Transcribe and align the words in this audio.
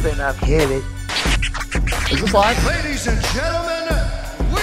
open 0.00 0.20
up. 0.20 0.36
Hit 0.36 0.70
it. 0.70 0.84
Is 2.10 2.20
this 2.20 2.34
live? 2.34 2.66
Ladies 2.66 3.06
and 3.06 3.22
gentlemen, 3.26 3.86
we 4.50 4.62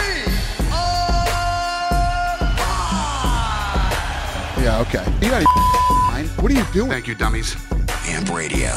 are 0.73 1.25
live. 1.25 2.57
Yeah, 4.63 4.81
okay. 4.81 5.05
You 5.21 5.29
got 5.29 5.43
fine. 6.09 6.27
What 6.39 6.51
are 6.51 6.55
you 6.55 6.65
doing? 6.73 6.89
Thank 6.89 7.07
you, 7.07 7.15
dummies. 7.15 7.55
Amp 8.07 8.29
Radio. 8.29 8.71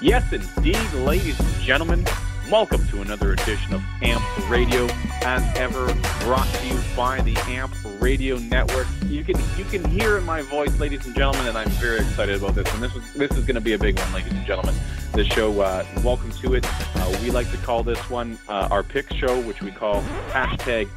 Yes, 0.00 0.32
indeed, 0.32 0.92
ladies 0.94 1.38
and 1.40 1.48
gentlemen. 1.60 2.06
Welcome 2.50 2.86
to 2.88 3.02
another 3.02 3.32
edition 3.32 3.74
of 3.74 3.82
AMP 4.00 4.22
Radio, 4.48 4.86
as 5.22 5.42
ever 5.58 5.92
brought 6.20 6.46
to 6.46 6.66
you 6.66 6.80
by 6.96 7.20
the 7.20 7.36
AMP 7.48 7.74
Radio 8.00 8.38
Network. 8.38 8.86
You 9.06 9.24
can 9.24 9.36
you 9.58 9.64
can 9.64 9.84
hear 9.90 10.16
in 10.18 10.24
my 10.24 10.42
voice, 10.42 10.78
ladies 10.78 11.04
and 11.04 11.14
gentlemen, 11.16 11.48
and 11.48 11.58
I'm 11.58 11.68
very 11.70 11.98
excited 11.98 12.36
about 12.36 12.54
this 12.54 12.66
one. 12.72 12.80
This 12.80 12.94
is 12.94 13.12
this 13.14 13.32
is 13.32 13.44
going 13.44 13.56
to 13.56 13.60
be 13.60 13.72
a 13.72 13.78
big 13.78 13.98
one, 13.98 14.12
ladies 14.14 14.32
and 14.32 14.46
gentlemen. 14.46 14.74
This 15.18 15.26
show, 15.26 15.60
uh, 15.60 15.84
welcome 16.04 16.30
to 16.30 16.54
it. 16.54 16.64
Uh, 16.64 17.18
we 17.20 17.32
like 17.32 17.50
to 17.50 17.56
call 17.56 17.82
this 17.82 17.98
one 18.08 18.38
uh, 18.48 18.68
our 18.70 18.84
pick 18.84 19.12
show, 19.12 19.40
which 19.40 19.60
we 19.60 19.72
call 19.72 20.00
hashtag. 20.30 20.88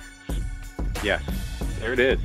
Yes, 1.04 1.24
there 1.80 1.92
it 1.92 2.00
is. 2.00 2.20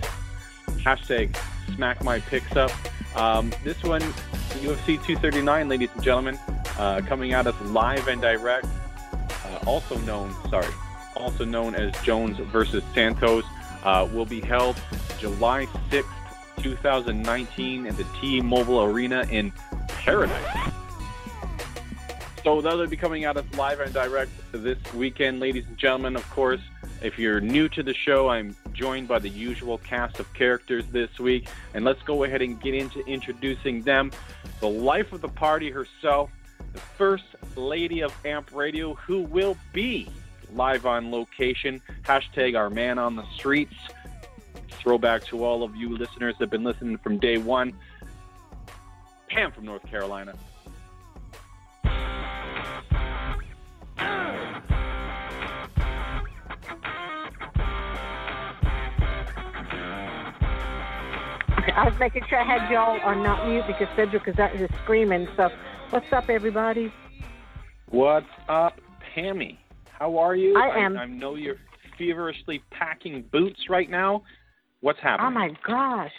Hashtag 0.67 1.35
Smack 1.75 2.05
My 2.05 2.21
Picks 2.21 2.55
Up. 2.55 2.71
Um, 3.17 3.51
this 3.65 3.83
one, 3.83 4.03
UFC 4.61 5.03
239, 5.07 5.71
ladies 5.71 5.89
and 5.95 6.03
gentlemen, 6.03 6.39
uh, 6.79 7.01
coming 7.07 7.33
at 7.33 7.47
us 7.47 7.59
live 7.63 8.09
and 8.09 8.21
direct 8.21 8.67
uh, 9.47 9.61
also 9.67 9.97
known, 10.01 10.35
sorry, 10.51 10.69
also 11.17 11.47
known 11.47 11.75
as 11.75 11.99
Jones 12.03 12.37
versus 12.53 12.85
Santos, 12.93 13.45
uh, 13.85 14.07
will 14.13 14.27
be 14.27 14.43
held 14.43 14.79
July 15.19 15.65
6th, 15.89 16.05
2019 16.59 17.87
at 17.87 17.97
the 17.97 18.05
T-Mobile 18.21 18.83
Arena 18.83 19.27
in 19.31 19.51
Paradise. 19.89 20.75
So 22.47 22.61
that'll 22.61 22.87
be 22.87 22.97
coming 22.97 23.25
out 23.25 23.37
as 23.37 23.45
live 23.57 23.81
and 23.81 23.93
direct 23.93 24.31
this 24.53 24.79
weekend, 24.95 25.41
ladies 25.41 25.67
and 25.67 25.77
gentlemen. 25.77 26.15
Of 26.15 26.31
course, 26.31 26.61
if 27.03 27.19
you're 27.19 27.41
new 27.41 27.69
to 27.71 27.83
the 27.83 27.93
show, 27.93 28.29
I'm 28.29 28.55
joined 28.73 29.09
by 29.09 29.19
the 29.19 29.29
usual 29.29 29.79
cast 29.79 30.21
of 30.21 30.33
characters 30.33 30.85
this 30.93 31.19
week, 31.19 31.49
and 31.75 31.85
let's 31.85 32.01
go 32.05 32.23
ahead 32.23 32.43
and 32.43 32.61
get 32.61 32.73
into 32.73 33.05
introducing 33.05 33.83
them. 33.83 34.13
The 34.61 34.69
life 34.69 35.13
of 35.13 35.23
the 35.23 35.29
party 35.29 35.73
herself, 35.73 36.31
the 36.73 36.79
first 36.79 37.25
lady 37.57 38.01
of 38.03 38.15
AMP 38.25 38.55
Radio, 38.55 38.95
who 38.95 39.23
will 39.23 39.57
be 39.73 40.09
live 40.53 40.87
on 40.87 41.11
location. 41.11 41.83
Hashtag 42.03 42.57
our 42.57 42.71
man 42.71 42.97
on 42.97 43.17
the 43.17 43.27
streets. 43.35 43.75
Throwback 44.71 45.25
to 45.25 45.45
all 45.45 45.65
of 45.65 45.75
you 45.75 45.97
listeners 45.97 46.37
that 46.39 46.45
have 46.45 46.51
been 46.51 46.63
listening 46.63 46.99
from 46.99 47.19
day 47.19 47.39
one. 47.39 47.73
Pam 49.29 49.51
from 49.51 49.65
North 49.65 49.85
Carolina. 49.91 50.37
I 61.75 61.89
was 61.89 61.99
making 61.99 62.23
sure 62.29 62.39
I 62.39 62.45
had 62.45 62.71
y'all 62.71 63.01
on 63.01 63.23
not 63.23 63.49
mute 63.49 63.65
because 63.67 63.89
Cedric 63.97 64.29
is 64.29 64.39
out 64.39 64.57
here 64.57 64.69
screaming. 64.85 65.27
So, 65.37 65.49
what's 65.91 66.13
up, 66.13 66.29
everybody? 66.29 66.93
What's 67.91 68.27
up, 68.49 68.81
Pammy? 69.15 69.59
How 69.91 70.19
are 70.19 70.37
you? 70.37 70.57
I 70.57 70.79
am- 70.79 70.97
I, 70.97 71.07
know 71.07 71.35
you're 71.35 71.57
feverishly 71.99 72.63
packing 72.71 73.23
boots 73.33 73.69
right 73.69 73.91
now. 73.91 74.23
What's 74.81 74.99
oh, 75.01 75.09
happening? 75.09 75.27
Oh 75.27 75.31
my 75.31 75.51
gosh. 75.67 76.13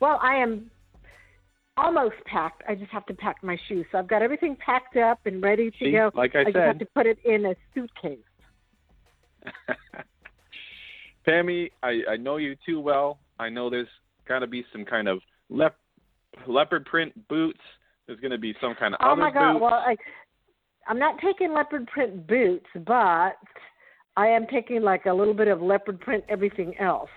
Well, 0.00 0.18
I 0.22 0.36
am 0.36 0.70
almost 1.76 2.16
packed. 2.24 2.62
I 2.68 2.74
just 2.74 2.90
have 2.90 3.04
to 3.06 3.14
pack 3.14 3.42
my 3.42 3.58
shoes. 3.68 3.86
So 3.92 3.98
I've 3.98 4.08
got 4.08 4.22
everything 4.22 4.56
packed 4.56 4.96
up 4.96 5.20
and 5.26 5.42
ready 5.42 5.70
to 5.70 5.84
See, 5.84 5.92
go. 5.92 6.10
like 6.14 6.34
I 6.34 6.44
said, 6.44 6.54
just 6.54 6.64
have 6.64 6.78
to 6.78 6.86
put 6.86 7.06
it 7.06 7.18
in 7.24 7.46
a 7.46 7.54
suitcase. 7.74 8.18
Pammy, 11.26 11.70
I, 11.82 12.02
I 12.10 12.16
know 12.16 12.36
you 12.36 12.56
too 12.64 12.80
well. 12.80 13.18
I 13.38 13.48
know 13.48 13.68
there's 13.68 13.88
got 14.26 14.40
to 14.40 14.46
be 14.46 14.64
some 14.72 14.84
kind 14.84 15.08
of 15.08 15.18
lep- 15.48 15.78
leopard 16.46 16.84
print 16.86 17.12
boots. 17.28 17.60
There's 18.06 18.20
going 18.20 18.30
to 18.32 18.38
be 18.38 18.54
some 18.60 18.74
kind 18.78 18.94
of 18.94 19.00
Oh 19.02 19.12
other 19.12 19.20
my 19.22 19.30
god. 19.32 19.54
boots. 19.54 19.62
Well, 19.62 19.74
I, 19.74 19.96
I'm 20.88 20.98
not 20.98 21.16
taking 21.20 21.52
leopard 21.52 21.86
print 21.88 22.26
boots, 22.26 22.66
but 22.86 23.36
I 24.16 24.28
am 24.28 24.46
taking 24.52 24.82
like 24.82 25.06
a 25.06 25.12
little 25.12 25.34
bit 25.34 25.48
of 25.48 25.60
leopard 25.60 26.00
print 26.00 26.24
everything 26.28 26.76
else. 26.78 27.10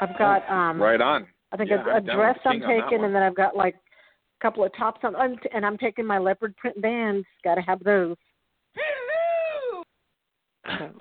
I've 0.00 0.16
got 0.18 0.48
um 0.48 0.80
right 0.80 1.00
on. 1.00 1.26
I 1.52 1.56
think 1.56 1.70
Yeah, 1.70 1.84
a, 1.84 1.90
a 1.90 1.94
I'm 1.96 2.04
dress 2.04 2.38
I'm 2.44 2.52
King 2.60 2.62
on 2.64 2.82
taking, 2.82 3.04
and 3.04 3.14
then 3.14 3.22
I've 3.22 3.34
got 3.34 3.56
like 3.56 3.74
a 3.74 4.42
couple 4.42 4.64
of 4.64 4.70
tops 4.76 5.00
on, 5.02 5.16
I'm 5.16 5.36
and 5.52 5.66
I'm 5.66 5.76
taking 5.76 6.06
my 6.06 6.18
leopard 6.18 6.56
print 6.56 6.80
bands. 6.80 7.26
Got 7.42 7.56
to 7.56 7.62
have 7.62 7.82
those. 7.82 8.16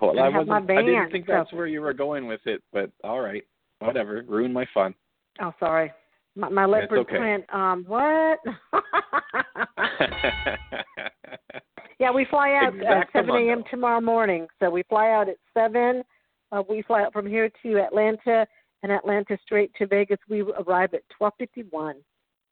Well, 0.02 0.14
Gotta 0.16 0.22
I, 0.22 0.32
have 0.32 0.48
my 0.48 0.60
wasn't, 0.60 0.72
I 0.72 0.82
didn't 0.82 1.12
think 1.12 1.26
so- 1.28 1.34
that's 1.34 1.54
where 1.54 1.68
you 1.68 1.82
were 1.82 1.94
going 1.94 2.26
with 2.26 2.40
it, 2.46 2.64
but 2.72 2.90
all 3.04 3.20
right, 3.20 3.44
whatever. 3.80 4.24
Ruined 4.28 4.54
my 4.54 4.66
fun. 4.74 4.94
Oh, 5.42 5.54
sorry, 5.60 5.92
my, 6.36 6.50
my 6.50 6.66
leopard 6.66 7.00
okay. 7.00 7.18
print. 7.18 7.46
Um, 7.54 7.86
what? 7.88 8.40
yeah, 12.00 12.12
we 12.12 12.26
fly 12.26 12.60
out 12.64 12.74
at 12.80 13.08
7 13.14 13.30
a.m. 13.30 13.64
Tomorrow 13.70 14.02
morning. 14.02 14.48
So 14.60 14.70
we 14.70 14.84
fly 14.84 15.10
out 15.12 15.30
at 15.30 15.38
seven. 15.54 16.04
Uh, 16.52 16.64
we 16.70 16.82
fly 16.84 17.04
out 17.04 17.14
from 17.14 17.28
here 17.28 17.50
to 17.64 17.78
Atlanta, 17.80 18.48
and 18.84 18.92
Atlanta 18.92 19.38
straight 19.44 19.72
to 19.78 19.88
Vegas. 19.88 20.20
We 20.30 20.42
arrive 20.42 20.94
at 20.94 21.02
12:51. 21.20 21.96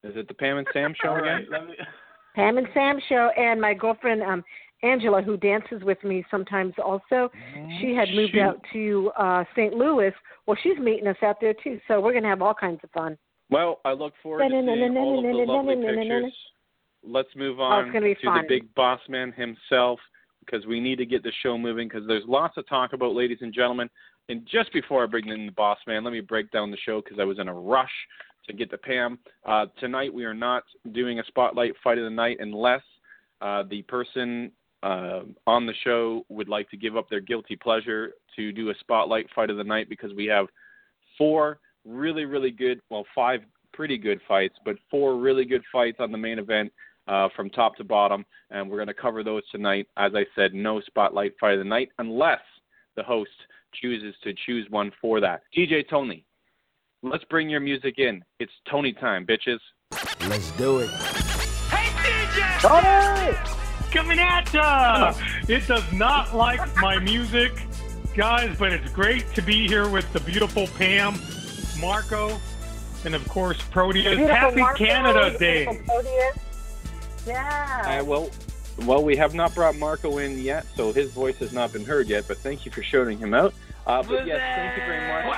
Is 0.03 0.15
it 0.15 0.27
the 0.27 0.33
Pam 0.33 0.57
and 0.57 0.67
Sam 0.73 0.93
show 1.01 1.15
again? 1.15 1.47
Pam 2.35 2.57
and 2.57 2.67
Sam 2.73 2.99
show, 3.07 3.31
and 3.37 3.61
my 3.61 3.73
girlfriend 3.73 4.21
um 4.21 4.43
Angela, 4.83 5.21
who 5.21 5.37
dances 5.37 5.81
with 5.83 6.03
me 6.03 6.23
sometimes 6.29 6.73
also. 6.83 7.29
She 7.79 7.95
had 7.95 8.09
moved 8.13 8.33
Shoot. 8.33 8.41
out 8.41 8.59
to 8.73 9.11
uh 9.17 9.43
St. 9.55 9.73
Louis. 9.73 10.11
Well, 10.45 10.57
she's 10.61 10.77
meeting 10.77 11.07
us 11.07 11.17
out 11.23 11.37
there 11.41 11.53
too, 11.63 11.79
so 11.87 11.99
we're 12.01 12.13
gonna 12.13 12.27
have 12.29 12.41
all 12.41 12.53
kinds 12.53 12.79
of 12.83 12.91
fun. 12.91 13.17
Well, 13.49 13.79
I 13.85 13.93
look 13.93 14.13
forward 14.21 14.43
to 14.43 14.49
seeing 14.49 14.97
all 14.97 15.19
of 15.19 15.23
the 15.23 15.51
lovely 15.51 15.75
pictures. 15.75 16.33
Let's 17.03 17.29
move 17.35 17.59
Oh, 17.59 17.63
on 17.63 17.91
gonna 17.91 18.15
to 18.15 18.25
fun. 18.25 18.41
the 18.41 18.47
big 18.47 18.73
boss 18.75 18.99
man 19.07 19.31
himself 19.31 19.99
because 20.39 20.65
we 20.65 20.79
need 20.79 20.97
to 20.97 21.05
get 21.05 21.23
the 21.23 21.31
show 21.41 21.57
moving 21.57 21.87
because 21.87 22.07
there's 22.07 22.23
lots 22.27 22.55
to 22.55 22.63
talk 22.63 22.93
about, 22.93 23.13
ladies 23.15 23.39
and 23.41 23.53
gentlemen. 23.53 23.89
And 24.29 24.45
just 24.51 24.73
before 24.73 25.03
I 25.03 25.07
bring 25.07 25.27
in 25.27 25.45
the 25.45 25.51
boss 25.51 25.77
man, 25.87 26.03
let 26.03 26.11
me 26.11 26.19
break 26.21 26.51
down 26.51 26.71
the 26.71 26.77
show 26.77 27.01
because 27.01 27.19
I 27.19 27.23
was 27.23 27.37
in 27.39 27.47
a 27.47 27.53
rush 27.53 27.91
to 28.47 28.53
get 28.53 28.69
to 28.71 28.77
Pam. 28.77 29.19
Uh, 29.45 29.67
tonight 29.79 30.13
we 30.13 30.25
are 30.25 30.33
not 30.33 30.63
doing 30.91 31.19
a 31.19 31.23
spotlight 31.25 31.73
fight 31.83 31.97
of 31.97 32.03
the 32.03 32.09
night 32.09 32.37
unless 32.39 32.81
uh, 33.41 33.63
the 33.69 33.81
person 33.83 34.51
uh, 34.85 35.21
on 35.47 35.65
the 35.65 35.73
show 35.83 36.23
would 36.29 36.47
like 36.47 36.69
to 36.69 36.77
give 36.77 36.95
up 36.95 37.09
their 37.09 37.19
guilty 37.19 37.55
pleasure 37.55 38.11
to 38.35 38.51
do 38.51 38.69
a 38.69 38.73
spotlight 38.79 39.25
fight 39.33 39.49
of 39.49 39.57
the 39.57 39.63
night 39.63 39.89
because 39.89 40.13
we 40.13 40.27
have 40.27 40.45
four 41.17 41.59
really, 41.85 42.25
really 42.25 42.51
good, 42.51 42.79
well, 42.91 43.03
five 43.15 43.41
pretty 43.73 43.97
good 43.97 44.21
fights, 44.27 44.55
but 44.63 44.75
four 44.91 45.17
really 45.17 45.43
good 45.43 45.63
fights 45.71 45.97
on 45.99 46.11
the 46.11 46.17
main 46.17 46.37
event 46.37 46.71
uh, 47.07 47.27
from 47.35 47.49
top 47.49 47.75
to 47.77 47.83
bottom, 47.83 48.23
and 48.51 48.69
we're 48.69 48.77
going 48.77 48.87
to 48.87 48.93
cover 48.93 49.23
those 49.23 49.41
tonight. 49.51 49.87
As 49.97 50.11
I 50.13 50.23
said, 50.35 50.53
no 50.53 50.79
spotlight 50.81 51.33
fight 51.39 51.53
of 51.53 51.59
the 51.59 51.65
night 51.65 51.89
unless 51.97 52.41
the 52.95 53.03
host 53.03 53.31
chooses 53.73 54.13
to 54.23 54.33
choose 54.45 54.67
one 54.69 54.91
for 55.01 55.19
that. 55.19 55.41
DJ 55.57 55.87
Tony, 55.89 56.25
let's 57.01 57.23
bring 57.25 57.49
your 57.49 57.59
music 57.59 57.95
in. 57.97 58.23
It's 58.39 58.53
Tony 58.69 58.93
time, 58.93 59.25
bitches. 59.25 59.59
Let's 60.27 60.51
do 60.51 60.79
it. 60.79 60.89
Hey 60.89 61.89
DJ, 61.89 62.59
start 62.59 63.33
it. 63.33 63.64
Coming 63.91 64.19
at 64.19 64.53
ya! 64.53 65.13
It 65.47 65.67
does 65.67 65.91
not 65.91 66.35
like 66.35 66.75
my 66.77 66.99
music, 66.99 67.53
guys, 68.15 68.57
but 68.57 68.71
it's 68.71 68.91
great 68.91 69.33
to 69.35 69.41
be 69.41 69.67
here 69.67 69.87
with 69.89 70.11
the 70.13 70.19
beautiful 70.19 70.67
Pam, 70.77 71.19
Marco, 71.79 72.39
and 73.03 73.15
of 73.15 73.27
course 73.27 73.61
Proteus. 73.71 74.17
Happy 74.17 74.61
Marco, 74.61 74.77
Canada 74.77 75.37
Day! 75.37 75.65
beautiful 75.65 75.85
Proteus. 75.85 76.37
Yeah. 77.25 77.99
Uh, 78.01 78.05
well, 78.05 78.29
well, 78.85 79.03
we 79.03 79.15
have 79.15 79.33
not 79.33 79.55
brought 79.55 79.77
Marco 79.77 80.17
in 80.17 80.37
yet, 80.39 80.65
so 80.75 80.91
his 80.91 81.11
voice 81.11 81.37
has 81.37 81.53
not 81.53 81.71
been 81.71 81.85
heard 81.85 82.07
yet. 82.07 82.27
But 82.27 82.37
thank 82.37 82.65
you 82.65 82.71
for 82.71 82.83
shouting 82.83 83.17
him 83.17 83.33
out. 83.33 83.53
Uh, 83.87 84.03
but 84.03 84.27
yes, 84.27 84.41
thank 84.55 84.77
you 84.77 84.83
very 84.83 85.07
much. 85.07 85.35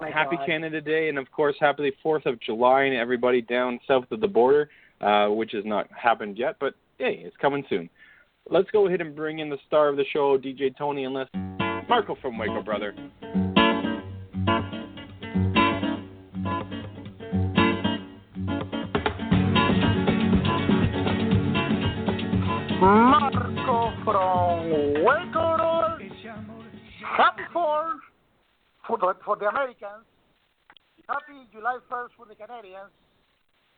Oh 0.00 0.06
Happy 0.12 0.36
God. 0.36 0.46
Canada 0.46 0.80
Day, 0.80 1.08
and 1.08 1.18
of 1.18 1.30
course, 1.30 1.56
happy 1.60 1.92
Fourth 2.02 2.26
of 2.26 2.40
July, 2.40 2.82
and 2.84 2.96
everybody 2.96 3.40
down 3.40 3.78
south 3.86 4.04
of 4.10 4.20
the 4.20 4.28
border, 4.28 4.68
uh, 5.00 5.28
which 5.28 5.52
has 5.52 5.64
not 5.64 5.88
happened 5.90 6.38
yet, 6.38 6.56
but 6.60 6.74
hey, 6.98 7.22
it's 7.24 7.36
coming 7.36 7.64
soon. 7.68 7.88
Let's 8.50 8.70
go 8.70 8.86
ahead 8.86 9.00
and 9.00 9.14
bring 9.14 9.40
in 9.40 9.50
the 9.50 9.58
star 9.66 9.88
of 9.88 9.96
the 9.96 10.04
show, 10.12 10.38
DJ 10.38 10.76
Tony, 10.76 11.04
and 11.04 11.14
let's 11.14 11.30
Marco 11.88 12.16
from 12.20 12.38
Waco, 12.38 12.62
brother. 12.62 12.94
Marco 22.80 23.92
from 24.04 25.04
Waco. 25.04 25.98
Happy 27.16 27.42
Fourth 27.52 27.97
for 28.88 28.98
the, 28.98 29.14
for 29.24 29.36
the 29.36 29.46
Americans. 29.46 30.02
Happy 31.08 31.46
July 31.52 31.78
1st 31.90 32.08
for 32.16 32.26
the 32.26 32.34
Canadians. 32.34 32.90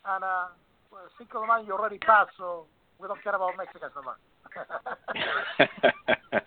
And 0.06 0.24
uh, 0.24 0.46
well, 0.90 1.02
Cinco 1.18 1.42
de 1.42 1.46
Mayo 1.46 1.66
you 1.66 1.72
already 1.74 1.98
passed, 1.98 2.30
so 2.38 2.64
we 2.98 3.06
don't 3.08 3.22
care 3.22 3.34
about 3.34 3.52
Mexicans 3.58 3.92
no 3.94 4.02
more. 4.02 4.16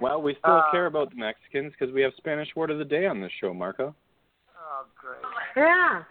well, 0.00 0.22
we 0.22 0.34
still 0.40 0.62
Uh, 0.64 0.70
care 0.70 0.86
about 0.86 1.10
the 1.10 1.16
Mexicans 1.16 1.72
because 1.78 1.92
we 1.94 2.00
have 2.02 2.12
Spanish 2.16 2.48
word 2.56 2.70
of 2.70 2.78
the 2.78 2.84
day 2.84 3.06
on 3.06 3.20
this 3.20 3.30
show, 3.40 3.52
Marco. 3.52 3.94
oh, 4.56 4.86
great. 4.96 5.20
Yeah. 5.56 6.02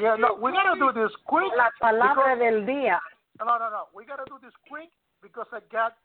Yeah, 0.00 0.16
no, 0.18 0.34
we 0.40 0.52
gotta 0.52 0.78
do 0.78 0.92
this 0.92 1.12
quick. 1.26 1.52
La 1.56 1.70
palabra 1.80 2.34
because- 2.34 2.38
del 2.38 2.66
día. 2.66 2.98
No, 3.38 3.58
no, 3.58 3.70
no. 3.70 3.82
We 3.94 4.04
gotta 4.04 4.24
do 4.28 4.38
this 4.42 4.52
quick 4.68 4.90
because 5.22 5.46
I 5.52 5.60
got 5.72 5.96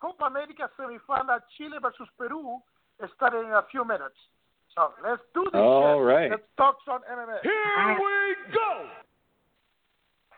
Copa 0.00 0.24
America 0.26 0.68
semifinal 0.78 1.40
Chile 1.56 1.78
versus 1.82 2.08
Peru 2.18 2.58
starting 3.16 3.40
in 3.40 3.52
a 3.52 3.64
few 3.70 3.84
minutes. 3.84 4.14
So 4.74 4.92
let's 5.02 5.22
do 5.34 5.44
this. 5.44 5.52
All 5.54 5.98
shit. 6.00 6.06
right. 6.06 6.30
Let's 6.30 6.42
talk 6.56 6.76
some 6.84 7.00
MMA. 7.10 7.38
Here 7.42 7.96
we 7.98 8.52
go. 8.52 8.86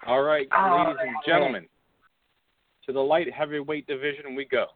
All 0.07 0.23
right, 0.23 0.47
Oh, 0.57 0.85
ladies 0.87 0.97
and 1.03 1.17
gentlemen, 1.27 1.67
to 2.87 2.93
the 2.93 3.01
light 3.01 3.33
heavyweight 3.33 3.87
division 3.87 4.35
we 4.37 4.45
go. 4.45 4.67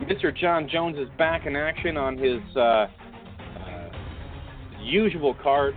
Mr. 0.00 0.34
Jon 0.36 0.68
Jones 0.68 0.96
is 0.98 1.08
back 1.18 1.46
in 1.46 1.54
action 1.56 1.96
on 1.96 2.16
his 2.16 2.40
uh, 2.56 2.60
uh, 2.60 2.88
usual 4.82 5.34
card, 5.42 5.74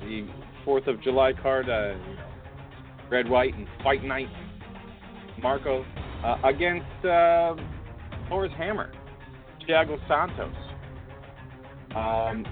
the 0.00 0.26
Fourth 0.64 0.86
of 0.86 1.00
July 1.02 1.32
card, 1.32 1.68
uh, 1.68 1.94
red, 3.10 3.28
white, 3.28 3.54
and 3.54 3.66
fight 3.82 4.02
night. 4.02 4.28
Marco 5.42 5.84
uh, 6.24 6.38
against 6.44 7.04
uh, 7.04 7.54
Thor's 8.28 8.50
Hammer, 8.56 8.90
Thiago 9.68 9.98
Santos. 10.08 10.54
Um, 11.94 12.44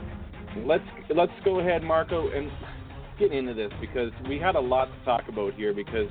let's 0.66 0.84
let's 1.14 1.32
go 1.44 1.60
ahead, 1.60 1.82
Marco, 1.82 2.30
and 2.30 2.50
get 3.18 3.32
into 3.32 3.54
this 3.54 3.72
because 3.80 4.12
we 4.28 4.38
had 4.38 4.54
a 4.56 4.60
lot 4.60 4.86
to 4.86 5.04
talk 5.04 5.28
about 5.28 5.54
here. 5.54 5.72
Because 5.72 6.08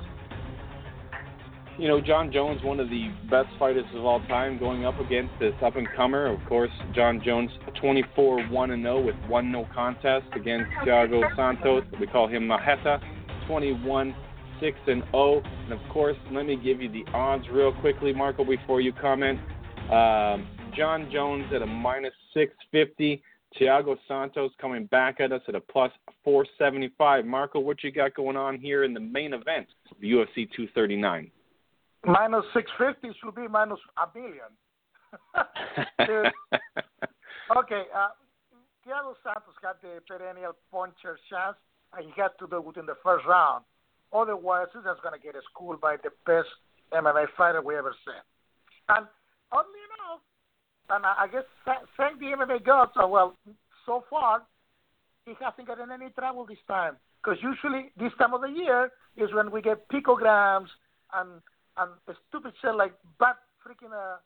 you 1.78 1.88
know, 1.88 2.00
Jon 2.00 2.32
Jones, 2.32 2.60
one 2.64 2.80
of 2.80 2.90
the 2.90 3.08
best 3.30 3.48
fighters 3.58 3.86
of 3.94 4.04
all 4.04 4.20
time, 4.26 4.58
going 4.58 4.84
up 4.84 4.98
against 4.98 5.32
this 5.38 5.54
up 5.64 5.76
and 5.76 5.86
comer. 5.96 6.26
Of 6.26 6.44
course, 6.48 6.70
Jon 6.94 7.22
Jones, 7.24 7.50
24 7.80 8.48
1 8.48 8.70
and 8.72 8.82
0 8.82 9.02
with 9.02 9.16
one 9.28 9.52
no 9.52 9.68
contest 9.72 10.26
against 10.34 10.70
Thiago 10.84 11.22
Santos. 11.36 11.84
We 12.00 12.08
call 12.08 12.26
him 12.26 12.48
Marreta, 12.48 13.00
21 13.46 14.14
6 14.62 14.78
and 14.86 15.02
0. 15.10 15.42
And 15.64 15.72
of 15.72 15.80
course, 15.92 16.16
let 16.30 16.46
me 16.46 16.56
give 16.56 16.80
you 16.80 16.88
the 16.90 17.04
odds 17.12 17.44
real 17.50 17.72
quickly, 17.80 18.12
Marco, 18.14 18.44
before 18.44 18.80
you 18.80 18.92
comment. 18.92 19.40
Um, 19.90 20.46
Jon 20.74 21.10
Jones 21.12 21.46
at 21.54 21.62
a 21.62 21.66
minus 21.66 22.14
650. 22.32 23.22
Thiago 23.60 23.96
Santos 24.08 24.52
coming 24.58 24.86
back 24.86 25.20
at 25.20 25.32
us 25.32 25.42
at 25.48 25.54
a 25.54 25.60
plus 25.60 25.90
475. 26.24 27.26
Marco, 27.26 27.60
what 27.60 27.82
you 27.82 27.90
got 27.90 28.14
going 28.14 28.36
on 28.36 28.58
here 28.58 28.84
in 28.84 28.94
the 28.94 29.00
main 29.00 29.34
event 29.34 29.66
of 29.90 29.98
UFC 29.98 30.48
239? 30.56 31.30
Minus 32.06 32.44
650 32.54 33.18
should 33.20 33.34
be 33.34 33.48
minus 33.48 33.78
a 33.98 34.06
billion. 34.06 34.48
Okay, 37.58 37.82
uh, 37.94 38.08
Thiago 38.86 39.12
Santos 39.22 39.52
got 39.60 39.82
the 39.82 40.00
perennial 40.08 40.56
puncher 40.70 41.18
chance, 41.28 41.56
and 41.92 42.06
he 42.06 42.12
had 42.16 42.30
to 42.38 42.46
do 42.46 42.64
it 42.66 42.80
in 42.80 42.86
the 42.86 42.96
first 43.02 43.26
round. 43.26 43.64
Otherwise, 44.12 44.68
he's 44.72 44.84
just 44.84 45.02
going 45.02 45.18
to 45.18 45.22
get 45.22 45.34
schooled 45.50 45.80
by 45.80 45.96
the 45.96 46.10
best 46.26 46.48
MMA 46.92 47.26
fighter 47.36 47.62
we 47.62 47.76
ever 47.76 47.94
seen. 48.04 48.20
And 48.88 49.06
oddly 49.50 49.82
enough, 49.88 50.20
and 50.90 51.06
I 51.06 51.26
guess 51.32 51.48
thank 51.96 52.18
the 52.20 52.26
MMA 52.26 52.64
gods, 52.64 52.92
uh, 53.02 53.06
well, 53.06 53.36
so 53.86 54.04
far, 54.10 54.42
he 55.24 55.32
hasn't 55.40 55.66
gotten 55.66 55.90
any 55.90 56.10
trouble 56.10 56.44
this 56.46 56.58
time. 56.68 56.96
Because 57.22 57.38
usually 57.42 57.92
this 57.96 58.12
time 58.18 58.34
of 58.34 58.40
the 58.40 58.48
year 58.48 58.90
is 59.16 59.32
when 59.32 59.50
we 59.50 59.62
get 59.62 59.88
picograms 59.88 60.68
and 61.14 61.40
and 61.78 61.90
the 62.06 62.14
stupid 62.28 62.52
shit 62.60 62.74
like 62.74 62.92
bad 63.18 63.36
freaking 63.64 63.94
uh, 63.94 64.18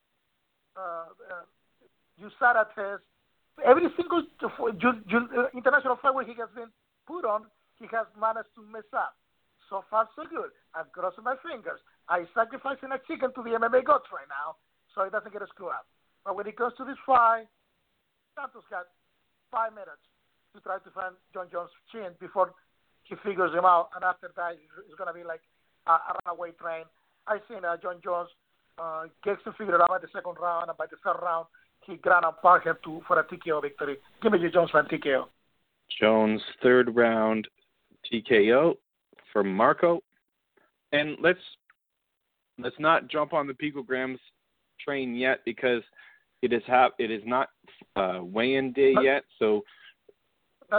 uh, 0.76 1.06
uh, 1.30 1.44
USADA 2.20 2.66
test. 2.74 3.02
Every 3.64 3.88
single 3.96 4.22
uh, 4.42 5.48
international 5.54 5.96
fight 6.02 6.14
where 6.14 6.24
he 6.24 6.34
has 6.34 6.48
been 6.54 6.68
put 7.06 7.24
on, 7.24 7.44
he 7.78 7.86
has 7.92 8.06
managed 8.20 8.48
to 8.56 8.62
mess 8.62 8.88
up. 8.92 9.14
So 9.68 9.82
far, 9.90 10.08
so 10.14 10.22
good. 10.30 10.54
I'm 10.74 10.86
crossing 10.94 11.24
my 11.24 11.34
fingers. 11.42 11.80
I'm 12.08 12.28
sacrificing 12.34 12.94
a 12.94 13.00
chicken 13.02 13.34
to 13.34 13.42
the 13.42 13.58
MMA 13.58 13.82
gods 13.82 14.06
right 14.14 14.30
now, 14.30 14.56
so 14.94 15.02
it 15.02 15.10
doesn't 15.10 15.32
get 15.32 15.42
screwed 15.50 15.74
up. 15.74 15.86
But 16.24 16.36
when 16.36 16.46
it 16.46 16.56
comes 16.56 16.74
to 16.78 16.84
this 16.84 16.98
fight, 17.06 17.50
Santos 18.38 18.66
got 18.70 18.86
five 19.50 19.74
minutes 19.74 20.02
to 20.54 20.62
try 20.62 20.78
to 20.78 20.90
find 20.94 21.14
Jon 21.34 21.50
Jones' 21.50 21.74
chin 21.90 22.14
before 22.20 22.54
he 23.02 23.14
figures 23.26 23.54
him 23.54 23.64
out, 23.64 23.90
and 23.94 24.04
after 24.04 24.30
that, 24.36 24.54
it's 24.54 24.94
going 24.98 25.10
to 25.10 25.14
be 25.14 25.26
like 25.26 25.42
a, 25.86 25.92
a 25.92 26.12
runaway 26.26 26.50
train. 26.58 26.86
I've 27.26 27.42
seen 27.50 27.64
uh, 27.64 27.76
Jon 27.82 27.98
Jones 28.02 28.30
uh, 28.78 29.10
gets 29.24 29.42
to 29.44 29.52
figure 29.58 29.74
it 29.74 29.80
out 29.80 29.90
by 29.90 29.98
the 29.98 30.10
second 30.14 30.38
round, 30.40 30.68
and 30.68 30.78
by 30.78 30.86
the 30.86 30.96
third 31.02 31.18
round, 31.22 31.46
he 31.82 31.96
ground 31.96 32.26
pound 32.42 32.62
him 32.62 32.76
to 32.84 33.00
for 33.06 33.18
a 33.18 33.24
TKO 33.24 33.62
victory. 33.62 33.98
Give 34.22 34.32
me 34.32 34.38
your 34.38 34.50
Jones 34.50 34.70
for 34.70 34.80
a 34.80 34.84
TKO. 34.84 35.26
Jones 36.00 36.42
third 36.62 36.94
round 36.94 37.46
TKO 38.12 38.74
for 39.32 39.42
Marco. 39.42 40.00
And 40.92 41.16
let's 41.20 41.38
let's 42.58 42.76
not 42.78 43.08
jump 43.08 43.32
on 43.32 43.46
the 43.46 43.54
picograms 43.54 44.18
train 44.84 45.14
yet 45.14 45.40
because 45.44 45.82
it 46.42 46.52
is 46.52 46.62
hap- 46.66 46.94
it 46.98 47.10
is 47.10 47.22
not 47.24 47.48
uh, 47.96 48.20
weigh-in 48.22 48.72
day 48.72 48.94
yet. 49.02 49.24
So 49.38 49.62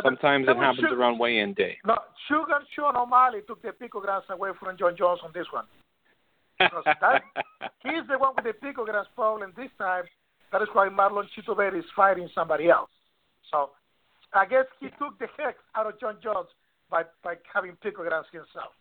sometimes 0.03 0.47
it 0.47 0.57
happens 0.57 0.87
Su- 0.89 0.95
around 0.95 1.19
weigh-in 1.19 1.53
day. 1.53 1.77
No, 1.85 1.97
Sugar 2.27 2.59
Sean 2.75 2.95
O'Malley 2.95 3.41
took 3.47 3.61
the 3.61 3.69
picograms 3.69 4.29
away 4.29 4.51
from 4.59 4.77
Jon 4.77 4.95
Jones 4.97 5.19
on 5.23 5.31
this 5.33 5.47
one. 5.51 5.65
That, 6.59 7.21
he's 7.83 8.07
the 8.09 8.17
one 8.17 8.33
with 8.35 8.45
the 8.45 8.53
picograms 8.65 9.05
problem 9.15 9.53
this 9.55 9.69
time. 9.77 10.05
That 10.51 10.61
is 10.61 10.69
why 10.73 10.87
Marlon 10.89 11.25
Chito 11.35 11.55
Vera 11.55 11.77
is 11.77 11.85
fighting 11.95 12.29
somebody 12.33 12.69
else. 12.69 12.89
So 13.51 13.71
I 14.33 14.45
guess 14.45 14.65
he 14.79 14.87
took 14.97 15.19
the 15.19 15.27
hex 15.37 15.57
out 15.75 15.87
of 15.87 15.99
Jon 15.99 16.17
Jones 16.23 16.47
by 16.89 17.03
by 17.23 17.35
having 17.53 17.71
picograms 17.83 18.25
himself. 18.31 18.73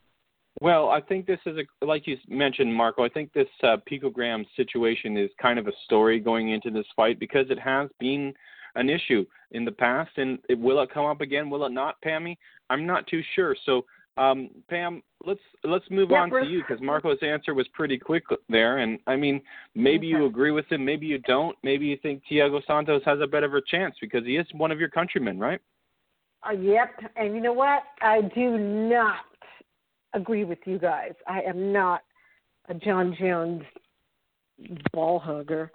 Well, 0.60 0.88
I 0.88 1.00
think 1.02 1.26
this 1.26 1.40
is 1.44 1.58
a 1.58 1.84
like 1.84 2.06
you 2.06 2.16
mentioned, 2.28 2.74
Marco. 2.74 3.04
I 3.04 3.08
think 3.08 3.32
this 3.32 3.48
uh, 3.62 3.76
picogram 3.90 4.44
situation 4.56 5.16
is 5.16 5.30
kind 5.40 5.58
of 5.58 5.66
a 5.66 5.72
story 5.84 6.18
going 6.18 6.50
into 6.50 6.70
this 6.70 6.86
fight 6.94 7.20
because 7.20 7.46
it 7.50 7.58
has 7.58 7.90
been 8.00 8.32
an 8.74 8.88
issue 8.88 9.24
in 9.50 9.64
the 9.64 9.72
past, 9.72 10.10
and 10.16 10.38
it, 10.48 10.58
will 10.58 10.80
it 10.82 10.90
come 10.92 11.06
up 11.06 11.20
again? 11.20 11.50
Will 11.50 11.64
it 11.66 11.72
not, 11.72 11.96
Pammy? 12.04 12.36
I'm 12.70 12.86
not 12.86 13.06
too 13.06 13.22
sure. 13.34 13.56
So, 13.64 13.84
um, 14.16 14.48
Pam, 14.70 15.02
let's 15.26 15.40
let's 15.62 15.84
move 15.90 16.10
Yeah, 16.10 16.22
on 16.22 16.30
to 16.30 16.46
you 16.46 16.62
because 16.62 16.82
Marco's 16.82 17.18
answer 17.20 17.52
was 17.52 17.68
pretty 17.74 17.98
quick 17.98 18.24
there, 18.48 18.78
and 18.78 18.98
I 19.06 19.16
mean, 19.16 19.42
maybe 19.74 20.06
you 20.06 20.24
agree 20.24 20.52
with 20.52 20.66
him, 20.70 20.84
maybe 20.84 21.06
you 21.06 21.18
don't. 21.18 21.56
Maybe 21.62 21.86
you 21.86 21.98
think 22.02 22.22
Thiago 22.30 22.64
Santos 22.66 23.02
has 23.04 23.18
a 23.20 23.26
better 23.26 23.46
of 23.46 23.54
a 23.54 23.60
chance 23.60 23.94
because 24.00 24.24
he 24.24 24.36
is 24.36 24.46
one 24.52 24.72
of 24.72 24.80
your 24.80 24.88
countrymen, 24.88 25.38
right? 25.38 25.60
Uh, 26.48 26.52
yep. 26.52 26.90
And 27.16 27.34
you 27.34 27.40
know 27.40 27.52
what? 27.52 27.82
I 28.02 28.20
do 28.34 28.56
not 28.58 29.24
agree 30.14 30.44
with 30.44 30.58
you 30.64 30.78
guys. 30.78 31.12
I 31.26 31.40
am 31.42 31.72
not 31.72 32.02
a 32.68 32.74
Jon 32.74 33.16
Jones 33.18 33.62
ball 34.92 35.18
hugger. 35.18 35.70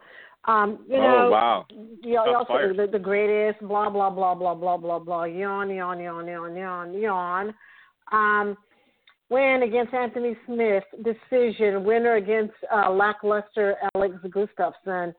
Um, 0.45 0.79
you 0.89 0.97
know, 0.97 1.27
oh 1.27 1.29
wow! 1.29 1.65
you 2.01 2.15
know, 2.15 2.35
also 2.35 2.53
fired. 2.53 2.75
the, 2.75 2.87
the 2.91 2.97
greatest, 2.97 3.61
blah 3.61 3.91
blah 3.91 4.09
blah 4.09 4.33
blah 4.33 4.55
blah 4.55 4.75
blah 4.75 4.97
blah, 4.97 5.25
yawn 5.25 5.69
yawn 5.69 5.99
yawn 5.99 6.27
yawn 6.27 6.55
yawn 6.55 6.93
yawn. 6.99 7.53
Um, 8.11 8.57
win 9.29 9.61
against 9.63 9.93
Anthony 9.93 10.35
Smith, 10.47 10.83
decision. 11.03 11.83
Winner 11.83 12.15
against 12.15 12.55
uh, 12.73 12.89
lackluster 12.89 13.75
Alex 13.93 14.15
Gustafsson, 14.25 15.13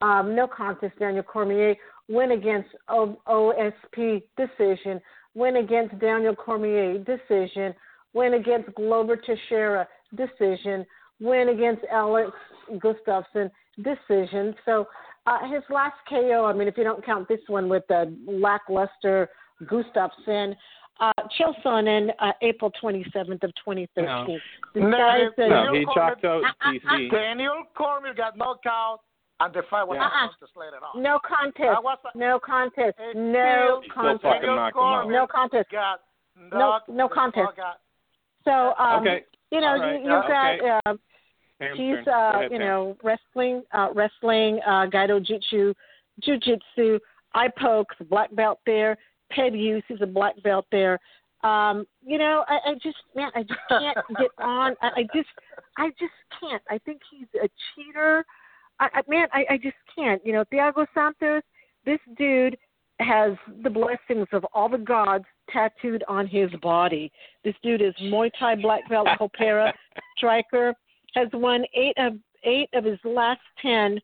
Um, 0.00 0.36
no 0.36 0.46
contest, 0.46 0.96
Daniel 1.00 1.24
Cormier. 1.24 1.74
Win 2.08 2.32
against 2.32 2.68
OSP, 2.88 4.22
decision. 4.36 5.00
Win 5.34 5.56
against 5.56 5.98
Daniel 5.98 6.34
Cormier, 6.34 6.98
decision. 6.98 7.74
Win 8.14 8.34
against 8.34 8.74
Glover 8.74 9.16
Teixeira, 9.16 9.86
decision. 10.16 10.86
Win 11.20 11.50
against 11.50 11.82
Alex 11.92 12.30
Gustafsson 12.76 13.50
decision. 13.82 14.54
So 14.64 14.86
uh, 15.26 15.38
his 15.52 15.62
last 15.68 15.96
KO, 16.08 16.46
I 16.46 16.52
mean, 16.54 16.68
if 16.68 16.76
you 16.78 16.84
don't 16.84 17.04
count 17.04 17.28
this 17.28 17.40
one 17.48 17.68
with 17.68 17.82
the 17.88 18.14
lackluster 18.26 19.28
Gustafsson, 19.64 20.54
uh, 21.00 21.12
Chael 21.38 21.54
Sonnen, 21.64 22.08
uh, 22.18 22.32
April 22.42 22.72
27th 22.82 23.42
of 23.44 23.52
2013. 23.64 24.04
No. 24.74 24.90
That- 24.90 25.20
No, 25.50 25.74
he 25.74 25.84
chalked 25.94 26.24
out 26.24 26.42
DC. 26.66 27.10
Daniel 27.12 27.62
Cormier 27.76 28.14
got 28.14 28.36
knocked 28.36 28.66
out, 28.66 29.00
and 29.40 29.54
the 29.54 29.62
fight 29.70 29.86
was 29.86 29.96
Yeah. 29.96 30.00
not 30.02 30.12
contest 30.12 30.56
later 30.56 30.78
on. 30.84 31.02
No 31.02 31.18
contest. 31.20 31.58
That 31.58 31.82
a- 32.14 32.18
No 32.18 32.38
contest. 32.40 32.98
No 32.98 33.02
still- 33.04 33.82
Still 33.82 33.92
contest. 33.94 34.22
fucking 34.22 34.40
Daniel 34.42 34.56
knocked 34.56 34.76
him 34.76 34.82
out. 34.82 35.02
Cormier 35.02 35.12
No 35.18 35.26
contest. 35.26 35.72
No, 36.36 36.58
knocked 36.58 36.88
no 36.88 37.08
contest. 37.08 37.52
So, 38.44 38.74
um, 38.78 39.00
Okay. 39.02 39.24
you 39.50 39.60
know, 39.60 39.68
All 39.68 39.78
right. 39.78 39.92
you, 39.94 39.98
you've 40.00 40.10
Yeah, 40.28 40.52
okay. 40.52 40.58
got 40.58 40.86
uh, 40.86 40.96
Pam's 41.58 41.76
she's. 41.76 42.04
Go 42.04 42.12
uh, 42.12 42.30
ahead, 42.30 42.52
you 42.52 42.58
Pam. 42.58 42.66
know 42.66 42.96
wrestling, 43.02 43.62
uh, 43.72 43.88
wrestling, 43.94 44.60
uh, 44.66 44.86
Gaidojutsu, 44.86 45.74
Jiu-Jitsu, 46.20 46.98
eye 47.34 47.48
pokes, 47.58 47.96
black 48.08 48.32
belt 48.34 48.60
there. 48.66 48.96
Ped 49.30 49.54
use 49.54 49.82
is 49.90 50.00
a 50.00 50.06
black 50.06 50.40
belt 50.42 50.66
there. 50.70 50.98
Um, 51.44 51.86
you 52.04 52.18
know, 52.18 52.44
I, 52.48 52.58
I 52.70 52.74
just 52.74 52.96
man, 53.14 53.30
I 53.34 53.42
just 53.42 53.60
can't 53.68 53.96
get 54.18 54.30
on. 54.38 54.74
I, 54.82 54.88
I 54.96 55.02
just, 55.14 55.28
I 55.76 55.90
just 55.90 56.12
can't. 56.40 56.62
I 56.70 56.78
think 56.78 57.00
he's 57.10 57.28
a 57.42 57.48
cheater. 57.74 58.24
I, 58.80 58.88
I 58.94 59.02
man, 59.08 59.28
I, 59.32 59.44
I 59.50 59.56
just 59.56 59.76
can't. 59.94 60.24
You 60.24 60.32
know, 60.32 60.44
Thiago 60.52 60.86
Santos, 60.94 61.42
this 61.84 61.98
dude 62.16 62.56
has 63.00 63.32
the 63.62 63.70
blessings 63.70 64.26
of 64.32 64.44
all 64.52 64.68
the 64.68 64.78
gods 64.78 65.24
tattooed 65.50 66.02
on 66.08 66.26
his 66.26 66.50
body. 66.62 67.12
This 67.44 67.54
dude 67.62 67.80
is 67.82 67.94
Muay 68.02 68.30
Thai 68.38 68.56
black 68.56 68.88
belt 68.88 69.08
capoeira 69.20 69.72
striker. 70.16 70.74
Has 71.14 71.28
won 71.32 71.64
eight 71.74 71.94
of 71.98 72.14
eight 72.44 72.68
of 72.74 72.84
his 72.84 72.98
last 73.04 73.40
ten, 73.60 74.00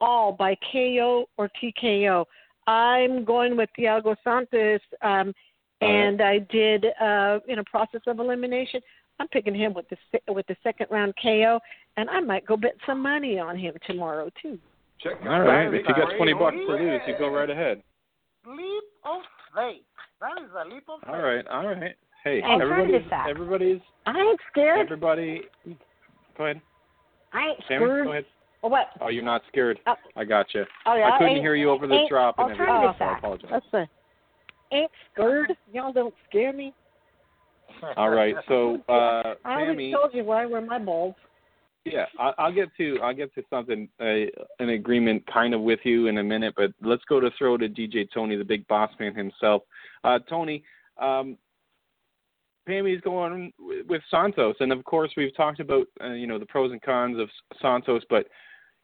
all 0.00 0.32
by 0.32 0.56
KO 0.72 1.26
or 1.36 1.50
TKO. 1.62 2.24
I'm 2.66 3.24
going 3.24 3.56
with 3.56 3.68
Thiago 3.78 4.16
Santos, 4.24 4.80
um, 5.02 5.32
and 5.80 6.20
I 6.20 6.38
did 6.38 6.86
uh, 7.00 7.38
in 7.46 7.58
a 7.58 7.64
process 7.64 8.00
of 8.06 8.18
elimination. 8.18 8.80
I'm 9.18 9.28
picking 9.28 9.54
him 9.54 9.72
with 9.74 9.88
the 9.88 9.96
se- 10.12 10.22
with 10.28 10.46
the 10.46 10.56
second 10.62 10.88
round 10.90 11.14
KO, 11.22 11.58
and 11.96 12.08
I 12.10 12.20
might 12.20 12.44
go 12.46 12.56
bet 12.56 12.74
some 12.86 13.00
money 13.00 13.38
on 13.38 13.56
him 13.58 13.74
tomorrow 13.86 14.30
too. 14.42 14.58
Check 15.00 15.14
All 15.24 15.40
right. 15.40 15.66
If 15.72 15.86
you 15.88 15.94
got 15.94 16.16
20 16.16 16.32
bucks 16.34 16.56
to 16.56 16.72
lose, 16.74 17.00
you 17.06 17.14
go 17.18 17.28
right 17.28 17.48
ahead. 17.50 17.82
Leap 18.46 18.84
of 19.04 19.20
faith. 19.54 19.82
That 20.20 20.42
is 20.42 20.50
a 20.58 20.68
leap 20.72 20.84
of 20.88 21.00
faith. 21.00 21.10
All 21.14 21.20
right. 21.22 21.46
All 21.48 21.66
right. 21.66 21.94
Hey, 22.24 22.42
Alternative 22.42 22.70
everybody's 22.72 23.10
facts. 23.10 23.30
everybody's 23.30 23.80
I 24.06 24.18
ain't 24.18 24.40
scared. 24.50 24.80
everybody. 24.80 25.42
Go 26.36 26.44
ahead, 26.44 26.60
I 27.32 27.48
ain't 27.48 27.58
Sammy. 27.68 27.84
scared. 27.84 28.04
Go 28.06 28.12
ahead. 28.12 28.24
Oh, 28.62 28.68
what? 28.68 28.86
Oh, 29.00 29.08
you're 29.08 29.22
not 29.22 29.42
scared. 29.48 29.78
Oh. 29.86 29.94
I 30.16 30.24
got 30.24 30.46
you. 30.54 30.64
Oh 30.86 30.96
yeah. 30.96 31.10
I 31.14 31.18
couldn't 31.18 31.36
hear 31.36 31.54
you 31.54 31.70
over 31.70 31.86
the 31.86 31.94
ain't- 31.94 32.08
drop 32.10 32.36
and 32.38 32.50
everything. 32.50 32.66
alternative 32.68 32.96
so 32.98 33.04
I 33.04 33.08
facts. 33.08 33.18
apologize. 33.20 33.50
That's 33.50 33.66
a 33.74 34.74
ain't 34.74 34.90
scared. 35.12 35.56
Y'all 35.72 35.92
don't 35.92 36.14
scare 36.28 36.52
me. 36.52 36.72
All 37.96 38.10
right. 38.10 38.34
So, 38.48 38.78
uh, 38.88 39.34
I 39.44 39.62
already 39.62 39.92
told 39.92 40.14
you 40.14 40.24
where 40.24 40.38
I 40.38 40.46
wear 40.46 40.60
my 40.60 40.78
balls. 40.78 41.14
yeah, 41.84 42.06
I, 42.18 42.32
I'll 42.38 42.52
get 42.52 42.68
to 42.76 42.98
I'll 43.02 43.14
get 43.14 43.34
to 43.34 43.42
something 43.48 43.88
uh, 44.00 44.26
an 44.58 44.70
agreement 44.70 45.24
kind 45.32 45.54
of 45.54 45.60
with 45.60 45.80
you 45.84 46.08
in 46.08 46.18
a 46.18 46.24
minute, 46.24 46.54
but 46.56 46.72
let's 46.82 47.04
go 47.08 47.20
to 47.20 47.30
throw 47.38 47.56
to 47.56 47.68
DJ 47.68 48.08
Tony, 48.12 48.36
the 48.36 48.44
big 48.44 48.66
boss 48.68 48.90
man 48.98 49.14
himself. 49.14 49.62
Uh, 50.04 50.18
Tony, 50.28 50.64
um, 51.00 51.36
Pammy's 52.66 53.00
going 53.00 53.52
with 53.88 54.02
Santos, 54.10 54.56
and 54.60 54.72
of 54.72 54.84
course 54.84 55.10
we've 55.16 55.36
talked 55.36 55.60
about 55.60 55.86
uh, 56.02 56.12
you 56.12 56.26
know 56.26 56.38
the 56.38 56.46
pros 56.46 56.72
and 56.72 56.82
cons 56.82 57.18
of 57.18 57.28
Santos, 57.62 58.02
but 58.10 58.26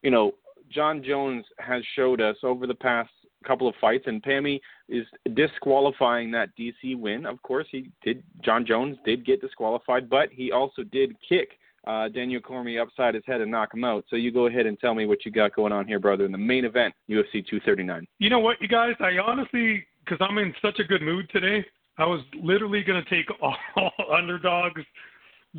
you 0.01 0.11
know 0.11 0.31
Jon 0.71 1.03
Jones 1.03 1.45
has 1.59 1.83
showed 1.95 2.21
us 2.21 2.37
over 2.43 2.65
the 2.65 2.73
past 2.73 3.11
couple 3.43 3.67
of 3.67 3.75
fights, 3.79 4.05
and 4.07 4.23
Pammy 4.23 4.59
is 4.89 5.05
disqualifying 5.35 6.31
that 6.31 6.49
DC 6.57 6.97
win. 6.97 7.25
Of 7.25 7.41
course, 7.41 7.67
he 7.71 7.91
did. 8.03 8.23
Jon 8.43 8.65
Jones 8.65 8.97
did 9.05 9.25
get 9.25 9.41
disqualified, 9.41 10.09
but 10.09 10.29
he 10.31 10.51
also 10.51 10.83
did 10.83 11.15
kick 11.27 11.49
uh, 11.85 12.07
Daniel 12.09 12.41
Cormier 12.41 12.81
upside 12.81 13.15
his 13.15 13.23
head 13.25 13.41
and 13.41 13.51
knock 13.51 13.73
him 13.73 13.83
out. 13.83 14.05
So 14.09 14.15
you 14.15 14.31
go 14.31 14.47
ahead 14.47 14.65
and 14.65 14.79
tell 14.79 14.95
me 14.95 15.05
what 15.05 15.25
you 15.25 15.31
got 15.31 15.55
going 15.55 15.73
on 15.73 15.87
here, 15.87 15.99
brother, 15.99 16.25
in 16.25 16.31
the 16.31 16.37
main 16.37 16.65
event, 16.65 16.93
UFC 17.09 17.45
239. 17.45 18.07
You 18.19 18.29
know 18.29 18.39
what, 18.39 18.61
you 18.61 18.67
guys? 18.67 18.95
I 18.99 19.17
honestly, 19.17 19.85
because 20.03 20.25
I'm 20.27 20.37
in 20.37 20.53
such 20.61 20.79
a 20.79 20.83
good 20.83 21.01
mood 21.01 21.29
today, 21.31 21.65
I 21.97 22.05
was 22.05 22.21
literally 22.41 22.83
going 22.83 23.03
to 23.03 23.09
take 23.09 23.27
all 23.41 23.91
underdogs 24.15 24.81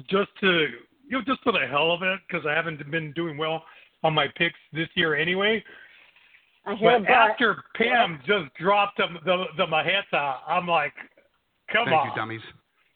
just 0.08 0.30
to, 0.40 0.66
you 1.08 1.18
know, 1.18 1.22
just 1.26 1.42
for 1.42 1.52
the 1.52 1.66
hell 1.70 1.92
of 1.92 2.02
it, 2.02 2.20
because 2.26 2.46
I 2.46 2.52
haven't 2.52 2.90
been 2.90 3.12
doing 3.12 3.36
well 3.36 3.64
on 4.02 4.14
my 4.14 4.26
picks 4.36 4.58
this 4.72 4.88
year 4.94 5.14
anyway. 5.14 5.62
I 6.66 6.74
hear 6.76 6.98
But 6.98 7.06
but 7.06 7.12
after 7.12 7.62
Pam 7.76 8.20
just 8.26 8.54
dropped 8.60 8.98
the 8.98 9.06
the, 9.24 9.44
the 9.56 9.66
Marreta, 9.66 10.36
I'm 10.46 10.66
like, 10.66 10.94
come 11.72 11.86
Thank 11.86 12.00
on. 12.00 12.06
you, 12.08 12.12
dummies. 12.16 12.40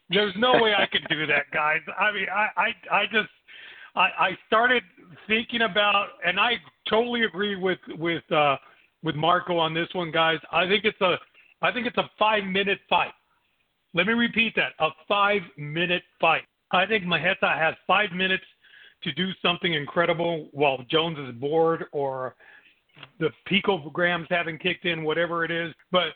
There's 0.09 0.33
no 0.37 0.53
way 0.53 0.73
I 0.73 0.87
could 0.87 1.05
do 1.09 1.27
that, 1.27 1.51
guys. 1.53 1.81
I 1.99 2.11
mean, 2.11 2.25
I, 2.33 2.47
I, 2.57 2.95
I 2.95 3.03
just, 3.05 3.29
I, 3.95 4.09
I 4.19 4.37
started 4.47 4.81
thinking 5.27 5.61
about, 5.61 6.07
and 6.25 6.39
I 6.39 6.53
totally 6.89 7.25
agree 7.25 7.55
with 7.55 7.77
with 7.89 8.23
uh, 8.31 8.57
with 9.03 9.15
Marco 9.15 9.57
on 9.57 9.73
this 9.73 9.87
one, 9.93 10.11
guys. 10.11 10.39
I 10.51 10.67
think 10.67 10.83
it's 10.83 10.99
a, 11.01 11.17
I 11.61 11.71
think 11.71 11.85
it's 11.85 11.97
a 11.97 12.09
five 12.17 12.43
minute 12.43 12.79
fight. 12.89 13.13
Let 13.93 14.07
me 14.07 14.13
repeat 14.13 14.55
that: 14.55 14.71
a 14.79 14.89
five 15.07 15.41
minute 15.57 16.03
fight. 16.19 16.43
I 16.71 16.87
think 16.87 17.03
Marreta 17.03 17.55
has 17.57 17.75
five 17.85 18.11
minutes 18.11 18.43
to 19.03 19.11
do 19.13 19.29
something 19.43 19.73
incredible 19.73 20.49
while 20.53 20.79
Jones 20.89 21.17
is 21.19 21.35
bored 21.39 21.85
or 21.91 22.35
the 23.19 23.29
picograms 23.49 24.27
haven't 24.29 24.59
kicked 24.59 24.85
in, 24.85 25.03
whatever 25.03 25.43
it 25.43 25.51
is. 25.51 25.73
But 25.91 26.09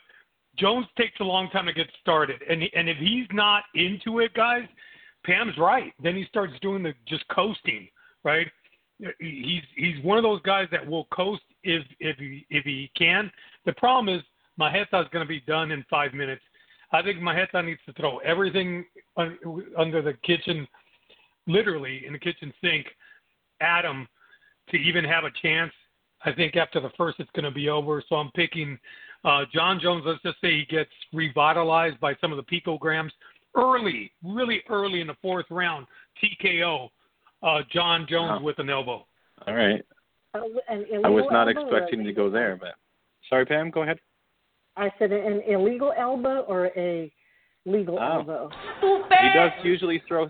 Jones 0.58 0.86
takes 0.96 1.20
a 1.20 1.24
long 1.24 1.50
time 1.50 1.66
to 1.66 1.72
get 1.72 1.88
started, 2.00 2.42
and 2.48 2.62
and 2.74 2.88
if 2.88 2.96
he's 2.98 3.26
not 3.32 3.64
into 3.74 4.20
it, 4.20 4.34
guys, 4.34 4.64
Pam's 5.24 5.56
right. 5.58 5.92
Then 6.02 6.14
he 6.14 6.24
starts 6.28 6.52
doing 6.60 6.82
the 6.82 6.94
just 7.06 7.26
coasting, 7.28 7.88
right? 8.22 8.46
He's 9.18 9.62
he's 9.76 10.02
one 10.04 10.18
of 10.18 10.24
those 10.24 10.40
guys 10.42 10.68
that 10.70 10.86
will 10.86 11.06
coast 11.06 11.42
if 11.62 11.84
if 12.00 12.16
he 12.18 12.46
if 12.50 12.64
he 12.64 12.90
can. 12.96 13.30
The 13.66 13.72
problem 13.72 14.14
is 14.14 14.22
Marreta 14.60 15.02
is 15.02 15.08
going 15.12 15.24
to 15.24 15.28
be 15.28 15.40
done 15.40 15.72
in 15.72 15.84
five 15.90 16.14
minutes. 16.14 16.42
I 16.92 17.02
think 17.02 17.18
Marreta 17.18 17.64
needs 17.64 17.80
to 17.86 17.92
throw 17.94 18.18
everything 18.18 18.84
un, 19.16 19.36
under 19.76 20.00
the 20.00 20.12
kitchen, 20.24 20.68
literally 21.48 22.04
in 22.06 22.12
the 22.12 22.18
kitchen 22.18 22.52
sink, 22.62 22.86
at 23.60 23.84
him 23.84 24.06
to 24.70 24.76
even 24.76 25.04
have 25.04 25.24
a 25.24 25.30
chance. 25.42 25.72
I 26.24 26.32
think 26.32 26.56
after 26.56 26.80
the 26.80 26.90
first, 26.96 27.20
it's 27.20 27.30
going 27.34 27.44
to 27.44 27.50
be 27.50 27.68
over. 27.68 28.02
So 28.08 28.16
I'm 28.16 28.30
picking 28.32 28.78
uh, 29.24 29.44
Jon 29.52 29.78
Jones. 29.80 30.04
Let's 30.06 30.22
just 30.22 30.40
say 30.40 30.52
he 30.52 30.64
gets 30.64 30.90
revitalized 31.12 32.00
by 32.00 32.14
some 32.20 32.32
of 32.32 32.38
the 32.38 32.60
picograms 32.60 33.10
early, 33.54 34.10
really 34.24 34.62
early 34.68 35.00
in 35.00 35.06
the 35.06 35.16
fourth 35.22 35.46
round. 35.50 35.86
TKO. 36.22 36.88
Uh, 37.42 37.60
Jon 37.70 38.06
Jones 38.08 38.40
Wow. 38.40 38.42
with 38.42 38.58
an 38.58 38.70
elbow. 38.70 39.06
All 39.46 39.54
right. 39.54 39.82
uh, 40.34 40.40
an 40.68 40.86
I 41.04 41.08
was 41.10 41.26
not 41.30 41.46
expecting 41.48 42.02
to 42.04 42.12
go 42.12 42.30
there, 42.30 42.56
but 42.56 42.70
sorry, 43.28 43.44
Pam. 43.44 43.70
Go 43.70 43.82
ahead. 43.82 43.98
I 44.76 44.90
said 44.98 45.12
an 45.12 45.42
illegal 45.46 45.92
elbow 45.96 46.40
or 46.48 46.70
a 46.74 47.12
legal 47.66 47.98
Oh. 48.00 48.18
elbow. 48.18 48.50
He 48.80 49.28
does 49.34 49.50
usually 49.62 50.02
throw. 50.08 50.28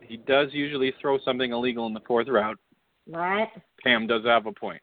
He 0.00 0.16
does 0.18 0.48
usually 0.52 0.92
throw 1.00 1.18
something 1.24 1.50
illegal 1.52 1.86
in 1.88 1.92
the 1.94 2.00
fourth 2.06 2.28
round. 2.28 2.56
Right? 3.10 3.48
Pam 3.82 4.06
does 4.06 4.24
have 4.24 4.46
a 4.46 4.52
point. 4.52 4.80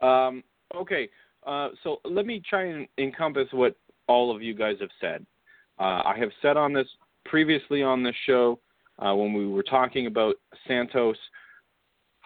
Um, 0.00 0.42
okay, 0.74 1.08
uh, 1.46 1.70
so 1.82 2.00
let 2.04 2.26
me 2.26 2.42
try 2.48 2.66
and 2.66 2.86
encompass 2.98 3.48
what 3.52 3.76
all 4.06 4.34
of 4.34 4.42
you 4.42 4.54
guys 4.54 4.76
have 4.80 4.90
said. 5.00 5.24
Uh, 5.78 6.02
I 6.04 6.14
have 6.18 6.30
said 6.42 6.56
on 6.56 6.72
this 6.72 6.88
previously 7.24 7.82
on 7.82 8.02
this 8.02 8.14
show 8.26 8.58
uh, 8.98 9.14
when 9.14 9.32
we 9.32 9.46
were 9.46 9.62
talking 9.62 10.06
about 10.06 10.36
Santos 10.66 11.16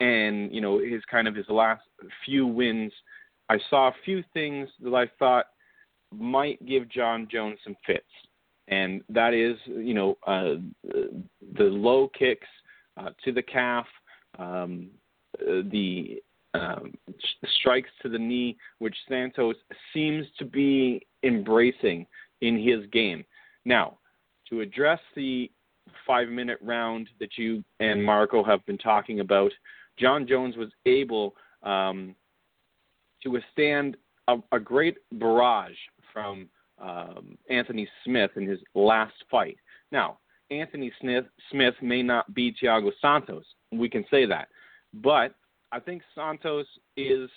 and 0.01 0.53
you 0.53 0.61
know 0.61 0.79
his 0.79 1.03
kind 1.11 1.29
of 1.29 1.35
his 1.35 1.47
last 1.49 1.83
few 2.25 2.47
wins. 2.47 2.93
I 3.49 3.59
saw 3.69 3.89
a 3.89 3.95
few 4.05 4.23
things 4.33 4.69
that 4.83 4.95
I 4.95 5.07
thought 5.19 5.47
might 6.15 6.65
give 6.67 6.89
Jon 6.89 7.29
Jones 7.31 7.59
some 7.65 7.77
fits, 7.87 8.05
and 8.69 9.03
that 9.09 9.35
is 9.35 9.57
you 9.67 9.95
know 9.95 10.17
uh, 10.27 10.55
the 10.85 11.65
low 11.65 12.11
kicks 12.19 12.49
uh, 12.97 13.11
to 13.25 13.33
the 13.33 13.43
calf, 13.43 13.87
um, 14.39 14.89
uh, 15.41 15.63
the 15.71 16.23
um, 16.55 16.93
strikes 17.59 17.91
to 18.03 18.09
the 18.09 18.19
knee, 18.19 18.57
which 18.79 18.97
Santos 19.09 19.57
seems 19.93 20.27
to 20.39 20.45
be 20.45 21.07
embracing 21.23 22.07
in 22.41 22.59
his 22.59 22.87
game. 22.93 23.25
Now, 23.65 23.99
to 24.51 24.61
address 24.61 25.01
the 25.17 25.51
five 26.07 26.29
minute 26.29 26.59
round 26.63 27.09
that 27.21 27.39
you 27.39 27.65
and 27.81 28.05
Marco 28.05 28.43
have 28.45 28.65
been 28.67 28.79
talking 28.79 29.21
about, 29.21 29.53
Jon 29.99 30.27
Jones 30.27 30.57
was 30.57 30.69
able 30.87 31.35
um, 31.63 32.15
to 33.23 33.31
withstand 33.31 33.97
a, 34.29 34.37
a 34.53 34.59
great 34.59 34.99
barrage 35.13 35.77
from 36.13 36.49
um, 36.81 37.39
Anthony 37.49 37.89
Smith 38.05 38.33
in 38.37 38.47
his 38.47 38.59
last 38.75 39.15
fight. 39.31 39.57
Now, 39.91 40.19
Anthony 40.51 40.93
Smith, 41.01 41.25
Smith 41.51 41.75
may 41.81 42.03
not 42.03 42.33
be 42.35 42.55
Thiago 42.61 42.91
Santos. 43.01 43.45
We 43.71 43.89
can 43.89 44.05
say 44.11 44.27
that. 44.27 44.49
But 44.95 45.35
I 45.73 45.81
think 45.81 46.03
Santos 46.15 46.67
is 46.97 47.31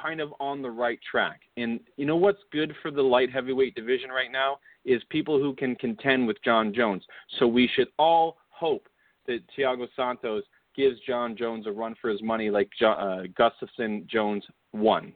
kind 0.00 0.20
of 0.20 0.32
on 0.38 0.62
the 0.62 0.70
right 0.70 0.98
track. 1.10 1.40
And 1.56 1.80
you 1.96 2.06
know 2.06 2.16
what's 2.16 2.42
good 2.52 2.72
for 2.82 2.90
the 2.90 3.02
light 3.02 3.32
heavyweight 3.32 3.74
division 3.74 4.10
right 4.10 4.30
now 4.30 4.58
is 4.84 5.02
people 5.10 5.40
who 5.40 5.54
can 5.54 5.74
contend 5.76 6.26
with 6.26 6.36
Jon 6.44 6.72
Jones. 6.72 7.02
So 7.38 7.46
we 7.46 7.68
should 7.74 7.88
all 7.98 8.36
hope 8.50 8.86
that 9.26 9.40
Thiago 9.56 9.86
Santos 9.96 10.44
gives 10.76 11.00
Jon 11.06 11.36
Jones 11.36 11.66
a 11.66 11.72
run 11.72 11.94
for 12.00 12.10
his 12.10 12.22
money 12.22 12.50
like 12.50 12.70
uh, 12.80 13.22
Gustafsson 13.38 14.06
Jones 14.06 14.44
won. 14.72 15.12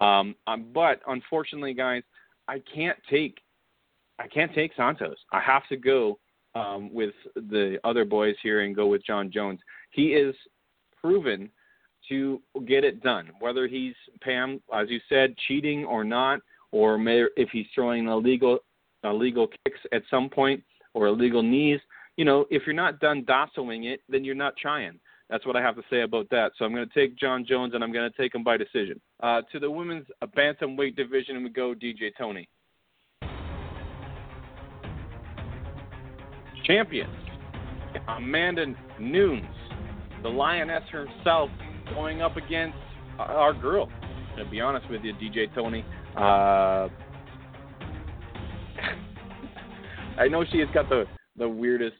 Um, 0.00 0.34
um, 0.46 0.66
but 0.74 1.00
unfortunately, 1.06 1.74
guys, 1.74 2.02
I 2.48 2.60
can't 2.74 2.98
take 3.08 3.38
I 4.18 4.28
can't 4.28 4.54
take 4.54 4.72
Santos. 4.76 5.16
I 5.32 5.40
have 5.40 5.66
to 5.68 5.76
go 5.76 6.18
um, 6.54 6.92
with 6.92 7.14
the 7.34 7.78
other 7.82 8.04
boys 8.04 8.36
here 8.42 8.60
and 8.60 8.74
go 8.74 8.86
with 8.86 9.04
Jon 9.04 9.30
Jones. 9.30 9.58
He 9.90 10.14
is 10.14 10.34
proven 11.00 11.50
to 12.08 12.40
get 12.66 12.84
it 12.84 13.02
done, 13.02 13.30
whether 13.40 13.66
he's 13.66 13.94
Pam, 14.20 14.60
as 14.74 14.88
you 14.90 15.00
said, 15.08 15.34
cheating 15.48 15.84
or 15.84 16.04
not, 16.04 16.40
or 16.72 16.98
may, 16.98 17.24
if 17.36 17.48
he's 17.50 17.66
throwing 17.74 18.06
illegal 18.08 18.58
illegal 19.04 19.46
kicks 19.46 19.78
at 19.92 20.02
some 20.10 20.28
point 20.28 20.62
or 20.94 21.06
illegal 21.06 21.42
knees. 21.42 21.80
You 22.16 22.24
know, 22.24 22.46
if 22.50 22.62
you're 22.66 22.74
not 22.74 23.00
done 23.00 23.24
docilling 23.26 23.84
it, 23.84 24.00
then 24.08 24.24
you're 24.24 24.34
not 24.34 24.56
trying. 24.56 24.98
That's 25.30 25.46
what 25.46 25.56
I 25.56 25.62
have 25.62 25.76
to 25.76 25.82
say 25.90 26.02
about 26.02 26.28
that. 26.30 26.52
So 26.56 26.64
I'm 26.64 26.74
going 26.74 26.88
to 26.88 26.94
take 26.94 27.16
Jon 27.16 27.44
Jones 27.46 27.74
and 27.74 27.82
I'm 27.82 27.92
going 27.92 28.10
to 28.10 28.16
take 28.16 28.34
him 28.34 28.44
by 28.44 28.56
decision. 28.56 29.00
Uh, 29.22 29.42
to 29.52 29.58
the 29.58 29.70
women's 29.70 30.06
bantamweight 30.36 30.96
division, 30.96 31.42
we 31.42 31.50
go 31.50 31.74
DJ 31.74 32.12
Tony. 32.16 32.48
Champions 36.64 37.14
Amanda 38.08 38.66
Nunes, 38.98 39.44
the 40.22 40.28
lioness 40.28 40.82
herself, 40.90 41.50
going 41.92 42.22
up 42.22 42.36
against 42.36 42.78
our 43.18 43.52
girl. 43.52 43.88
To 44.38 44.44
be 44.50 44.60
honest 44.60 44.90
with 44.90 45.02
you, 45.02 45.12
DJ 45.14 45.52
Tony, 45.54 45.84
uh, 46.16 46.20
I 50.18 50.28
know 50.28 50.44
she 50.50 50.58
has 50.58 50.68
got 50.74 50.88
the 50.88 51.04
the 51.36 51.48
weirdest 51.48 51.96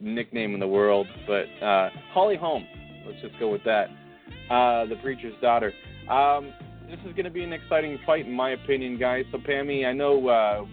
nickname 0.00 0.54
in 0.54 0.60
the 0.60 0.68
world, 0.68 1.06
but 1.26 1.46
uh, 1.64 1.90
Holly 2.12 2.36
Holm. 2.36 2.66
Let's 3.06 3.20
just 3.22 3.38
go 3.38 3.50
with 3.50 3.62
that. 3.64 3.88
Uh, 4.50 4.86
the 4.86 4.96
preacher's 5.02 5.34
daughter. 5.40 5.72
Um, 6.10 6.52
this 6.88 6.98
is 7.00 7.12
going 7.14 7.24
to 7.24 7.30
be 7.30 7.42
an 7.42 7.52
exciting 7.52 7.98
fight, 8.06 8.26
in 8.26 8.32
my 8.32 8.50
opinion, 8.50 8.98
guys. 8.98 9.24
So, 9.32 9.38
Pammy, 9.38 9.86
I 9.86 9.92
know 9.92 10.28
uh, 10.28 10.64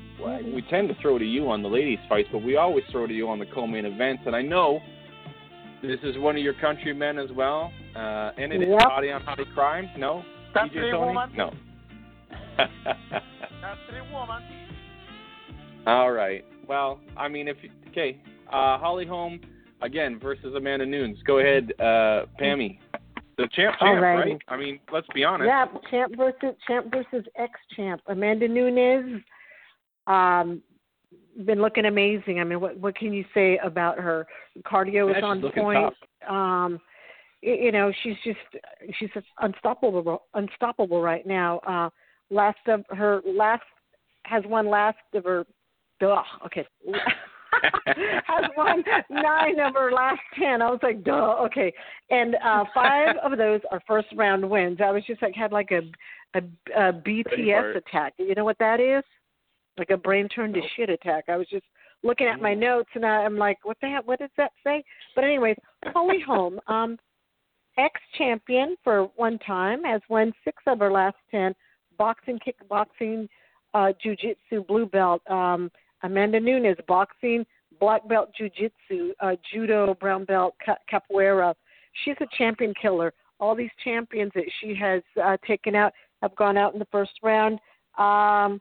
we 0.54 0.64
tend 0.70 0.90
to 0.90 0.96
throw 1.02 1.18
to 1.18 1.26
you 1.26 1.50
on 1.50 1.64
the 1.64 1.70
ladies' 1.70 2.00
fights, 2.08 2.30
but 2.32 2.44
we 2.44 2.56
always 2.56 2.84
throw 2.92 3.08
to 3.08 3.14
you 3.14 3.30
on 3.30 3.40
the 3.40 3.46
co-main 3.48 3.86
events. 3.86 4.24
And 4.26 4.36
I 4.36 4.42
know 4.42 4.80
this 5.82 6.00
is 6.04 6.18
one 6.18 6.36
of 6.36 6.44
your 6.44 6.54
countrymen 6.54 7.18
as 7.18 7.32
well, 7.32 7.72
uh, 7.96 8.32
and 8.38 8.52
it 8.54 8.62
is 8.62 8.70
Yep. 8.70 8.80
Hottie 8.82 9.16
on 9.16 9.22
Hottie 9.24 9.52
Crime. 9.54 9.90
No, 9.98 10.24
That's 10.54 10.70
DJ 10.70 10.74
three 10.74 10.92
Tony. 10.92 11.06
woman. 11.08 11.30
No. 11.36 11.52
That's 12.58 13.80
three 13.90 14.02
woman. 14.12 14.44
All 15.88 16.12
right. 16.12 16.46
Well, 16.68 17.00
I 17.18 17.28
mean, 17.28 17.48
if 17.48 17.58
okay, 17.90 18.18
uh, 18.48 18.78
Holly 18.78 19.06
Holm 19.06 19.40
again 19.82 20.20
versus 20.20 20.54
Amanda 20.56 20.86
Nunes. 20.86 21.18
Go 21.26 21.40
ahead, 21.40 21.72
uh, 21.80 22.26
Pammy. 22.40 22.80
The 23.38 23.48
champ, 23.52 23.76
champ, 23.80 24.00
Alrighty. 24.00 24.16
right? 24.26 24.42
I 24.48 24.58
mean, 24.58 24.80
let's 24.92 25.08
be 25.14 25.24
honest. 25.24 25.48
Yeah, 25.48 25.66
champ 25.90 26.14
versus 26.16 26.56
champ 26.68 26.92
versus 26.92 27.26
ex 27.38 27.52
champ. 27.76 28.00
Amanda 28.08 28.48
Nunes, 28.48 29.22
um, 30.08 30.62
been 31.46 31.60
looking 31.62 31.86
amazing. 31.86 32.40
I 32.40 32.44
mean, 32.44 32.62
what 32.62 32.78
what 32.78 32.96
can 32.96 33.12
you 33.12 33.26
say 33.34 33.58
about 33.64 33.98
her? 34.00 34.26
Cardio 34.66 35.12
Yeah, 35.12 35.18
is 35.18 35.24
on 35.24 35.42
point. 35.56 35.94
Um, 36.30 36.80
you 37.44 37.72
know, 37.72 37.92
she's 38.04 38.16
just 38.24 38.40
she's 38.98 39.10
just 39.14 39.28
unstoppable 39.40 40.24
unstoppable 40.34 41.02
right 41.02 41.26
now. 41.28 41.60
Uh, 41.60 41.90
last 42.30 42.58
of 42.68 42.84
her 42.90 43.22
last 43.26 43.64
has 44.26 44.44
won 44.46 44.70
last 44.70 44.98
of 45.14 45.26
her. 45.26 45.46
Duh, 46.00 46.24
okay. 46.46 46.66
has 48.26 48.46
won 48.58 48.84
nine 49.10 49.60
of 49.60 49.76
her 49.76 49.92
last 49.92 50.22
ten. 50.40 50.62
I 50.62 50.70
was 50.70 50.80
like, 50.82 51.04
duh, 51.04 51.36
okay. 51.46 51.74
And 52.10 52.36
uh 52.44 52.64
five 52.74 53.16
of 53.24 53.38
those 53.38 53.62
are 53.72 53.82
first 53.88 54.08
round 54.16 54.50
wins. 54.50 54.80
I 54.84 54.92
was 54.92 55.04
just 55.06 55.22
like 55.22 55.36
had 55.36 55.52
like 55.52 55.72
a 55.72 55.82
a, 56.36 56.42
a 56.76 56.94
BTS 56.94 57.78
attack. 57.78 58.14
You 58.18 58.34
know 58.36 58.46
what 58.46 58.58
that 58.60 58.80
is? 58.80 59.04
Like 59.78 59.90
a 59.92 59.98
brain 59.98 60.30
turned 60.30 60.54
to 60.56 60.62
shit 60.76 60.90
attack. 60.90 61.26
I 61.28 61.36
was 61.38 61.48
just 61.50 61.66
looking 62.04 62.28
at 62.28 62.42
my 62.42 62.54
notes 62.54 62.90
and 62.96 63.06
I, 63.06 63.24
I'm 63.24 63.38
like, 63.38 63.58
what 63.64 63.78
the 63.82 63.88
heck? 63.88 64.08
What 64.08 64.20
does 64.20 64.30
that 64.38 64.52
say? 64.64 64.84
But 65.16 65.24
anyways, 65.24 65.56
Holly 65.86 66.22
Holm, 66.26 66.60
um, 66.68 66.98
ex 67.78 68.00
champion 68.18 68.76
for 68.84 69.10
one 69.16 69.40
time, 69.40 69.84
has 69.84 70.02
won 70.10 70.32
six 70.44 70.62
of 70.68 70.80
her 70.80 70.92
last 70.92 71.18
ten 71.32 71.54
boxing, 71.98 72.40
kickboxing, 72.40 73.28
uh, 73.74 73.92
jiu 74.02 74.16
jitsu 74.16 74.64
blue 74.68 74.86
belt. 74.86 75.22
Um, 75.30 75.72
Amanda 76.04 76.40
Nunes, 76.40 76.78
boxing, 76.88 77.46
black 77.80 78.08
belt, 78.08 78.30
jujitsu, 78.40 79.12
uh, 79.22 79.36
judo, 79.52 79.96
brown 79.96 80.26
belt, 80.26 80.56
ca- 80.64 80.78
capoeira. 80.92 81.54
She's 82.04 82.16
a 82.20 82.28
champion 82.38 82.74
killer. 82.80 83.14
All 83.40 83.56
these 83.56 83.70
champions 83.84 84.32
that 84.36 84.46
she 84.60 84.76
has 84.76 85.02
uh, 85.22 85.38
taken 85.48 85.76
out 85.76 85.94
have 86.22 86.36
gone 86.36 86.58
out 86.58 86.74
in 86.74 86.80
the 86.80 86.88
first 86.92 87.12
round. 87.22 87.54
Um, 87.98 88.60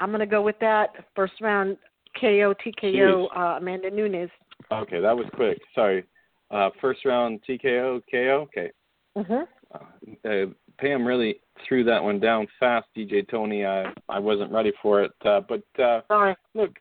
I'm 0.00 0.08
going 0.08 0.20
to 0.20 0.26
go 0.26 0.42
with 0.42 0.58
that 0.60 0.88
first 1.14 1.34
round 1.40 1.76
KO, 2.20 2.54
TKO, 2.64 3.26
uh, 3.36 3.58
Amanda 3.58 3.90
Nunes. 3.90 4.30
Okay, 4.72 5.00
that 5.00 5.16
was 5.16 5.26
quick. 5.34 5.58
Sorry. 5.74 6.04
Uh, 6.50 6.70
first 6.80 7.04
round 7.04 7.40
TKO, 7.48 8.02
KO. 8.10 8.48
Okay. 8.48 8.70
Mm-hmm. 9.16 9.42
Uh, 9.74 10.28
uh, 10.28 10.46
Pam 10.78 11.06
really 11.06 11.40
threw 11.66 11.84
that 11.84 12.02
one 12.02 12.20
down 12.20 12.46
fast, 12.58 12.86
DJ 12.96 13.28
Tony. 13.28 13.64
I 13.64 13.92
I 14.08 14.18
wasn't 14.18 14.52
ready 14.52 14.72
for 14.82 15.02
it, 15.02 15.12
uh, 15.24 15.40
but 15.48 15.62
uh, 15.82 16.00
Sorry. 16.08 16.34
look, 16.54 16.76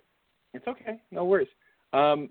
it's 0.54 0.68
okay. 0.68 1.00
No 1.12 1.26
worries. 1.26 1.48
Um, 1.94 2.30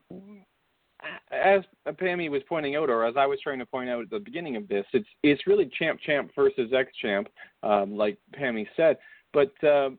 as 1.32 1.62
Pammy 1.86 2.30
was 2.30 2.42
pointing 2.48 2.76
out, 2.76 2.90
or 2.90 3.04
as 3.04 3.14
I 3.16 3.26
was 3.26 3.40
trying 3.42 3.58
to 3.58 3.66
point 3.66 3.90
out 3.90 4.02
at 4.02 4.10
the 4.10 4.18
beginning 4.18 4.56
of 4.56 4.68
this, 4.68 4.84
it's 4.92 5.08
it's 5.22 5.46
really 5.46 5.70
champ 5.78 6.00
champ 6.04 6.30
versus 6.34 6.72
ex 6.76 6.90
champ, 7.00 7.28
um, 7.62 7.96
like 7.96 8.18
Pammy 8.38 8.66
said. 8.76 8.98
But 9.32 9.52
uh, 9.64 9.90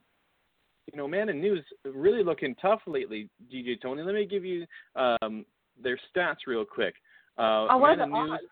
you 0.92 0.98
know, 0.98 1.08
man, 1.08 1.30
and 1.30 1.42
news 1.42 1.64
really 1.86 2.24
looking 2.24 2.56
tough 2.56 2.82
lately. 2.88 3.30
DJ 3.52 3.82
Tony, 3.82 4.04
let 4.04 4.16
me 4.16 4.26
give 4.26 4.46
you 4.46 4.66
um, 4.96 5.46
their 5.82 6.00
stats 6.16 6.48
real 6.48 6.66
quick. 6.66 6.96
Uh, 7.38 7.68
Oh, 7.70 7.78
what 7.78 7.92
are 7.92 7.96
the 7.98 8.04
and 8.04 8.14
odds? 8.14 8.44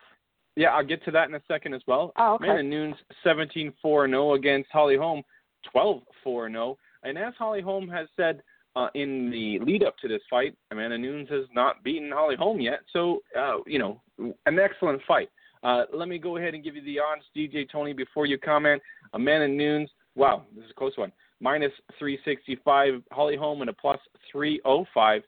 yeah, 0.55 0.69
I'll 0.69 0.85
get 0.85 1.03
to 1.05 1.11
that 1.11 1.29
in 1.29 1.35
a 1.35 1.41
second 1.47 1.73
as 1.73 1.81
well. 1.87 2.11
Oh, 2.17 2.35
okay. 2.35 2.47
Man 2.47 2.71
and 2.71 2.95
17 3.23 3.73
4 3.81 4.07
0 4.07 4.33
against 4.33 4.69
Holly 4.71 4.97
Holm, 4.97 5.23
12 5.71 6.01
4 6.23 6.49
0. 6.49 6.77
And 7.03 7.17
as 7.17 7.33
Holly 7.37 7.61
Holm 7.61 7.87
has 7.89 8.07
said 8.15 8.41
uh, 8.75 8.87
in 8.95 9.29
the 9.31 9.59
lead 9.59 9.83
up 9.83 9.97
to 9.97 10.07
this 10.07 10.21
fight, 10.29 10.55
Amanda 10.71 10.97
Nunes 10.97 11.29
has 11.29 11.45
not 11.53 11.83
beaten 11.83 12.11
Holly 12.11 12.35
Holm 12.37 12.59
yet. 12.61 12.79
So, 12.93 13.21
uh, 13.37 13.57
you 13.65 13.79
know, 13.79 14.01
an 14.17 14.59
excellent 14.59 15.01
fight. 15.07 15.29
Uh, 15.63 15.83
let 15.93 16.07
me 16.07 16.17
go 16.17 16.37
ahead 16.37 16.53
and 16.55 16.63
give 16.63 16.75
you 16.75 16.83
the 16.83 16.99
odds, 16.99 17.23
DJ 17.35 17.69
Tony, 17.69 17.93
before 17.93 18.25
you 18.25 18.37
comment. 18.37 18.81
Amanda 19.13 19.47
Nunes, 19.47 19.89
wow, 20.15 20.43
this 20.55 20.65
is 20.65 20.71
a 20.71 20.73
close 20.73 20.93
one. 20.95 21.11
Minus 21.39 21.71
365, 21.99 23.03
Holly 23.11 23.35
Holm, 23.35 23.61
and 23.61 23.69
a 23.69 23.73
plus 23.73 23.99
305. 24.31 25.21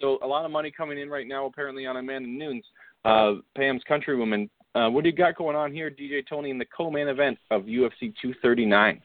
So, 0.00 0.18
a 0.22 0.26
lot 0.26 0.44
of 0.44 0.50
money 0.50 0.70
coming 0.70 0.98
in 0.98 1.08
right 1.08 1.26
now, 1.26 1.46
apparently, 1.46 1.86
on 1.86 1.96
Amanda 1.96 2.28
Nunes, 2.28 2.64
uh, 3.04 3.34
Pam's 3.56 3.82
countrywoman. 3.88 4.48
Uh, 4.74 4.88
what 4.88 5.02
do 5.02 5.10
you 5.10 5.16
got 5.16 5.36
going 5.36 5.56
on 5.56 5.72
here, 5.72 5.90
DJ 5.90 6.26
Tony, 6.26 6.50
in 6.50 6.58
the 6.58 6.66
co-main 6.66 7.08
event 7.08 7.38
of 7.50 7.62
UFC 7.62 8.14
239? 8.20 9.00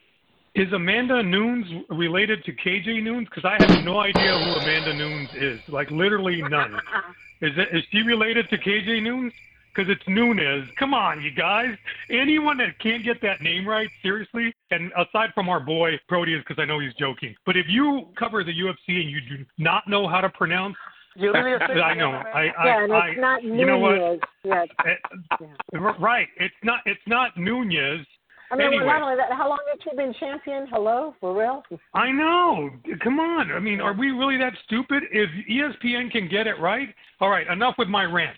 Is 0.55 0.71
Amanda 0.71 1.23
Nunes 1.23 1.65
related 1.89 2.43
to 2.43 2.53
KJ 2.53 3.01
Noons? 3.01 3.27
Because 3.27 3.43
I 3.43 3.57
have 3.59 3.83
no 3.83 3.99
idea 3.99 4.37
who 4.37 4.51
Amanda 4.51 4.93
Nunes 4.93 5.29
is. 5.33 5.59
Like 5.67 5.89
literally 5.89 6.43
none. 6.43 6.79
Is 7.41 7.51
it? 7.57 7.75
Is 7.75 7.83
she 7.91 8.03
related 8.03 8.49
to 8.51 8.57
KJ 8.57 9.01
Noons? 9.01 9.33
Because 9.73 9.89
it's 9.91 10.07
Nunes. 10.07 10.69
Come 10.77 10.93
on, 10.93 11.21
you 11.21 11.31
guys. 11.31 11.75
Anyone 12.11 12.57
that 12.59 12.77
can't 12.79 13.03
get 13.03 13.19
that 13.23 13.41
name 13.41 13.67
right, 13.67 13.89
seriously. 14.03 14.53
And 14.69 14.91
aside 14.95 15.31
from 15.33 15.49
our 15.49 15.59
boy 15.59 15.99
Proteus, 16.07 16.43
because 16.47 16.61
I 16.61 16.65
know 16.65 16.79
he's 16.79 16.93
joking. 16.93 17.35
But 17.47 17.57
if 17.57 17.65
you 17.67 18.07
cover 18.17 18.43
the 18.43 18.53
UFC 18.53 19.01
and 19.01 19.09
you 19.09 19.19
do 19.21 19.43
not 19.57 19.89
know 19.89 20.07
how 20.07 20.21
to 20.21 20.29
pronounce, 20.29 20.75
You 21.15 21.31
really 21.33 21.57
I 21.81 21.93
know. 21.93 22.11
I, 22.11 22.51
I, 22.57 22.65
yeah, 22.65 22.83
and 22.83 22.93
I, 22.93 23.07
it's 23.09 23.19
not 23.19 23.43
you 23.43 23.65
know 23.65 23.77
what? 23.79 23.95
Nunez. 23.95 24.19
Yeah. 24.45 24.65
Eh, 24.85 25.77
Right. 25.99 26.27
It's 26.37 26.53
not. 26.63 26.81
It's 26.85 27.01
not 27.07 27.37
Nunez. 27.37 28.05
I 28.51 28.55
mean, 28.55 28.67
Anyway. 28.67 28.85
not 28.85 29.01
only 29.01 29.15
that, 29.15 29.31
how 29.31 29.49
long 29.49 29.59
has 29.71 29.79
she 29.83 29.95
been 29.95 30.13
champion? 30.19 30.67
Hello, 30.69 31.15
for 31.19 31.35
real? 31.35 31.63
I 31.93 32.11
know. 32.11 32.69
Come 33.03 33.19
on. 33.19 33.51
I 33.51 33.59
mean, 33.59 33.81
are 33.81 33.93
we 33.93 34.11
really 34.11 34.37
that 34.37 34.53
stupid? 34.65 35.03
If 35.11 35.29
ESPN 35.49 36.11
can 36.11 36.27
get 36.27 36.45
it 36.45 36.59
right, 36.59 36.89
all 37.19 37.29
right. 37.29 37.47
Enough 37.47 37.75
with 37.79 37.87
my 37.87 38.03
rant. 38.03 38.37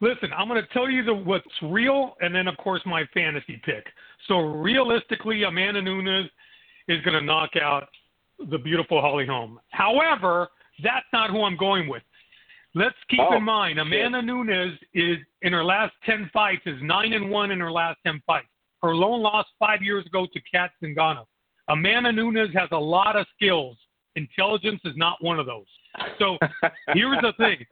Listen, 0.00 0.28
I'm 0.36 0.46
going 0.46 0.62
to 0.62 0.68
tell 0.72 0.90
you 0.90 1.02
the, 1.02 1.14
what's 1.14 1.46
real, 1.62 2.16
and 2.20 2.34
then 2.34 2.46
of 2.48 2.56
course 2.58 2.82
my 2.84 3.04
fantasy 3.14 3.60
pick. 3.64 3.84
So 4.28 4.40
realistically, 4.40 5.42
Amanda 5.44 5.80
Nunes 5.80 6.30
is 6.86 7.02
going 7.02 7.18
to 7.18 7.24
knock 7.24 7.50
out 7.60 7.88
the 8.50 8.58
beautiful 8.58 9.00
Holly 9.00 9.26
Holm. 9.26 9.58
However, 9.70 10.48
that's 10.82 11.06
not 11.12 11.30
who 11.30 11.42
I'm 11.42 11.56
going 11.56 11.88
with. 11.88 12.02
Let's 12.76 12.94
keep 13.08 13.20
Oh, 13.20 13.34
in 13.34 13.42
mind, 13.42 13.78
Amanda 13.78 14.20
Nunes 14.20 14.78
is 14.92 15.16
in 15.40 15.54
her 15.54 15.64
last 15.64 15.94
ten 16.04 16.28
fights 16.30 16.60
is 16.66 16.76
nine 16.82 17.14
and 17.14 17.30
one 17.30 17.50
in 17.50 17.58
her 17.58 17.72
last 17.72 17.98
ten 18.04 18.22
fights. 18.26 18.48
Her 18.82 18.94
lone 18.94 19.22
loss 19.22 19.46
five 19.58 19.80
years 19.80 20.04
ago 20.04 20.26
to 20.30 20.40
Cat 20.42 20.72
Zingano. 20.82 21.24
Amanda 21.68 22.12
Nunes 22.12 22.50
has 22.54 22.68
a 22.72 22.78
lot 22.78 23.16
of 23.16 23.26
skills. 23.34 23.78
Intelligence 24.14 24.82
is 24.84 24.92
not 24.94 25.24
one 25.24 25.40
of 25.40 25.46
those. 25.46 25.64
So 26.18 26.36
here's 26.92 27.18
the 27.22 27.32
thing. 27.38 27.64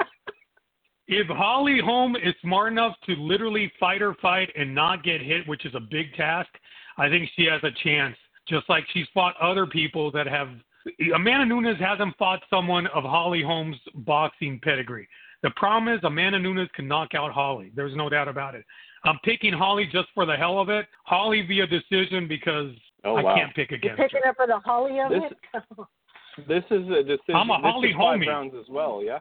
If 1.07 1.27
Holly 1.27 1.81
Holm 1.85 2.17
is 2.17 2.35
smart 2.41 2.73
enough 2.73 2.97
to 3.05 3.15
literally 3.15 3.71
fight 3.79 4.01
her 4.01 4.15
fight 4.23 4.51
and 4.57 4.75
not 4.75 5.05
get 5.05 5.21
hit, 5.21 5.47
which 5.47 5.67
is 5.67 5.75
a 5.75 5.81
big 5.81 6.15
task, 6.15 6.49
I 6.97 7.11
think 7.11 7.29
she 7.37 7.45
has 7.45 7.63
a 7.63 7.71
chance. 7.83 8.17
Just 8.49 8.71
like 8.71 8.85
she's 8.95 9.07
fought 9.13 9.35
other 9.39 9.67
people 9.67 10.11
that 10.13 10.27
have. 10.27 10.49
Amanda 11.15 11.47
Nunes 11.47 11.79
hasn't 11.81 12.17
fought 12.19 12.41
someone 12.51 12.87
of 12.89 13.05
Holly 13.05 13.43
Holm's 13.43 13.77
boxing 13.95 14.61
pedigree. 14.63 15.09
The 15.43 15.51
problem 15.57 15.95
is 15.95 16.01
Amanda 16.05 16.39
Nunes 16.39 16.69
can 16.75 16.89
knock 16.89 17.15
out 17.15 17.33
Holly. 17.33 17.71
There's 17.75 17.95
no 17.97 18.09
doubt 18.09 18.29
about 18.29 18.55
it. 18.55 18.65
I'm 19.05 19.19
picking 19.25 19.53
Holly 19.53 19.87
just 19.91 20.09
for 20.15 20.25
the 20.27 20.37
hell 20.37 20.59
of 20.59 20.69
it. 20.71 20.87
Holly 21.05 21.43
via 21.47 21.67
decision 21.67 22.27
because 22.29 22.71
Oh 23.05 23.17
I 23.17 23.35
can't 23.35 23.55
pick 23.55 23.71
against 23.71 23.85
You 23.85 23.93
against 23.93 24.13
picking 24.15 24.23
her. 24.25 24.31
up 24.31 24.37
for 24.37 24.47
the 24.47 24.59
Holly 24.65 24.99
of 25.01 25.11
This- 25.11 25.33
it? 25.55 25.87
This 26.49 26.65
is 26.73 26.89
a 26.89 27.03
decision. 27.05 27.37
I'm 27.37 27.51
a 27.51 27.59
this 27.59 27.71
Holly 27.71 27.89
is 27.91 27.95
five 27.97 28.19
homie. 28.19 28.27
rounds 28.27 28.55
as 28.59 28.67
well. 28.69 29.03
Yeah. 29.05 29.21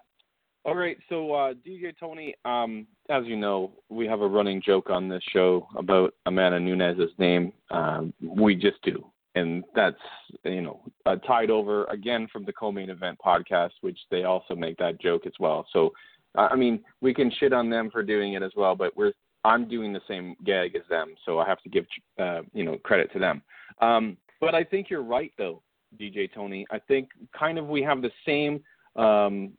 All 0.66 0.74
right. 0.74 0.98
So 1.10 1.32
uh, 1.34 1.54
DJ 1.54 1.94
Tony, 2.00 2.34
um, 2.44 2.88
as 3.10 3.24
you 3.28 3.36
know, 3.36 3.72
we 3.90 4.08
have 4.08 4.22
a 4.22 4.28
running 4.28 4.64
joke 4.66 4.90
on 4.90 5.10
this 5.10 5.22
show 5.32 5.68
about 5.78 6.16
Amanda 6.26 6.60
Nunez's 6.60 7.12
name. 7.20 7.54
Um, 7.70 8.12
we 8.20 8.56
just 8.56 8.82
do, 8.82 9.06
and 9.36 9.64
that's 9.76 9.98
you 10.44 10.62
know 10.62 10.82
uh, 11.06 11.16
tied 11.18 11.50
over 11.50 11.86
again 11.86 12.28
from 12.32 12.46
the 12.46 12.54
co-main 12.54 12.90
event 12.90 13.18
podcast, 13.24 13.72
which 13.82 13.98
they 14.12 14.24
also 14.24 14.56
make 14.56 14.78
that 14.78 15.02
joke 15.02 15.26
as 15.26 15.34
well. 15.40 15.66
So, 15.74 15.92
I 16.36 16.56
mean, 16.56 16.84
we 17.02 17.14
can 17.14 17.32
shit 17.40 17.54
on 17.54 17.70
them 17.70 17.90
for 17.92 18.04
doing 18.04 18.34
it 18.34 18.44
as 18.44 18.52
well, 18.56 18.76
but 18.76 18.96
we're 18.96 19.14
I'm 19.44 19.68
doing 19.68 19.92
the 19.92 20.02
same 20.08 20.36
gag 20.46 20.76
as 20.76 20.84
them, 20.90 21.16
so 21.26 21.40
I 21.40 21.48
have 21.48 21.62
to 21.64 21.70
give 21.70 21.86
uh, 22.20 22.42
you 22.54 22.64
know 22.64 22.78
credit 22.78 23.12
to 23.14 23.20
them. 23.20 23.42
Um, 23.82 24.18
but 24.40 24.56
I 24.56 24.64
think 24.64 24.90
you're 24.90 25.04
right 25.04 25.32
though. 25.38 25.62
DJ 26.00 26.32
Tony. 26.34 26.66
I 26.72 26.80
think 26.80 27.10
kind 27.38 27.58
of 27.58 27.68
we 27.68 27.82
have 27.84 28.02
the 28.02 28.12
same 28.26 28.62
um, 28.96 29.54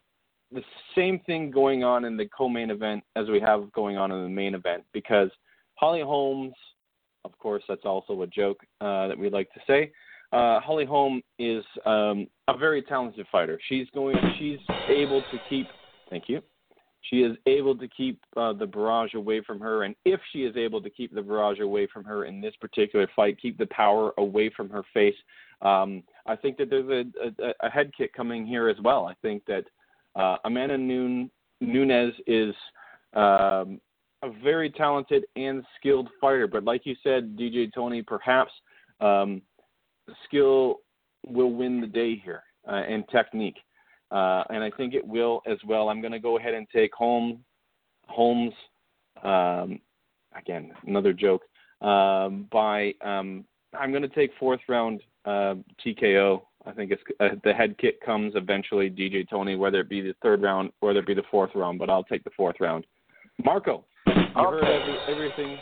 the 0.52 0.62
same 0.94 1.18
thing 1.20 1.50
going 1.50 1.82
on 1.82 2.04
in 2.04 2.16
the 2.16 2.26
co-main 2.26 2.70
event 2.70 3.02
as 3.16 3.28
we 3.28 3.40
have 3.40 3.72
going 3.72 3.96
on 3.96 4.12
in 4.12 4.22
the 4.22 4.28
main 4.28 4.54
event 4.54 4.84
because 4.92 5.30
Holly 5.74 6.02
Holmes, 6.02 6.54
of 7.24 7.38
course, 7.38 7.62
that's 7.68 7.84
also 7.84 8.22
a 8.22 8.26
joke 8.26 8.60
uh, 8.80 9.08
that 9.08 9.18
we 9.18 9.30
like 9.30 9.52
to 9.54 9.60
say. 9.66 9.92
Uh, 10.32 10.60
Holly 10.60 10.84
Holm 10.84 11.22
is 11.38 11.64
um, 11.87 12.26
a 12.48 12.56
very 12.56 12.82
talented 12.82 13.26
fighter. 13.30 13.58
She's 13.68 13.87
going. 13.94 14.16
She's 14.38 14.58
able 14.88 15.22
to 15.30 15.38
keep. 15.48 15.66
Thank 16.10 16.28
you. 16.28 16.42
She 17.10 17.16
is 17.16 17.37
able 17.46 17.76
to 17.76 17.87
keep 17.88 18.18
uh, 18.37 18.54
the 18.54 18.66
barrage 18.66 19.14
away 19.14 19.42
from 19.42 19.60
her, 19.60 19.84
and 19.84 19.94
if 20.04 20.20
she 20.32 20.44
is 20.44 20.56
able 20.56 20.80
to 20.80 20.88
keep 20.88 21.14
the 21.14 21.20
barrage 21.20 21.60
away 21.60 21.87
from 21.87 22.02
her 22.04 22.24
in 22.24 22.40
this 22.40 22.54
particular 22.60 23.06
fight, 23.14 23.40
keep 23.40 23.58
the 23.58 23.66
power 23.66 24.12
away 24.16 24.50
from 24.56 24.70
her 24.70 24.82
face, 24.94 25.14
um, 25.60 26.02
I 26.26 26.34
think 26.34 26.56
that 26.56 26.70
there's 26.70 26.88
a, 26.88 27.42
a, 27.42 27.52
a 27.66 27.70
head 27.70 27.90
kick 27.96 28.14
coming 28.14 28.46
here 28.46 28.68
as 28.68 28.76
well. 28.82 29.06
I 29.06 29.14
think 29.20 29.44
that 29.46 29.64
uh, 30.16 30.37
Amanda 30.44 30.78
Nun, 30.78 31.30
Nunez 31.60 32.14
is 32.26 32.54
um, 33.12 33.80
a 34.24 34.30
very 34.42 34.70
talented 34.70 35.24
and 35.37 35.64
skilled 35.78 36.08
fighter, 36.20 36.46
but 36.46 36.64
like 36.64 36.87
you 36.87 36.96
said, 37.02 37.37
DJ 37.37 37.72
Tony, 37.72 38.02
perhaps 38.02 38.52
um, 39.00 39.42
skill 40.24 40.80
will 41.26 41.52
win 41.52 41.80
the 41.80 41.87
day 41.87 42.16
here 42.16 42.42
uh, 42.68 42.82
and 42.88 43.04
technique, 43.08 43.58
uh, 44.10 44.44
and 44.48 44.64
I 44.64 44.70
think 44.76 44.94
it 44.94 45.06
will 45.06 45.42
as 45.46 45.58
well. 45.66 45.88
I'm 45.88 46.00
going 46.00 46.12
to 46.12 46.18
go 46.18 46.38
ahead 46.38 46.54
and 46.54 46.66
take 46.74 46.94
home 46.94 47.44
Holmes. 48.06 48.52
Um, 49.22 49.80
again, 50.37 50.72
another 50.87 51.12
joke. 51.12 51.42
Um, 51.80 52.48
by 52.50 52.94
um, 53.04 53.44
I'm 53.78 53.90
going 53.90 54.02
to 54.02 54.08
take 54.08 54.30
fourth 54.38 54.60
round 54.68 55.02
uh, 55.24 55.54
TKO. 55.84 56.42
I 56.66 56.72
think 56.72 56.92
it's 56.92 57.02
uh, 57.20 57.28
the 57.44 57.52
head 57.52 57.76
kick 57.78 58.04
comes 58.04 58.32
eventually. 58.37 58.90
DJ 58.90 59.28
Tony, 59.28 59.56
whether 59.56 59.80
it 59.80 59.88
be 59.88 60.00
the 60.00 60.14
third 60.22 60.42
round, 60.42 60.70
whether 60.80 61.00
it 61.00 61.06
be 61.06 61.14
the 61.14 61.22
fourth 61.30 61.50
round, 61.54 61.78
but 61.78 61.90
I'll 61.90 62.04
take 62.04 62.24
the 62.24 62.30
fourth 62.37 62.56
round. 62.60 62.87
Marco, 63.44 63.84
you've 64.36 64.50
heard 64.50 64.64
every, 64.64 64.98
everything. 65.08 65.58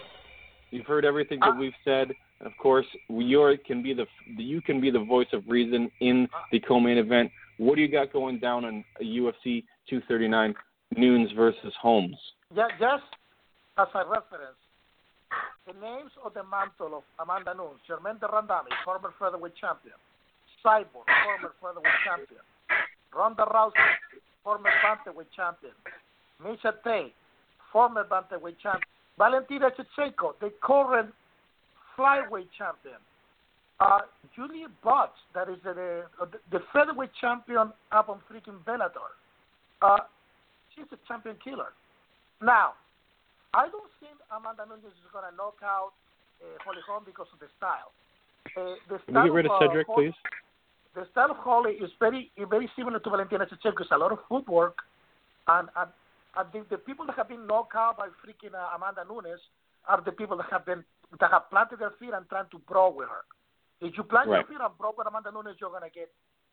You've 0.71 0.87
heard 0.87 1.05
everything 1.05 1.41
that 1.41 1.57
we've 1.57 1.73
said. 1.85 2.09
And 2.41 2.47
Of 2.47 2.53
course, 2.59 2.87
you 3.09 3.57
can 3.67 3.83
be 3.83 3.95
the 3.95 4.07
you 4.37 4.61
can 4.61 4.81
be 4.81 4.91
the 4.91 5.05
voice 5.05 5.29
of 5.33 5.45
reason 5.47 5.91
in 6.01 6.29
the 6.51 6.61
co-main 6.61 6.99
event. 6.99 7.31
What 7.59 7.77
do 7.77 7.83
you 7.83 7.89
got 7.89 8.13
going 8.13 8.39
down 8.39 8.65
on 8.65 8.85
UFC 9.01 9.65
239? 9.89 10.55
Nunes 10.97 11.31
versus 11.37 11.73
Holmes. 11.81 12.17
Yeah, 12.55 12.69
just 12.79 13.05
as 13.79 13.89
a 13.95 14.05
reference, 14.05 14.61
the 15.67 15.73
names 15.81 16.11
of 16.25 16.35
the 16.35 16.43
mantle 16.45 16.99
of 16.99 17.05
Amanda 17.19 17.55
Nunes, 17.55 17.81
Germaine 17.87 18.19
de 18.21 18.27
Randamie, 18.27 18.75
former 18.85 19.13
featherweight 19.19 19.57
champion, 19.57 19.97
Cyborg, 20.65 21.09
former 21.25 21.55
featherweight 21.61 22.01
champion, 22.05 22.45
Ronda 23.15 23.45
Rousey, 23.49 23.97
former 24.45 24.71
bantamweight 24.85 25.33
champion, 25.35 25.73
Miesha 26.43 26.75
Tate, 26.85 27.15
former 27.73 28.05
bantamweight 28.05 28.59
champion, 28.63 28.89
Valentina 29.19 29.71
Shevchenko, 29.71 30.35
the 30.41 30.53
current 30.63 31.13
flyweight 31.99 32.49
champion, 32.57 33.01
uh, 33.81 34.01
Julia 34.37 34.69
Budd, 34.85 35.11
that 35.35 35.49
is 35.49 35.57
the, 35.65 36.05
uh, 36.21 36.27
the, 36.27 36.39
the 36.51 36.61
featherweight 36.73 37.11
champion 37.21 37.73
up 37.91 38.09
on 38.09 38.21
freaking 38.31 38.63
Bellator. 38.65 39.11
Uh, 39.81 39.99
she's 40.75 40.85
a 40.93 40.99
champion 41.09 41.37
killer. 41.43 41.73
Now, 42.41 42.75
I 43.55 43.69
don't 43.69 43.91
think 44.01 44.15
Amanda 44.31 44.65
Nunes 44.69 44.85
is 44.85 45.13
going 45.13 45.25
to 45.29 45.37
knock 45.37 45.57
out 45.63 45.93
uh, 46.41 46.47
Holly 46.65 46.83
Holm 46.87 47.03
because 47.05 47.27
of 47.33 47.41
the 47.41 47.49
style. 47.59 47.93
Uh, 48.57 48.75
the 48.89 48.99
Can 49.05 49.15
style 49.15 49.23
we 49.25 49.29
get 49.29 49.35
rid 49.35 49.47
of 49.47 49.53
uh, 49.53 49.59
Cedric, 49.61 49.87
Holm- 49.87 49.99
please? 49.99 50.19
The 50.95 51.07
style 51.11 51.31
of 51.31 51.39
Holly 51.39 51.73
is 51.73 51.91
very 51.99 52.31
very 52.51 52.69
similar 52.77 52.99
to 52.99 53.11
Valentina 53.11 53.47
Shevchenko. 53.47 53.81
It's 53.81 53.91
a 53.93 53.97
lot 53.97 54.13
of 54.13 54.19
footwork, 54.29 54.79
and 55.49 55.69
and, 55.77 55.91
and 56.37 56.49
the, 56.53 56.65
the 56.71 56.79
people 56.79 57.07
that 57.07 57.17
have 57.17 57.29
been 57.29 57.47
knocked 57.47 57.75
out 57.77 57.99
by 57.99 58.09
freaking 58.25 58.55
uh, 58.55 58.75
Amanda 58.77 59.05
Nunes 59.09 59.41
are 59.89 60.01
the 60.01 60.13
people 60.13 60.37
that 60.37 60.47
have 60.51 60.65
been 60.65 60.85
that 61.21 61.31
have 61.31 61.51
planted 61.51 61.79
their 61.79 61.93
feet 62.01 62.13
and 62.15 62.27
trying 62.29 62.49
to 62.51 62.59
brawl 62.59 62.93
with 62.95 63.09
her. 63.09 63.25
If 63.81 63.97
you 63.97 64.03
plant 64.05 64.29
Right. 64.29 64.39
your 64.39 64.47
feet 64.47 64.65
and 64.65 64.79
brawl 64.79 64.95
with 64.97 65.07
Amanda 65.07 65.31
Nunes, 65.31 65.57
you're 65.61 65.71
gonna 65.71 65.91
get 65.93 66.11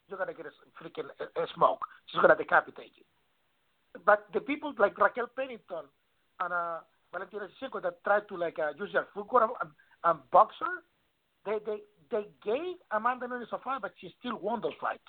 you're 0.08 0.18
gonna 0.18 0.34
get 0.34 0.48
a 0.48 0.54
freaking 0.84 1.08
a, 1.20 1.42
a 1.42 1.48
smoke. 1.56 1.80
She's 2.08 2.20
gonna 2.22 2.36
decapitate 2.36 2.92
you. 2.96 3.04
But 4.06 4.28
the 4.34 4.42
people 4.42 4.74
like 4.78 4.98
Raquel 4.98 5.28
Pennington 5.36 5.86
and 6.40 6.54
uh, 6.54 6.80
Valentina 7.14 7.48
Shevchenko 7.62 7.82
that 7.84 8.04
tried 8.04 8.28
to 8.28 8.36
like 8.38 8.60
uh, 8.60 8.74
use 8.78 8.92
their 8.94 9.08
footwork 9.14 9.52
and, 9.62 9.72
and 10.04 10.20
box 10.32 10.56
her, 10.60 10.84
they 11.46 11.60
they 11.66 11.80
they 12.12 12.28
gave 12.44 12.76
Amanda 12.92 13.28
Nunes 13.28 13.48
a 13.52 13.60
fight, 13.60 13.82
but 13.82 13.94
she 14.02 14.14
still 14.20 14.38
won 14.40 14.62
those 14.62 14.74
fights. 14.82 15.08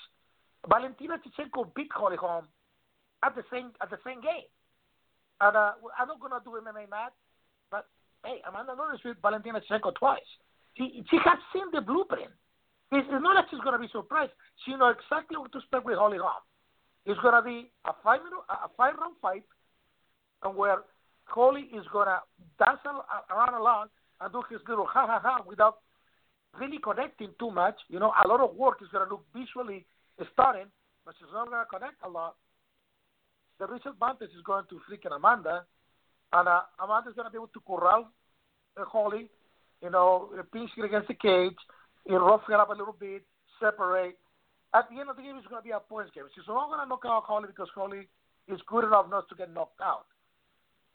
Valentina 0.69 1.19
Shevchenko 1.19 1.75
beat 1.75 1.91
Holly 1.93 2.17
Holm 2.17 2.47
at 3.25 3.35
the 3.35 3.43
same 3.51 3.73
at 3.83 3.91
the 3.91 3.99
same 4.05 4.21
game. 4.21 4.47
And 5.41 5.57
uh, 5.57 5.73
I'm 5.99 6.09
not 6.09 6.21
gonna 6.21 6.41
do 6.45 6.61
MMA 6.61 6.91
match, 6.91 7.17
but 7.71 7.87
hey, 8.25 8.43
Amanda 8.47 8.75
Nunes 8.77 9.01
beat 9.03 9.17
Valentina 9.23 9.61
Shevchenko 9.65 9.95
twice. 9.95 10.31
She 10.77 11.03
she 11.11 11.17
has 11.25 11.39
seen 11.53 11.71
the 11.73 11.81
blueprint. 11.81 12.31
It's, 12.93 13.07
it's 13.09 13.23
not 13.23 13.35
like 13.35 13.47
she's 13.51 13.65
gonna 13.65 13.79
be 13.79 13.89
surprised. 13.93 14.33
She 14.65 14.73
knows 14.77 14.97
exactly 15.01 15.39
what 15.39 15.53
to 15.53 15.59
expect 15.59 15.85
with 15.85 15.97
Holly 15.97 16.19
Holm. 16.19 16.45
It's 17.07 17.21
gonna 17.21 17.43
be 17.43 17.71
a 17.87 17.93
five 18.05 18.21
minute 18.21 18.45
a 18.49 18.69
five 18.77 18.95
round 19.01 19.17
fight, 19.23 19.45
and 20.43 20.57
where 20.57 20.85
Holly 21.25 21.71
is 21.73 21.87
gonna 21.93 22.21
dance 22.59 22.81
a- 22.85 23.33
around 23.33 23.55
a 23.55 23.63
lot 23.63 23.91
and 24.21 24.33
do 24.33 24.43
his 24.51 24.61
little 24.69 24.87
ha 24.87 25.07
ha 25.07 25.21
ha 25.23 25.43
without 25.47 25.79
really 26.59 26.79
connecting 26.83 27.31
too 27.39 27.51
much. 27.51 27.77
You 27.89 27.99
know, 28.01 28.13
a 28.23 28.27
lot 28.27 28.41
of 28.41 28.57
work 28.57 28.79
is 28.83 28.89
going 28.93 29.07
to 29.07 29.11
look 29.11 29.25
visually 29.35 29.87
stunning, 30.33 30.67
but 31.05 31.15
she's 31.19 31.29
not 31.33 31.49
going 31.49 31.63
to 31.63 31.71
connect 31.71 32.03
a 32.05 32.09
lot. 32.09 32.37
The 33.61 33.67
real 33.67 33.79
advantage 33.85 34.33
is 34.33 34.43
going 34.43 34.65
to 34.71 34.81
freaking 34.89 35.15
Amanda, 35.15 35.65
and 36.33 36.49
uh, 36.49 36.63
Amanda's 36.83 37.13
going 37.15 37.27
to 37.27 37.31
be 37.31 37.37
able 37.37 37.53
to 37.53 37.61
corral 37.61 38.09
uh, 38.81 38.85
Holly, 38.89 39.29
you 39.83 39.91
know, 39.91 40.31
uh, 40.33 40.43
pinch 40.51 40.71
her 40.79 40.87
against 40.87 41.09
the 41.09 41.15
cage, 41.15 41.61
you 42.09 42.15
know, 42.15 42.25
rough 42.25 42.41
her 42.49 42.57
up 42.57 42.71
a 42.71 42.73
little 42.73 42.97
bit, 42.99 43.23
separate. 43.61 44.17
At 44.75 44.89
the 44.89 44.99
end 44.99 45.11
of 45.11 45.17
the 45.17 45.23
game, 45.23 45.37
it's 45.37 45.47
going 45.47 45.61
to 45.61 45.67
be 45.67 45.77
a 45.77 45.81
points 45.81 46.11
game. 46.15 46.25
She's 46.35 46.49
not 46.49 46.73
going 46.73 46.81
to 46.81 46.89
knock 46.89 47.05
out 47.05 47.25
Holly 47.29 47.49
because 47.49 47.69
Holly 47.75 48.09
is 48.49 48.61
good 48.67 48.85
enough 48.85 49.07
not 49.11 49.29
to 49.29 49.35
get 49.35 49.53
knocked 49.53 49.83
out. 49.83 50.07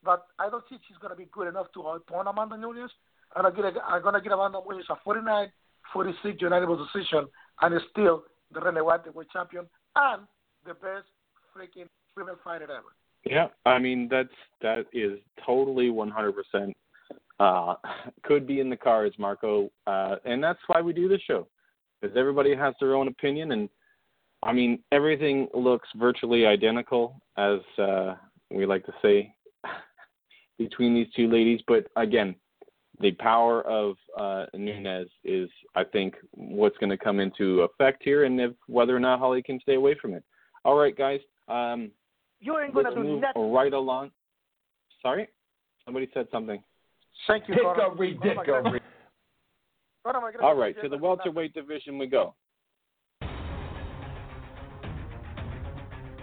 But 0.04 0.25
I 0.39 0.49
don't 0.49 0.63
think 0.67 0.82
she's 0.88 0.97
going 0.97 1.13
to 1.13 1.17
be 1.17 1.30
good 1.32 1.47
enough 1.47 1.67
to 1.73 1.86
outpoint 1.86 2.30
Amanda 2.30 2.58
Nunes. 2.58 2.89
And 3.36 3.45
I'm 3.45 3.54
going 3.54 3.73
to 3.73 4.21
give 4.21 4.32
Amanda 4.32 4.60
Nunes 4.67 4.89
a 4.89 4.95
49 5.04 5.51
46 5.93 6.41
unanimous 6.41 6.80
decision, 6.89 7.28
and 7.62 7.75
is 7.75 7.82
still 7.91 8.23
the 8.51 8.60
relevant 8.60 9.06
heavyweight 9.06 9.30
champion 9.30 9.69
and 9.95 10.23
the 10.65 10.73
best 10.73 11.06
freaking 11.54 11.86
ever. 12.69 12.95
Yeah, 13.25 13.47
I 13.65 13.80
mean 13.80 14.08
that's 14.10 14.30
that 14.62 14.86
is 14.93 15.19
totally 15.45 15.89
100% 15.89 16.73
uh, 17.39 17.75
could 18.23 18.47
be 18.47 18.60
in 18.60 18.69
the 18.69 18.78
cards, 18.78 19.15
Marco, 19.17 19.69
uh, 19.88 20.15
and 20.25 20.43
that's 20.43 20.60
why 20.67 20.82
we 20.82 20.93
do 20.93 21.10
this 21.10 21.21
show 21.28 21.47
because 22.01 22.15
everybody 22.17 22.56
has 22.56 22.73
their 22.80 22.95
own 22.95 23.08
opinion, 23.08 23.51
and 23.51 23.69
I 24.43 24.54
mean 24.54 24.80
everything 24.91 25.47
looks 25.54 25.88
virtually 25.95 26.45
identical, 26.45 27.21
as 27.38 27.60
uh, 27.80 28.15
we 28.51 28.65
like 28.65 28.86
to 28.86 28.93
say, 29.01 29.34
between 30.58 30.93
these 30.93 31.08
two 31.15 31.30
ladies. 31.30 31.62
But 31.67 31.88
again, 31.95 32.36
the 33.01 33.12
power 33.13 33.63
of 33.63 33.95
uh, 34.17 34.45
Nunez 34.54 35.10
is, 35.23 35.49
I 35.75 35.84
think, 35.84 36.15
what's 36.32 36.78
going 36.78 36.91
to 36.91 36.97
come 36.97 37.19
into 37.19 37.62
effect 37.62 38.04
here, 38.04 38.23
and 38.25 38.39
if 38.39 38.51
whether 38.67 38.95
or 38.95 38.99
not 38.99 39.19
Holly 39.19 39.41
can 39.41 39.60
stay 39.62 39.75
away 39.75 39.95
from 40.01 40.13
it. 40.13 40.23
All 40.63 40.75
right, 40.75 40.95
guys. 40.97 41.19
Um, 41.47 41.91
You 42.39 42.60
ain't 42.60 42.74
going 42.74 42.86
to 42.86 42.91
Let's 42.91 43.02
do 43.02 43.08
move 43.08 43.21
nothing. 43.21 43.52
right 43.52 43.74
along. 43.74 44.12
Sorry, 45.02 45.28
somebody 45.84 46.10
said 46.13 46.28
something. 46.32 46.62
Thank 47.28 47.48
you, 47.48 47.56
Connor. 47.62 47.89
Hickory 47.89 48.19
dickory. 48.21 48.82
All 50.41 50.56
right, 50.56 50.76
to 50.82 50.89
the 50.89 50.98
welterweight 50.98 51.54
division 51.54 51.98
we 51.98 52.08
go. 52.08 52.36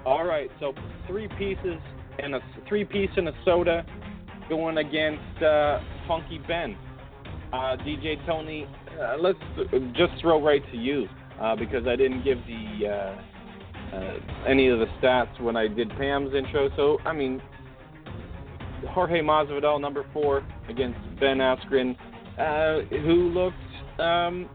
All 0.04 0.24
right, 0.24 0.50
so 0.60 0.74
three 1.06 1.28
pieces 1.38 1.78
and 2.18 2.34
a 2.34 2.40
three 2.68 2.84
piece 2.84 3.10
and 3.16 3.28
a 3.28 3.32
soda 3.44 3.84
going 4.48 4.78
against 4.78 5.42
uh, 5.42 5.80
Funky 6.06 6.38
Ben. 6.46 6.76
Uh, 7.52 7.76
DJ 7.78 8.24
Tony, 8.26 8.66
uh, 9.00 9.16
let's 9.18 9.38
just 9.94 10.12
throw 10.20 10.42
right 10.44 10.62
to 10.72 10.76
you 10.76 11.06
uh, 11.40 11.54
because 11.54 11.86
I 11.86 11.96
didn't 11.96 12.24
give 12.24 12.38
the 12.46 12.86
uh, 13.92 14.14
any 14.48 14.68
of 14.68 14.78
the 14.78 14.86
stats 15.00 15.40
when 15.40 15.56
I 15.56 15.68
did 15.68 15.90
Pam's 15.90 16.34
intro. 16.34 16.70
So 16.76 16.98
I 17.04 17.12
mean, 17.12 17.42
Jorge 18.88 19.20
Masvidal, 19.20 19.80
number 19.80 20.04
four, 20.12 20.46
against 20.68 20.98
Ben 21.20 21.38
Askren, 21.38 21.96
uh, 22.38 22.86
who 22.88 23.30
looked. 23.30 23.56
Um, 24.00 24.48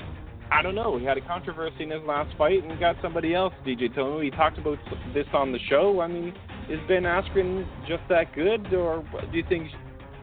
I 0.49 0.61
don't 0.61 0.75
know. 0.75 0.97
He 0.97 1.05
had 1.05 1.17
a 1.17 1.21
controversy 1.21 1.83
in 1.83 1.91
his 1.91 2.01
last 2.03 2.35
fight 2.37 2.63
and 2.63 2.79
got 2.79 2.95
somebody 3.01 3.35
else, 3.35 3.53
DJ 3.65 3.93
Tony. 3.93 4.17
We 4.17 4.31
talked 4.31 4.57
about 4.57 4.77
this 5.13 5.27
on 5.33 5.51
the 5.51 5.59
show. 5.69 5.99
I 5.99 6.07
mean, 6.07 6.33
is 6.69 6.79
Ben 6.87 7.03
Askren 7.03 7.67
just 7.87 8.03
that 8.09 8.33
good, 8.33 8.73
or 8.73 9.03
do 9.29 9.37
you 9.37 9.43
think 9.49 9.67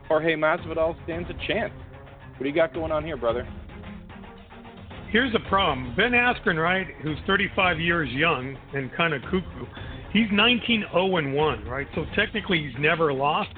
Jorge 0.09 0.35
Masvidal 0.35 1.03
stands 1.05 1.29
a 1.29 1.47
chance? 1.47 1.75
What 2.33 2.41
do 2.41 2.49
you 2.49 2.55
got 2.55 2.73
going 2.73 2.91
on 2.91 3.05
here, 3.05 3.17
brother? 3.19 3.47
Here's 5.15 5.33
the 5.33 5.39
problem. 5.49 5.95
Ben 5.97 6.11
Askren, 6.11 6.61
right, 6.61 6.89
who's 7.01 7.17
35 7.25 7.79
years 7.79 8.11
young 8.11 8.57
and 8.75 8.93
kind 8.97 9.15
of 9.15 9.23
cuckoo, 9.23 9.65
he's 10.13 10.27
19 10.33 10.87
0 10.91 11.17
and 11.19 11.33
1, 11.33 11.65
right? 11.67 11.87
So 11.95 12.05
technically 12.17 12.65
he's 12.65 12.75
never 12.81 13.13
lost, 13.13 13.51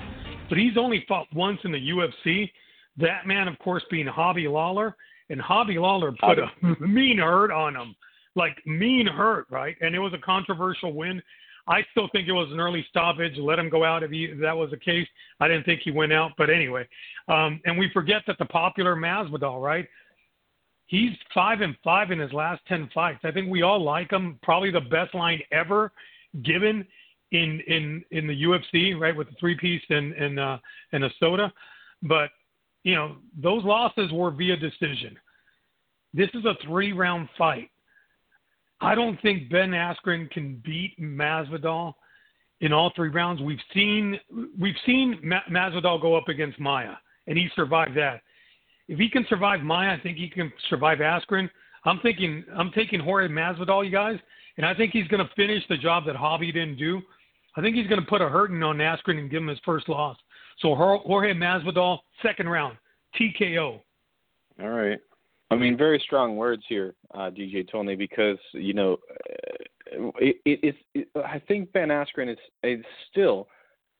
but 0.50 0.58
he's 0.58 0.76
only 0.76 1.02
fought 1.08 1.26
once 1.34 1.58
in 1.64 1.72
the 1.72 1.78
UFC. 1.78 2.50
That 2.98 3.26
man, 3.26 3.48
of 3.48 3.58
course, 3.58 3.82
being 3.90 4.04
Robbie 4.04 4.48
Lawler, 4.48 4.96
and 5.30 5.40
Robbie 5.48 5.78
Lawler 5.78 6.12
put 6.12 6.38
a 6.38 6.50
mean 6.86 7.16
hurt 7.16 7.50
on 7.50 7.74
him, 7.74 7.96
like 8.34 8.58
mean 8.66 9.06
hurt, 9.06 9.46
right? 9.48 9.76
And 9.80 9.94
it 9.94 9.98
was 9.98 10.12
a 10.12 10.18
controversial 10.18 10.92
win. 10.92 11.22
I 11.68 11.80
still 11.90 12.10
think 12.12 12.28
it 12.28 12.32
was 12.32 12.52
an 12.52 12.60
early 12.60 12.84
stoppage. 12.90 13.38
Let 13.38 13.58
him 13.58 13.70
go 13.70 13.82
out 13.82 14.02
if, 14.02 14.10
he, 14.10 14.26
if 14.26 14.40
that 14.40 14.54
was 14.54 14.72
the 14.72 14.76
case. 14.76 15.08
I 15.40 15.48
didn't 15.48 15.64
think 15.64 15.80
he 15.82 15.90
went 15.90 16.12
out, 16.12 16.32
but 16.36 16.50
anyway. 16.50 16.86
Um, 17.28 17.62
and 17.64 17.78
we 17.78 17.90
forget 17.94 18.24
that 18.26 18.36
the 18.38 18.44
popular 18.44 18.94
Masvidal, 18.94 19.62
right? 19.62 19.88
He's 20.86 21.10
five 21.34 21.60
and 21.60 21.76
five 21.82 22.10
in 22.10 22.18
his 22.18 22.32
last 22.32 22.62
ten 22.68 22.88
fights. 22.94 23.20
I 23.24 23.32
think 23.32 23.50
we 23.50 23.62
all 23.62 23.82
like 23.82 24.10
him. 24.10 24.38
Probably 24.42 24.70
the 24.70 24.80
best 24.80 25.14
line 25.14 25.40
ever 25.50 25.92
given 26.42 26.86
in 27.32 27.60
in 27.66 28.04
in 28.12 28.26
the 28.26 28.42
UFC, 28.42 28.98
right, 28.98 29.16
with 29.16 29.28
the 29.28 29.36
three 29.38 29.56
piece 29.56 29.82
and 29.90 30.12
and 30.12 30.38
uh, 30.38 30.58
and 30.92 31.04
a 31.04 31.10
soda. 31.18 31.52
But 32.02 32.30
you 32.84 32.94
know 32.94 33.16
those 33.36 33.64
losses 33.64 34.12
were 34.12 34.30
via 34.30 34.56
decision. 34.56 35.18
This 36.14 36.30
is 36.34 36.44
a 36.44 36.54
three 36.64 36.92
round 36.92 37.28
fight. 37.36 37.70
I 38.80 38.94
don't 38.94 39.20
think 39.22 39.50
Ben 39.50 39.70
Askren 39.70 40.30
can 40.30 40.62
beat 40.64 40.98
Masvidal 41.00 41.94
in 42.60 42.72
all 42.72 42.92
three 42.94 43.08
rounds. 43.08 43.42
We've 43.42 43.58
seen 43.74 44.18
we've 44.58 44.76
seen 44.84 45.18
Ma- 45.22 45.44
Masvidal 45.50 46.00
go 46.00 46.14
up 46.14 46.28
against 46.28 46.60
Maia, 46.60 46.94
and 47.26 47.36
he 47.36 47.48
survived 47.56 47.96
that. 47.96 48.22
If 48.88 48.98
he 48.98 49.08
can 49.08 49.26
survive 49.28 49.60
Maia, 49.60 49.94
I 49.94 50.00
think 50.00 50.16
he 50.16 50.28
can 50.28 50.52
survive 50.70 50.98
Askren. 50.98 51.50
I'm 51.84 52.00
thinking 52.00 52.44
I'm 52.56 52.70
taking 52.72 53.00
Jorge 53.00 53.28
Masvidal, 53.28 53.84
you 53.84 53.90
guys, 53.90 54.18
and 54.56 54.66
I 54.66 54.74
think 54.74 54.92
he's 54.92 55.08
going 55.08 55.24
to 55.24 55.32
finish 55.34 55.62
the 55.68 55.76
job 55.76 56.04
that 56.06 56.14
Robbie 56.14 56.52
didn't 56.52 56.76
do. 56.76 57.00
I 57.56 57.62
think 57.62 57.76
he's 57.76 57.86
going 57.86 58.00
to 58.00 58.06
put 58.06 58.20
a 58.20 58.28
hurting 58.28 58.62
on 58.62 58.76
Askren 58.78 59.18
and 59.18 59.30
give 59.30 59.42
him 59.42 59.48
his 59.48 59.58
first 59.64 59.88
loss. 59.88 60.16
So 60.60 60.74
Jorge 60.74 61.32
Masvidal, 61.32 61.98
second 62.22 62.48
round, 62.48 62.76
TKO. 63.18 63.80
All 64.60 64.68
right. 64.68 64.98
I 65.50 65.54
mean, 65.54 65.76
very 65.76 66.02
strong 66.04 66.36
words 66.36 66.62
here, 66.68 66.94
uh, 67.14 67.30
DJ 67.30 67.70
Tony, 67.70 67.94
because 67.94 68.38
you 68.52 68.74
know, 68.74 68.96
uh, 69.94 70.10
it, 70.18 70.36
it, 70.44 70.74
it, 70.94 71.08
I 71.14 71.40
think 71.46 71.72
Ben 71.72 71.88
Askren 71.88 72.30
is, 72.30 72.38
is 72.64 72.84
still, 73.10 73.46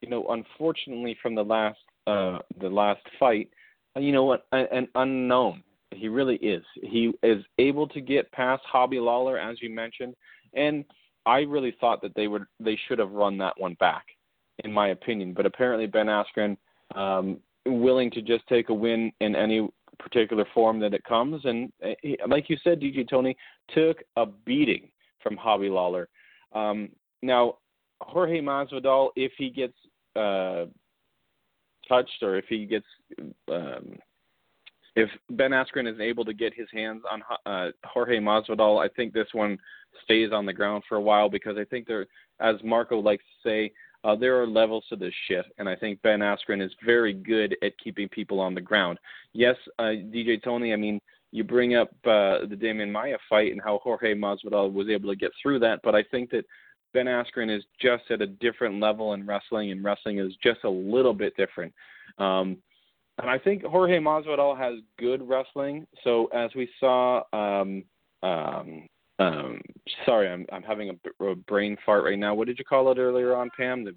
you 0.00 0.08
know, 0.08 0.26
unfortunately 0.30 1.16
from 1.22 1.34
the 1.34 1.44
last 1.44 1.78
uh, 2.06 2.38
the 2.60 2.68
last 2.68 3.02
fight, 3.18 3.48
you 3.98 4.12
know 4.12 4.24
what, 4.24 4.46
an 4.52 4.88
unknown. 4.94 5.62
He 5.92 6.08
really 6.08 6.36
is. 6.36 6.64
He 6.82 7.12
is 7.22 7.44
able 7.58 7.88
to 7.88 8.00
get 8.00 8.30
past 8.32 8.62
Robbie 8.74 8.98
Lawler, 8.98 9.38
as 9.38 9.62
you 9.62 9.70
mentioned, 9.70 10.14
and 10.54 10.84
I 11.24 11.40
really 11.40 11.76
thought 11.80 12.02
that 12.02 12.14
they 12.14 12.28
would 12.28 12.44
they 12.60 12.78
should 12.86 12.98
have 12.98 13.12
run 13.12 13.38
that 13.38 13.58
one 13.58 13.74
back, 13.74 14.04
in 14.64 14.72
my 14.72 14.88
opinion. 14.88 15.32
But 15.32 15.46
apparently 15.46 15.86
Ben 15.86 16.06
Askren, 16.06 16.56
um, 16.94 17.38
willing 17.66 18.10
to 18.12 18.22
just 18.22 18.46
take 18.48 18.68
a 18.68 18.74
win 18.74 19.12
in 19.20 19.34
any 19.34 19.68
particular 19.98 20.44
form 20.54 20.78
that 20.80 20.94
it 20.94 21.04
comes. 21.04 21.44
And 21.44 21.72
he, 22.02 22.16
like 22.28 22.48
you 22.48 22.56
said, 22.62 22.80
DJ 22.80 23.08
Tony 23.08 23.36
took 23.74 23.98
a 24.16 24.26
beating 24.26 24.88
from 25.22 25.36
Robbie 25.44 25.68
Lawler. 25.68 26.08
Um, 26.52 26.90
now, 27.22 27.56
Jorge 28.00 28.40
Masvidal, 28.40 29.10
if 29.16 29.32
he 29.36 29.50
gets 29.50 29.74
uh, 30.14 30.66
touched 31.88 32.22
or 32.22 32.36
if 32.36 32.44
he 32.48 32.66
gets, 32.66 32.86
um, 33.50 33.96
if 34.94 35.10
Ben 35.30 35.50
Askren 35.50 35.92
is 35.92 36.00
able 36.00 36.24
to 36.24 36.32
get 36.32 36.54
his 36.54 36.68
hands 36.72 37.02
on 37.10 37.22
uh, 37.44 37.70
Jorge 37.84 38.18
Masvidal, 38.18 38.84
I 38.84 38.88
think 38.94 39.12
this 39.12 39.28
one 39.32 39.58
stays 40.04 40.30
on 40.32 40.46
the 40.46 40.52
ground 40.52 40.84
for 40.88 40.96
a 40.96 41.00
while 41.00 41.28
because 41.28 41.56
I 41.58 41.64
think 41.64 41.86
there, 41.86 42.06
as 42.40 42.56
Marco 42.64 42.98
likes 42.98 43.24
to 43.24 43.48
say, 43.48 43.72
uh, 44.04 44.14
there 44.14 44.40
are 44.40 44.46
levels 44.46 44.84
to 44.88 44.96
this 44.96 45.12
shit, 45.26 45.44
and 45.58 45.68
I 45.68 45.74
think 45.74 46.00
Ben 46.02 46.20
Askren 46.20 46.64
is 46.64 46.70
very 46.84 47.12
good 47.12 47.56
at 47.62 47.78
keeping 47.78 48.08
people 48.08 48.38
on 48.38 48.54
the 48.54 48.60
ground. 48.60 48.98
Yes, 49.32 49.56
uh, 49.78 49.94
DJ 50.12 50.42
Tony, 50.42 50.72
I 50.72 50.76
mean, 50.76 51.00
you 51.32 51.42
bring 51.42 51.74
up 51.74 51.90
uh, 52.04 52.46
the 52.46 52.56
Demian 52.58 52.92
Maia 52.92 53.18
fight 53.28 53.52
and 53.52 53.60
how 53.60 53.80
Jorge 53.82 54.14
Masvidal 54.14 54.72
was 54.72 54.88
able 54.88 55.10
to 55.10 55.16
get 55.16 55.32
through 55.42 55.58
that, 55.60 55.80
but 55.82 55.94
I 55.94 56.04
think 56.04 56.30
that 56.30 56.44
Ben 56.96 57.04
Askren 57.04 57.54
is 57.54 57.62
just 57.78 58.04
at 58.10 58.22
a 58.22 58.26
different 58.26 58.80
level 58.80 59.12
in 59.12 59.26
wrestling, 59.26 59.70
and 59.70 59.84
wrestling 59.84 60.18
is 60.18 60.32
just 60.42 60.64
a 60.64 60.70
little 60.70 61.12
bit 61.12 61.36
different. 61.36 61.74
Um, 62.16 62.56
and 63.18 63.28
I 63.28 63.38
think 63.38 63.62
Jorge 63.64 63.98
Masvidal 63.98 64.56
has 64.56 64.76
good 64.98 65.20
wrestling. 65.28 65.86
So 66.04 66.28
as 66.28 66.50
we 66.54 66.70
saw, 66.80 67.22
um, 67.34 67.84
um, 68.22 68.88
um, 69.18 69.60
sorry, 70.06 70.30
I'm 70.30 70.46
I'm 70.50 70.62
having 70.62 70.98
a, 71.20 71.24
a 71.24 71.34
brain 71.34 71.76
fart 71.84 72.02
right 72.02 72.18
now. 72.18 72.34
What 72.34 72.46
did 72.46 72.58
you 72.58 72.64
call 72.64 72.90
it 72.90 72.96
earlier 72.96 73.36
on, 73.36 73.50
Pam? 73.54 73.84
The 73.84 73.94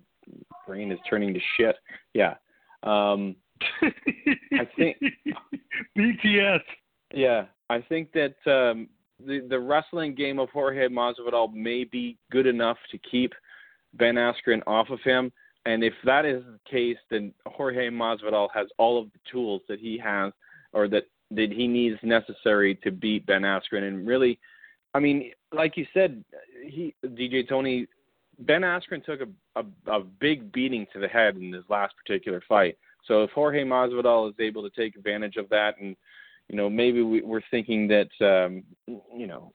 brain 0.67 0.91
is 0.91 0.99
turning 1.09 1.33
to 1.33 1.39
shit. 1.55 1.77
Yeah. 2.13 2.33
Um, 2.83 3.37
I 3.81 4.67
think 4.75 4.97
BTS. 5.97 6.63
Yeah, 7.13 7.45
I 7.69 7.79
think 7.79 8.11
that 8.11 8.35
um, 8.45 8.89
the 9.25 9.45
the 9.49 9.59
wrestling 9.59 10.15
game 10.15 10.39
of 10.39 10.49
Jorge 10.49 10.87
Masvidal 10.87 11.53
may 11.53 11.83
be 11.83 12.17
good 12.31 12.47
enough 12.47 12.77
to 12.91 12.97
keep 12.97 13.33
Ben 13.93 14.15
Askren 14.15 14.61
off 14.67 14.89
of 14.89 14.99
him. 15.03 15.31
And 15.65 15.83
if 15.83 15.93
that 16.05 16.25
is 16.25 16.43
the 16.43 16.59
case, 16.69 16.97
then 17.09 17.33
Jorge 17.45 17.89
Masvidal 17.89 18.47
has 18.53 18.67
all 18.77 18.99
of 18.99 19.11
the 19.11 19.19
tools 19.31 19.61
that 19.67 19.79
he 19.79 19.97
has, 20.03 20.31
or 20.73 20.87
that 20.87 21.03
that 21.31 21.51
he 21.51 21.67
needs 21.67 21.97
necessary 22.01 22.75
to 22.83 22.91
beat 22.91 23.25
Ben 23.25 23.41
Askren. 23.41 23.87
And 23.87 24.07
really, 24.07 24.39
I 24.93 24.99
mean, 24.99 25.31
like 25.51 25.77
you 25.77 25.85
said, 25.93 26.23
he 26.65 26.95
DJ 27.05 27.47
Tony 27.47 27.87
Ben 28.39 28.61
Askren 28.61 29.03
took 29.03 29.19
a, 29.21 29.59
a 29.59 29.91
a 29.91 29.99
big 30.01 30.51
beating 30.51 30.87
to 30.93 30.99
the 30.99 31.07
head 31.07 31.35
in 31.35 31.53
his 31.53 31.63
last 31.69 31.93
particular 31.97 32.41
fight. 32.47 32.77
So 33.05 33.23
if 33.23 33.31
Jorge 33.31 33.63
Masvidal 33.63 34.29
is 34.29 34.35
able 34.39 34.67
to 34.67 34.75
take 34.75 34.95
advantage 34.95 35.35
of 35.37 35.49
that, 35.49 35.75
and 35.79 35.95
you 36.49 36.57
know 36.57 36.69
maybe 36.69 37.01
we, 37.01 37.21
we're 37.21 37.41
thinking 37.51 37.87
that 37.87 38.09
um, 38.21 38.63
you 38.87 39.27
know 39.27 39.53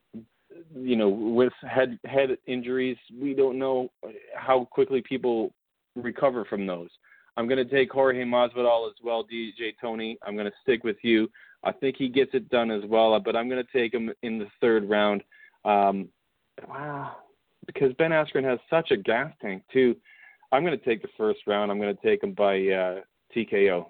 you 0.74 0.96
know 0.96 1.08
with 1.08 1.52
head 1.68 1.98
head 2.04 2.36
injuries, 2.46 2.96
we 3.20 3.34
don't 3.34 3.58
know 3.58 3.90
how 4.36 4.66
quickly 4.70 5.02
people 5.06 5.52
recover 5.96 6.44
from 6.44 6.66
those. 6.66 6.88
I'm 7.36 7.48
going 7.48 7.66
to 7.66 7.74
take 7.74 7.90
Jorge 7.90 8.22
Masvidal 8.22 8.88
as 8.88 8.94
well, 9.02 9.24
DJ 9.24 9.74
Tony. 9.80 10.16
I'm 10.24 10.34
going 10.34 10.46
to 10.46 10.56
stick 10.62 10.84
with 10.84 10.96
you. 11.02 11.28
I 11.64 11.72
think 11.72 11.96
he 11.96 12.08
gets 12.08 12.30
it 12.34 12.48
done 12.48 12.70
as 12.70 12.82
well, 12.86 13.18
but 13.18 13.34
I'm 13.34 13.48
going 13.48 13.64
to 13.64 13.72
take 13.72 13.92
him 13.92 14.12
in 14.22 14.38
the 14.38 14.46
third 14.60 14.88
round. 14.88 15.22
Um, 15.64 16.08
wow, 16.68 17.16
because 17.66 17.92
Ben 17.94 18.10
Askren 18.10 18.44
has 18.44 18.58
such 18.70 18.90
a 18.90 18.96
gas 18.96 19.32
tank 19.42 19.62
too. 19.72 19.96
I'm 20.52 20.64
going 20.64 20.78
to 20.78 20.84
take 20.84 21.02
the 21.02 21.08
first 21.16 21.40
round. 21.46 21.72
I'm 21.72 21.80
going 21.80 21.96
to 21.96 22.02
take 22.02 22.22
him 22.22 22.32
by 22.32 22.54
uh, 22.68 23.00
TKO, 23.34 23.86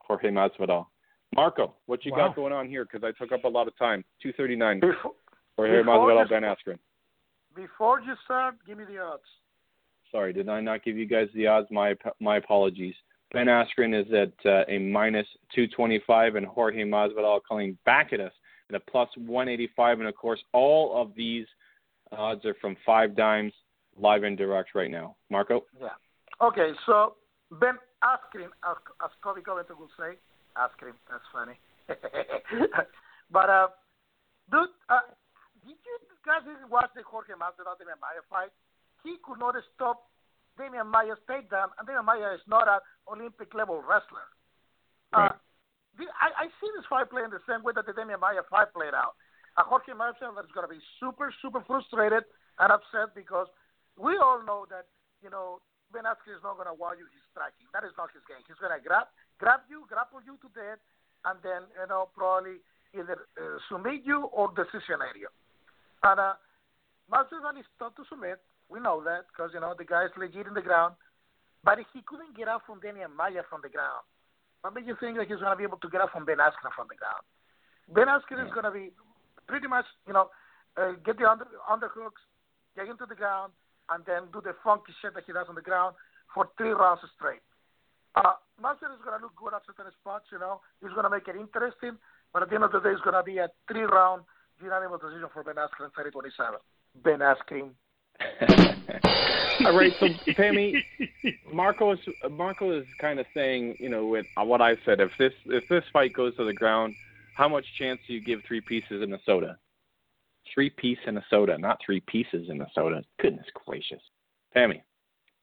Jorge 0.00 0.28
Masvidal. 0.28 0.86
Marco, 1.34 1.74
what 1.86 2.04
you 2.04 2.12
Wow. 2.12 2.28
got 2.28 2.36
going 2.36 2.52
on 2.52 2.68
here? 2.68 2.84
Because 2.84 3.02
I 3.04 3.12
took 3.12 3.32
up 3.32 3.44
a 3.44 3.48
lot 3.48 3.66
of 3.66 3.76
time. 3.76 4.04
239. 4.20 4.80
Before, 4.80 5.14
Jorge 5.56 5.78
Before 5.78 5.94
Masvidal, 6.08 6.22
this- 6.22 6.28
Ben 6.30 6.42
Askren. 6.42 6.78
before 7.54 8.00
you 8.00 8.14
start, 8.24 8.56
give 8.66 8.78
me 8.78 8.84
the 8.84 8.98
odds. 8.98 9.24
Sorry, 10.10 10.32
did 10.32 10.48
I 10.48 10.60
not 10.60 10.82
give 10.82 10.96
you 10.98 11.06
guys 11.06 11.30
the 11.32 11.46
odds? 11.46 11.70
My 11.70 11.96
my 12.20 12.36
apologies. 12.36 12.94
Ben 13.32 13.46
Askren 13.46 13.94
is 13.94 14.12
at 14.12 14.32
uh, 14.46 14.64
a 14.68 14.78
minus 14.78 15.26
225, 15.54 16.36
and 16.36 16.44
Jorge 16.46 16.82
Masvidal 16.84 17.40
coming 17.48 17.78
back 17.86 18.12
at 18.12 18.20
us 18.20 18.32
at 18.68 18.74
a 18.74 18.80
plus 18.80 19.08
185. 19.16 20.00
And 20.00 20.08
of 20.08 20.14
course, 20.14 20.42
all 20.52 21.00
of 21.00 21.14
these 21.14 21.46
odds 22.10 22.44
are 22.44 22.52
from 22.54 22.76
Five 22.84 23.14
Dimes, 23.16 23.54
live 23.96 24.24
and 24.24 24.36
direct 24.36 24.74
right 24.74 24.90
now. 24.90 25.16
Marco, 25.30 25.64
Yeah. 25.80 25.88
Okay, 26.42 26.72
so 26.84 27.16
Ben 27.52 27.78
Askren, 28.04 28.50
as, 28.68 28.76
as 29.02 29.10
Colby 29.22 29.40
Covington 29.40 29.76
would 29.78 29.88
say, 29.98 30.18
Askren, 30.56 30.96
that's 31.08 31.26
funny. 31.32 31.56
but, 33.30 33.48
uh, 33.48 33.68
dude, 34.50 34.72
uh, 34.88 35.06
did 35.64 35.78
you 35.78 35.96
guys 36.26 36.42
watch 36.70 36.90
the 36.94 37.02
Jorge 37.02 37.34
Masvidal 37.34 37.78
Demian 37.78 38.00
Maia 38.00 38.22
fight? 38.30 38.52
He 39.02 39.16
could 39.24 39.38
not 39.38 39.54
stop 39.74 40.10
Demian 40.58 40.90
Maia's 40.90 41.18
takedown, 41.28 41.72
and 41.78 41.88
Demian 41.88 42.04
Maia 42.04 42.34
is 42.34 42.44
not 42.46 42.68
an 42.68 42.80
Olympic 43.08 43.54
level 43.54 43.80
wrestler. 43.80 44.28
Uh, 45.12 45.36
the, 45.98 46.08
I, 46.16 46.46
I 46.48 46.52
see 46.60 46.68
this 46.76 46.88
fight 46.88 47.10
playing 47.10 47.32
the 47.32 47.44
same 47.44 47.62
way 47.62 47.72
that 47.76 47.84
the 47.84 47.92
Demian 47.92 48.20
Maia 48.20 48.44
fight 48.48 48.72
played 48.72 48.96
out. 48.96 49.16
A 49.60 49.62
Jorge 49.64 49.92
Masvidal 49.92 50.40
is 50.40 50.52
going 50.56 50.64
to 50.64 50.72
be 50.72 50.80
super, 50.96 51.28
super 51.44 51.60
frustrated 51.68 52.24
and 52.56 52.68
upset 52.72 53.12
because 53.12 53.48
we 54.00 54.16
all 54.16 54.40
know 54.44 54.64
that 54.72 54.88
you 55.20 55.28
know 55.28 55.60
Ben 55.92 56.08
Askren 56.08 56.40
is 56.40 56.44
not 56.44 56.56
going 56.56 56.68
to 56.68 56.76
wow 56.76 56.96
you 56.96 57.04
his 57.12 57.24
striking. 57.28 57.68
That 57.76 57.84
is 57.84 57.92
not 58.00 58.08
his 58.16 58.24
game. 58.24 58.40
He's 58.48 58.56
going 58.56 58.72
to 58.72 58.80
grab 58.80 59.12
grab 59.38 59.60
you, 59.68 59.84
grapple 59.88 60.20
you 60.24 60.36
to 60.42 60.48
death, 60.52 60.82
and 61.24 61.38
then 61.42 61.68
you 61.78 61.86
know 61.88 62.08
probably 62.16 62.60
either 62.92 63.28
uh, 63.38 63.58
submit 63.70 64.02
you 64.04 64.28
or 64.32 64.52
decision 64.52 65.00
area. 65.00 65.30
And 66.02 66.20
uh, 66.20 66.34
Masvidal 67.10 67.58
is 67.58 67.68
tough 67.78 67.94
to 67.96 68.04
submit. 68.08 68.40
We 68.68 68.80
know 68.80 69.02
that 69.04 69.28
because 69.28 69.50
you 69.54 69.60
know 69.60 69.74
the 69.76 69.84
guy 69.84 70.06
is 70.06 70.14
legit 70.16 70.46
in 70.46 70.54
the 70.54 70.64
ground, 70.64 70.94
but 71.64 71.78
he 71.92 72.00
couldn't 72.04 72.36
get 72.36 72.48
out 72.48 72.62
from 72.66 72.80
Demian 72.80 73.14
Maia 73.16 73.44
from 73.48 73.60
the 73.62 73.68
ground. 73.68 74.04
What 74.62 74.74
made 74.74 74.86
you 74.86 74.96
think 74.98 75.18
that 75.18 75.26
he's 75.26 75.42
going 75.42 75.50
to 75.50 75.58
be 75.58 75.66
able 75.66 75.82
to 75.82 75.90
get 75.90 76.00
out 76.00 76.12
from 76.12 76.24
Ben 76.24 76.38
Askren 76.38 76.70
from 76.74 76.86
the 76.86 76.94
ground? 76.94 77.26
Ben 77.90 78.06
Askren 78.06 78.46
is 78.46 78.52
going 78.54 78.64
to 78.64 78.70
be 78.70 78.94
pretty 79.50 79.66
much, 79.66 79.84
you 80.06 80.14
know, 80.14 80.30
uh, 80.78 80.94
get 81.04 81.18
the 81.18 81.28
under 81.28 81.46
underhooks, 81.68 82.22
get 82.76 82.86
into 82.86 83.04
the 83.04 83.18
ground, 83.18 83.52
and 83.90 84.06
then 84.06 84.30
do 84.32 84.40
the 84.40 84.54
funky 84.62 84.94
shit 85.02 85.14
that 85.14 85.24
he 85.26 85.32
does 85.32 85.46
on 85.48 85.54
the 85.58 85.66
ground 85.66 85.94
for 86.32 86.48
three 86.56 86.70
rounds 86.70 87.02
straight. 87.18 87.42
Uh, 88.14 88.32
is 88.60 89.04
going 89.04 89.18
to 89.18 89.24
look 89.24 89.36
good 89.36 89.54
at 89.54 89.62
certain 89.66 89.90
spots, 90.00 90.26
you 90.30 90.38
know. 90.38 90.60
He's 90.80 90.92
going 90.92 91.04
to 91.04 91.10
make 91.10 91.26
it 91.28 91.36
interesting, 91.36 91.98
but 92.32 92.42
at 92.42 92.48
the 92.48 92.54
end 92.54 92.64
of 92.64 92.72
the 92.72 92.80
day, 92.80 92.90
it's 92.90 93.02
going 93.02 93.16
to 93.16 93.22
be 93.22 93.38
a 93.38 93.48
three-round 93.70 94.22
unanimous 94.62 95.00
decision 95.00 95.28
for 95.32 95.42
Ben 95.42 95.56
Askren 95.56 95.90
30-27. 95.96 96.60
Ben 97.02 97.20
Askren. 97.20 97.70
All 99.66 99.76
right, 99.76 99.92
so 100.00 100.06
Pammy, 100.32 100.74
Marco 101.52 101.92
is 101.92 101.98
Marco 102.30 102.76
is 102.76 102.84
kind 103.00 103.18
of 103.18 103.26
saying, 103.34 103.76
you 103.78 103.88
know, 103.88 104.06
with 104.06 104.26
what 104.36 104.60
I 104.60 104.74
said, 104.84 105.00
if 105.00 105.10
this 105.18 105.32
if 105.46 105.64
this 105.68 105.84
fight 105.92 106.12
goes 106.12 106.36
to 106.36 106.44
the 106.44 106.52
ground, 106.52 106.94
how 107.36 107.48
much 107.48 107.64
chance 107.78 108.00
do 108.06 108.14
you 108.14 108.20
give 108.20 108.40
three 108.46 108.60
pieces 108.60 109.02
in 109.02 109.12
a 109.12 109.18
soda? 109.24 109.58
Three 110.52 110.70
piece 110.70 110.98
in 111.06 111.16
a 111.16 111.24
soda, 111.30 111.58
not 111.58 111.78
three 111.84 112.00
pieces 112.00 112.48
in 112.48 112.60
a 112.60 112.66
soda. 112.74 113.02
Goodness 113.20 113.46
gracious, 113.66 114.02
Pammy, 114.54 114.82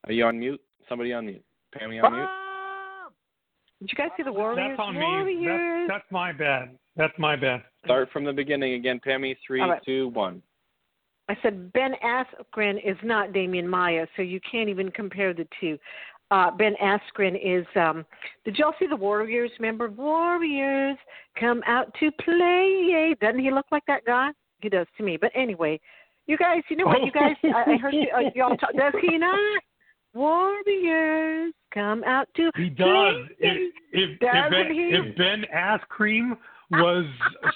are 0.05 0.12
you 0.12 0.25
on 0.25 0.39
mute? 0.39 0.62
Somebody 0.88 1.13
on 1.13 1.25
mute. 1.25 1.43
Pammy 1.75 2.03
on 2.03 2.13
mute. 2.13 2.29
Did 3.80 3.89
you 3.92 3.96
guys 3.96 4.10
see 4.18 4.24
the 4.24 4.32
Warriors? 4.32 4.76
That's 4.78 4.80
on 4.80 4.94
me. 4.94 5.00
Warriors. 5.00 5.88
That's, 5.88 6.02
that's 6.02 6.12
my 6.12 6.34
bad. 6.34 6.78
That's 6.98 7.13
my 7.18 7.36
bad. 7.36 7.63
Start 7.86 8.10
from 8.12 8.26
the 8.26 8.34
beginning 8.34 8.74
again, 8.74 9.00
Pammy. 9.06 9.38
Three, 9.46 9.62
All 9.62 9.70
right. 9.70 9.82
two, 9.86 10.10
one. 10.10 10.42
I 11.30 11.38
said 11.42 11.72
Ben 11.74 11.94
Askren 12.04 12.78
is 12.84 12.98
not 13.04 13.32
Demian 13.32 13.68
Maia, 13.68 14.08
so 14.15 14.22
you 14.22 14.39
can't 14.52 14.68
even 14.68 14.92
compare 14.92 15.34
the 15.34 15.48
two. 15.62 15.78
Uh, 16.32 16.52
ben 16.52 16.76
Askren 16.82 17.39
is. 17.42 17.65
Um, 17.76 18.06
did 18.44 18.58
y'all 18.58 18.74
see 18.80 18.88
the 18.88 18.96
Warriors? 18.96 19.52
Remember 19.60 19.89
Warriors 19.89 20.98
come 21.39 21.62
out 21.65 21.94
to 22.00 22.12
play? 22.24 23.15
Doesn't 23.22 23.39
he 23.39 23.52
look 23.52 23.68
like 23.72 23.84
that 23.88 24.06
guy? 24.06 24.32
He 24.62 24.70
does 24.70 24.88
to 24.98 25.04
me. 25.04 25.18
But 25.18 25.32
anyway, 25.36 25.80
you 26.28 26.38
guys, 26.38 26.62
you 26.70 26.76
know 26.76 26.86
what? 26.86 27.04
You 27.04 27.12
guys, 27.12 27.36
I, 27.44 27.72
I 27.74 27.78
heard 27.78 27.94
you, 27.94 28.08
uh, 28.15 28.30
y'all. 28.36 28.58
Talk, 28.58 28.74
does 28.74 28.94
he 29.02 29.18
not? 29.18 29.63
Warriors 30.13 31.54
come 31.74 32.04
out 32.04 32.28
to 32.36 32.50
He 32.56 32.69
play. 32.69 32.86
does. 32.86 33.26
If 33.39 33.74
if, 33.91 34.19
Doesn't 34.19 34.54
if, 34.54 34.67
ben, 34.67 34.74
he? 34.74 34.82
if 34.95 35.17
Ben 35.17 35.45
Ass 35.54 35.80
Cream 35.89 36.36
was 36.72 37.06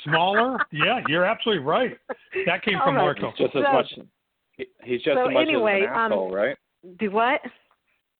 smaller, 0.03 0.57
yeah, 0.71 1.01
you're 1.07 1.25
absolutely 1.25 1.63
right. 1.63 1.97
That 2.47 2.63
came 2.63 2.77
All 2.77 2.85
from 2.87 2.95
right. 2.95 3.03
Marco. 3.21 3.31
Just 3.37 3.55
as 3.55 3.63
So- 3.63 3.71
much. 3.73 3.93
he- 4.57 4.67
He's 4.83 5.01
just 5.03 5.15
so 5.15 5.27
as 5.27 5.33
much 5.33 5.41
anyway, 5.47 5.81
as 5.81 5.87
an 5.89 5.95
um, 5.95 6.11
asshole, 6.11 6.31
right? 6.33 6.57
Do 6.99 7.11
what? 7.11 7.41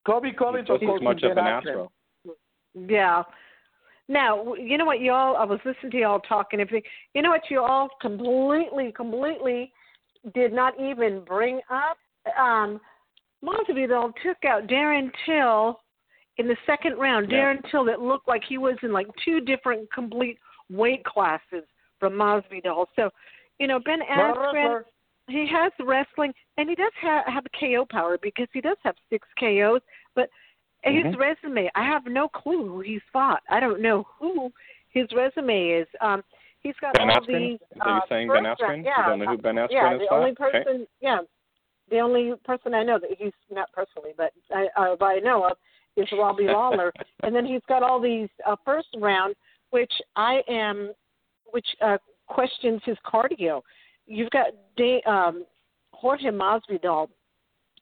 Colby 0.06 0.30
He's 0.30 0.38
Covington 0.38 0.76
just 0.76 0.86
calls 0.86 1.00
as 1.00 1.04
much 1.04 1.24
of 1.24 1.32
an 1.38 1.43
Askren. 1.46 1.67
asshole. 1.69 1.91
Yeah. 2.76 3.24
Now, 4.10 4.54
you 4.56 4.78
know 4.78 4.86
what, 4.86 5.00
y'all? 5.00 5.36
I 5.38 5.46
was 5.46 5.60
listening 5.63 5.91
to 5.93 5.98
y'all 6.00 6.19
talking. 6.19 6.60
If 6.60 6.72
you 6.72 7.22
know 7.22 7.30
what, 7.30 7.50
you 7.50 7.62
all 7.62 7.89
completely, 8.02 8.91
completely 8.91 9.72
did 10.34 10.52
not 10.54 10.74
even 10.80 11.24
bring 11.24 11.62
up. 11.69 11.98
Um, 12.38 12.80
Masvidal 13.43 14.13
took 14.23 14.38
out 14.47 14.67
Darren 14.67 15.12
Till 15.25 15.79
in 16.38 16.47
the 16.47 16.58
second 16.65 16.97
round. 16.97 17.29
Yeah. 17.32 17.38
Darren 17.53 17.69
Till 17.69 17.86
that 17.86 18.01
looked 18.01 18.27
like 18.27 18.43
he 18.47 18.58
was 18.58 18.75
in 18.84 18.91
like 18.91 19.08
two 19.23 19.41
different 19.41 19.91
complete 19.91 20.38
weight 20.69 21.03
classes 21.03 21.63
from 21.99 22.13
Masvidal. 22.13 22.86
So, 22.95 23.10
you 23.60 23.67
know, 23.67 23.79
Ben 23.79 23.99
What 23.99 24.38
Askren 24.56 24.84
he 25.29 25.47
has 25.49 25.71
wrestling 25.79 26.34
and 26.58 26.67
he 26.69 26.75
does 26.75 26.91
have 27.01 27.25
have 27.27 27.45
KO 27.58 27.86
power 27.89 28.17
because 28.21 28.47
he 28.53 28.60
does 28.62 28.75
have 28.84 28.95
six 29.10 29.25
KOs. 29.39 29.82
But 30.15 30.29
his 30.84 31.06
Mhm. 31.06 31.17
resume, 31.17 31.71
I 31.75 31.84
have 31.84 32.06
no 32.08 32.27
clue 32.27 32.67
who 32.67 32.79
he's 32.82 33.01
fought. 33.13 33.41
I 33.49 33.62
don't 33.62 33.79
know 33.79 34.03
who 34.19 34.51
his 34.89 35.08
resume 35.13 35.69
is. 35.69 35.88
Um, 36.01 36.23
he's 36.60 36.75
got 36.82 36.93
Ben 36.95 37.10
all 37.10 37.15
Askren? 37.21 37.27
these. 37.39 37.62
Is 37.62 37.67
that 37.77 37.88
you 37.88 37.91
uh, 37.93 38.06
saying 38.10 38.27
first 38.27 38.36
Ben 38.38 38.43
round- 38.43 38.60
Askren? 38.60 38.77
You 38.86 39.03
don't 39.06 39.19
know 39.19 39.25
who 39.27 39.38
Ben 39.38 39.56
Askren 39.56 39.71
yeah, 39.71 39.93
is, 39.93 39.99
the 40.01 40.08
Pat? 40.08 40.17
only 40.17 40.32
Okay. 40.32 40.51
person. 40.63 40.88
Yeah, 40.99 41.19
the 41.89 42.00
only 42.00 42.34
person 42.46 42.74
I 42.74 42.84
know 42.84 43.00
that 43.00 43.12
he's 43.17 43.34
not 43.52 43.72
personally, 43.72 44.12
but 44.17 44.32
I, 44.52 44.67
uh, 44.78 45.04
I 45.04 45.19
know 45.19 45.46
of 45.46 45.58
is 45.96 46.08
Robbie 46.17 46.48
Lawler, 46.48 46.91
and 47.24 47.36
then 47.36 47.46
he's 47.46 47.62
got 47.67 47.84
all 47.84 48.02
these 48.02 48.30
uh, 48.48 48.56
first 48.65 48.88
round, 48.98 49.36
which 49.72 49.91
I 50.15 50.41
am, 50.48 50.93
which 51.52 51.67
uh, 51.82 51.98
questions 52.28 52.82
his 52.86 52.98
cardio. 53.06 53.62
You've 54.08 54.32
got 54.32 54.48
da- 54.78 55.04
um, 55.06 55.46
Jorge 55.91 56.30
Masvidal 56.30 57.08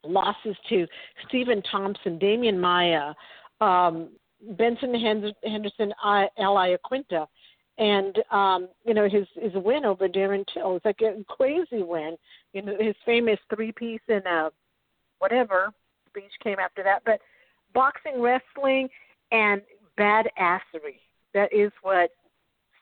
losses 0.03 0.55
to 0.69 0.87
Stephen 1.27 1.61
Thompson, 1.71 2.19
Demian 2.19 2.59
Maia, 2.59 3.13
um, 3.61 4.09
Benson 4.57 4.93
Henderson, 5.43 5.93
I- 6.03 6.29
Al 6.37 6.55
Iaquinta, 6.55 7.27
and 7.77 8.17
um, 8.31 8.67
you 8.85 8.93
know 8.93 9.07
his 9.09 9.27
his 9.35 9.53
win 9.55 9.85
over 9.85 10.07
Darren 10.07 10.45
Till. 10.53 10.75
It's 10.75 10.85
like 10.85 11.01
a 11.01 11.23
crazy 11.27 11.83
win. 11.83 12.17
You 12.53 12.61
know 12.63 12.75
his 12.79 12.95
famous 13.05 13.39
three 13.53 13.71
piece 13.71 14.01
and 14.07 14.25
uh, 14.25 14.49
whatever 15.19 15.71
speech 16.07 16.31
came 16.43 16.59
after 16.59 16.83
that. 16.83 17.01
But 17.05 17.19
boxing, 17.73 18.21
wrestling, 18.21 18.89
and 19.31 19.61
badassery. 19.97 20.99
That 21.33 21.53
is 21.53 21.71
what 21.81 22.11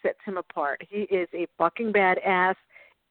sets 0.01 0.17
him 0.25 0.37
apart. 0.37 0.81
He 0.89 1.01
is 1.03 1.27
a 1.33 1.47
fucking 1.57 1.93
badass, 1.93 2.55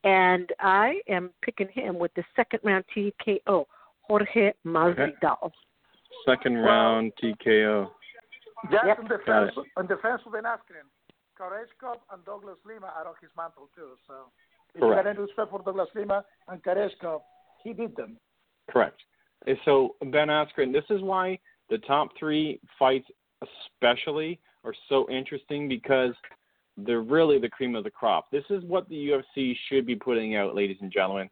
and 0.04 0.50
I 0.58 1.00
am 1.08 1.30
picking 1.42 1.68
him 1.72 1.98
with 1.98 2.12
the 2.14 2.24
second 2.34 2.60
round 2.64 2.84
TKO, 2.96 3.66
Jorge 4.02 4.52
Masvidal. 4.66 5.50
Second 6.26 6.56
round 6.56 7.12
TKO. 7.22 7.90
Just 8.72 8.84
Yep. 8.86 8.98
in 8.98 9.06
defense, 9.06 9.52
in 9.78 9.86
defense 9.86 10.22
of 10.26 10.32
Ben 10.32 10.42
Askren, 10.42 10.88
Koreshkov 11.38 11.98
and 12.12 12.24
Douglas 12.24 12.56
Lima 12.66 12.92
are 12.96 13.06
on 13.06 13.14
his 13.20 13.30
mantle 13.36 13.68
too. 13.74 13.90
So 14.06 14.14
if 14.74 14.80
you 14.80 14.80
Correct. 14.80 15.04
got 15.04 15.10
any 15.10 15.18
respect 15.20 15.50
for 15.50 15.62
Douglas 15.62 15.88
Lima 15.94 16.24
and 16.48 16.62
Koreshkov, 16.62 17.20
he 17.62 17.72
beat 17.72 17.96
them. 17.96 18.16
Correct. 18.70 19.00
Uh, 19.46 19.52
So 19.64 19.96
Ben 20.00 20.28
Askren, 20.28 20.72
this 20.72 20.84
is 20.90 21.02
why 21.02 21.38
the 21.70 21.78
top 21.78 22.08
three 22.18 22.60
fights, 22.78 23.08
especially, 23.42 24.40
are 24.64 24.74
so 24.88 25.08
interesting 25.10 25.68
because 25.68 26.14
they're 26.76 27.02
really 27.02 27.38
the 27.38 27.48
cream 27.48 27.74
of 27.74 27.84
the 27.84 27.90
crop. 27.90 28.30
This 28.30 28.44
is 28.50 28.62
what 28.64 28.88
the 28.88 29.10
UFC 29.10 29.56
should 29.68 29.86
be 29.86 29.96
putting 29.96 30.36
out, 30.36 30.54
ladies 30.54 30.76
and 30.80 30.92
gentlemen, 30.92 31.28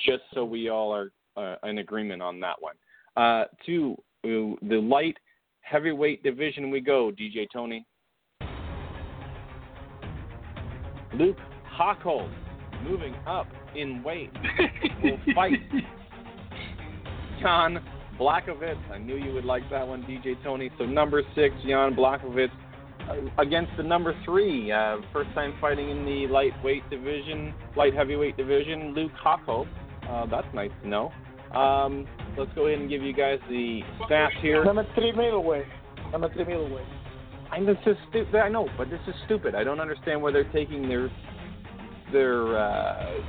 just 0.00 0.22
so 0.32 0.44
we 0.44 0.68
all 0.68 0.94
are 0.94 1.12
uh, 1.36 1.56
in 1.68 1.78
agreement 1.78 2.22
on 2.22 2.40
that 2.40 2.56
one. 2.60 2.74
Uh, 3.16 3.44
to 3.66 3.96
uh, 4.24 4.56
the 4.68 4.80
light 4.80 5.16
heavyweight 5.60 6.22
division 6.22 6.70
we 6.70 6.80
go, 6.80 7.12
DJ 7.12 7.46
Tony. 7.52 7.84
Luke 11.18 11.36
Rockhold 11.78 12.32
moving 12.84 13.14
up 13.26 13.46
in 13.74 14.02
weight 14.02 14.30
will 15.02 15.18
fight 15.34 15.58
Jan 17.40 17.78
Blachowicz. 18.18 18.90
I 18.90 18.98
knew 18.98 19.16
you 19.16 19.32
would 19.34 19.44
like 19.44 19.68
that 19.70 19.86
one, 19.86 20.02
DJ 20.02 20.42
Tony. 20.42 20.70
So 20.78 20.84
number 20.84 21.22
six, 21.34 21.54
Jan 21.66 21.94
Blachowicz 21.94 22.50
uh, 23.08 23.14
against 23.42 23.72
the 23.76 23.82
number 23.82 24.14
three, 24.24 24.70
uh, 24.70 24.98
first 25.12 25.30
time 25.34 25.54
fighting 25.60 25.90
in 25.90 26.04
the 26.04 26.26
lightweight 26.32 26.88
division, 26.90 27.54
light 27.76 27.94
heavyweight 27.94 28.36
division, 28.36 28.94
Luke 28.94 29.12
Rockhold. 29.24 29.68
Uh, 30.08 30.26
that's 30.26 30.46
nice 30.54 30.70
to 30.82 30.88
know. 30.88 31.12
Um, 31.54 32.06
let's 32.36 32.50
go 32.54 32.66
ahead 32.66 32.78
and 32.80 32.90
give 32.90 33.02
you 33.02 33.12
guys 33.12 33.38
the 33.48 33.80
stats 34.02 34.38
here. 34.40 34.64
Number 34.64 34.86
three 34.94 35.12
middleweight. 35.12 35.64
Number 36.12 36.32
three 36.32 36.44
middleweight. 36.44 36.86
I 37.50 37.60
this 37.60 37.76
is 37.86 37.96
stupid. 38.10 38.36
I 38.36 38.48
know, 38.48 38.68
but 38.76 38.90
this 38.90 39.00
is 39.06 39.14
stupid. 39.24 39.54
I 39.54 39.64
don't 39.64 39.80
understand 39.80 40.22
why 40.22 40.32
they're 40.32 40.52
taking 40.52 40.88
their 40.88 41.10
their 42.12 42.58
uh, 42.58 43.20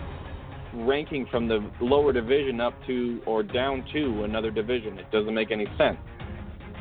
ranking 0.73 1.25
from 1.31 1.47
the 1.47 1.69
lower 1.81 2.13
division 2.13 2.61
up 2.61 2.73
to 2.87 3.21
or 3.25 3.43
down 3.43 3.85
to 3.93 4.23
another 4.23 4.51
division. 4.51 4.97
It 4.97 5.09
doesn't 5.11 5.33
make 5.33 5.51
any 5.51 5.67
sense. 5.77 5.97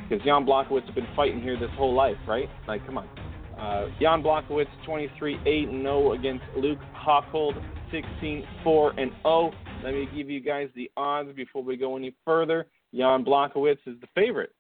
Because 0.09 0.25
Jan 0.25 0.47
Blachowicz 0.47 0.87
has 0.87 0.95
been 0.95 1.07
fighting 1.15 1.41
here 1.41 1.59
this 1.59 1.71
whole 1.77 1.95
life, 1.95 2.17
right? 2.27 2.49
Like, 2.67 2.85
come 2.87 2.99
on. 2.99 3.09
Uh, 3.59 3.89
Jan 4.01 4.23
Blachowicz, 4.23 4.69
23 4.87 5.41
8 5.45 5.69
and 5.69 5.83
0 5.83 6.13
against 6.13 6.45
Luke 6.57 6.79
Rockhold, 7.07 7.63
16 7.91 8.45
4 8.65 8.91
and 8.99 9.13
0. 9.23 9.53
Let 9.85 9.95
me 9.95 10.09
give 10.15 10.31
you 10.31 10.41
guys 10.41 10.69
the 10.75 10.91
odds 10.97 11.31
before 11.35 11.63
we 11.63 11.77
go 11.77 11.97
any 11.97 12.15
further. 12.25 12.67
Jan 12.95 13.25
Blachowicz 13.25 13.79
is 13.87 14.01
the 14.01 14.07
favorite. 14.15 14.53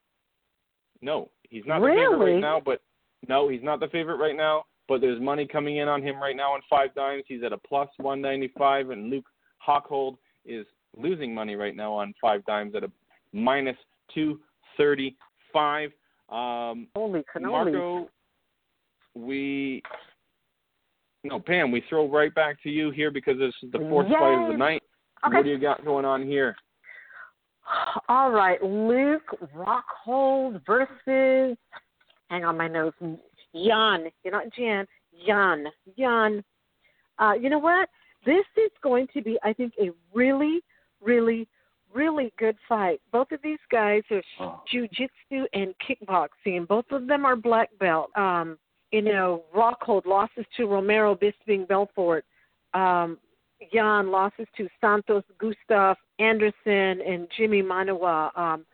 No, 1.00 1.30
he's 1.48 1.64
not 1.66 1.80
the 1.80 1.88
favorite 1.88 2.32
right 2.32 2.40
now, 2.40 2.60
but 2.64 2.80
No, 3.28 3.48
he's 3.48 3.62
not 3.62 3.80
the 3.80 3.88
favorite 3.88 4.16
right 4.16 4.36
now, 4.36 4.64
but 4.88 5.00
there's 5.00 5.20
money 5.20 5.46
coming 5.46 5.78
in 5.78 5.88
on 5.88 6.02
him 6.02 6.16
right 6.16 6.36
now 6.36 6.52
on 6.52 6.60
five 6.68 6.94
dimes. 6.94 7.24
He's 7.26 7.42
at 7.42 7.52
a 7.52 7.58
plus 7.58 7.88
195, 7.98 8.90
and 8.90 9.10
Luke 9.10 9.26
Rockhold 9.66 10.16
is 10.44 10.66
losing 10.96 11.34
money 11.34 11.56
right 11.56 11.76
now 11.76 11.92
on 11.92 12.14
five 12.20 12.44
dimes 12.46 12.74
at 12.74 12.84
a 12.84 12.90
minus 13.32 13.76
235. 14.14 15.90
Um, 16.30 16.88
Holy 16.94 17.24
cannoli. 17.34 17.50
Marco, 17.50 18.08
we 19.14 19.82
no 21.24 21.40
Pam, 21.40 21.70
we 21.70 21.82
throw 21.88 22.08
right 22.08 22.34
back 22.34 22.62
to 22.62 22.70
you 22.70 22.90
here 22.90 23.10
because 23.10 23.38
this 23.38 23.52
is 23.62 23.72
the 23.72 23.78
fourth 23.78 24.08
fight 24.08 24.44
of 24.44 24.52
the 24.52 24.56
night. 24.56 24.82
Okay. 25.26 25.36
What 25.36 25.44
do 25.44 25.50
you 25.50 25.58
got 25.58 25.84
going 25.84 26.04
on 26.04 26.24
here? 26.24 26.56
All 28.08 28.30
right, 28.30 28.62
Luke 28.62 29.36
Rockhold 29.54 30.60
versus. 30.66 31.56
Hang 32.30 32.44
on, 32.44 32.56
my 32.56 32.68
nose. 32.68 32.92
Jan. 33.00 34.10
You're 34.24 34.32
not 34.32 34.52
Jan. 34.56 34.86
Jan. 35.26 35.66
Jan. 35.98 36.44
Uh, 37.18 37.32
you 37.32 37.48
know 37.50 37.58
what? 37.58 37.88
This 38.26 38.44
is 38.56 38.70
going 38.82 39.08
to 39.14 39.22
be, 39.22 39.38
I 39.42 39.52
think, 39.52 39.72
a 39.80 39.90
really, 40.14 40.60
really, 41.00 41.48
really 41.92 42.32
good 42.38 42.56
fight. 42.68 43.00
Both 43.12 43.32
of 43.32 43.40
these 43.42 43.58
guys 43.70 44.02
are 44.10 44.22
Oh. 44.40 44.62
jujitsu 44.72 45.46
and 45.52 45.74
kickboxing. 45.78 46.66
Both 46.68 46.90
of 46.92 47.06
them 47.06 47.24
are 47.24 47.36
black 47.36 47.70
belt. 47.78 48.10
Um, 48.16 48.58
you 48.92 49.02
know, 49.02 49.44
Rockhold 49.54 50.06
losses 50.06 50.44
to 50.56 50.66
Romero 50.66 51.14
Bisping 51.14 51.66
Belfort. 51.66 52.24
Um, 52.74 53.18
Jan 53.72 54.10
losses 54.10 54.46
to 54.56 54.68
Santos 54.80 55.24
Gustav 55.38 55.96
Anderson 56.18 57.00
and 57.06 57.28
Jimmy 57.36 57.62
Manuwa. 57.62 58.36
Um, 58.38 58.66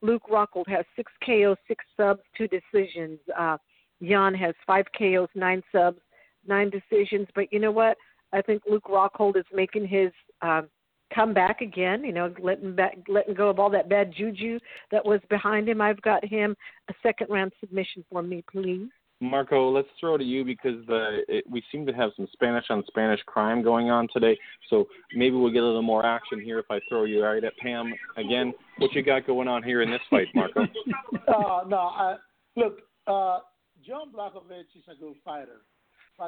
Luke 0.00 0.24
Rockhold 0.30 0.68
has 0.68 0.84
six 0.96 1.12
KOs, 1.24 1.56
six 1.68 1.84
subs, 1.96 2.22
two 2.36 2.48
decisions. 2.48 3.18
Uh, 3.36 3.56
Jan 4.02 4.34
has 4.34 4.54
five 4.66 4.86
KOs, 4.98 5.28
nine 5.34 5.62
subs, 5.70 6.00
nine 6.46 6.70
decisions. 6.70 7.28
But 7.34 7.52
you 7.52 7.60
know 7.60 7.70
what? 7.70 7.96
I 8.32 8.42
think 8.42 8.62
Luke 8.68 8.86
Rockhold 8.88 9.36
is 9.36 9.44
making 9.52 9.86
his 9.86 10.10
um, 10.40 10.68
comeback 11.14 11.60
again. 11.60 12.04
You 12.04 12.12
know, 12.12 12.34
letting 12.40 12.74
back, 12.74 12.98
letting 13.08 13.34
go 13.34 13.48
of 13.48 13.58
all 13.58 13.70
that 13.70 13.88
bad 13.88 14.12
juju 14.16 14.58
that 14.90 15.04
was 15.04 15.20
behind 15.30 15.68
him. 15.68 15.80
I've 15.80 16.02
got 16.02 16.24
him 16.24 16.56
a 16.88 16.94
second 17.02 17.28
round 17.30 17.52
submission 17.60 18.04
for 18.10 18.22
me, 18.22 18.42
please. 18.50 18.88
Marco, 19.22 19.70
let's 19.70 19.88
throw 20.00 20.16
to 20.16 20.24
you 20.24 20.44
because 20.44 20.84
the 20.86 21.20
it, 21.28 21.44
we 21.48 21.62
seem 21.70 21.86
to 21.86 21.92
have 21.92 22.10
some 22.16 22.26
Spanish 22.32 22.64
on 22.70 22.82
Spanish 22.88 23.20
crime 23.26 23.62
going 23.62 23.88
on 23.88 24.08
today. 24.12 24.36
So 24.68 24.88
maybe 25.14 25.36
we'll 25.36 25.52
get 25.52 25.62
a 25.62 25.66
little 25.66 25.80
more 25.80 26.04
action 26.04 26.40
here 26.40 26.58
if 26.58 26.66
I 26.70 26.80
throw 26.88 27.04
you 27.04 27.22
right 27.22 27.42
at 27.42 27.56
Pam 27.58 27.94
again. 28.16 28.52
What 28.78 28.92
you 28.92 29.02
got 29.02 29.26
going 29.26 29.46
on 29.46 29.62
here 29.62 29.82
in 29.82 29.90
this 29.90 30.00
fight, 30.10 30.26
Marco? 30.34 30.62
uh, 31.28 31.64
no, 31.68 31.76
uh, 31.76 32.16
look, 32.56 32.80
uh, 33.06 33.38
John 33.86 34.12
Blachowicz 34.12 34.74
is 34.76 34.82
a 34.90 34.98
good 34.98 35.14
fighter, 35.24 35.62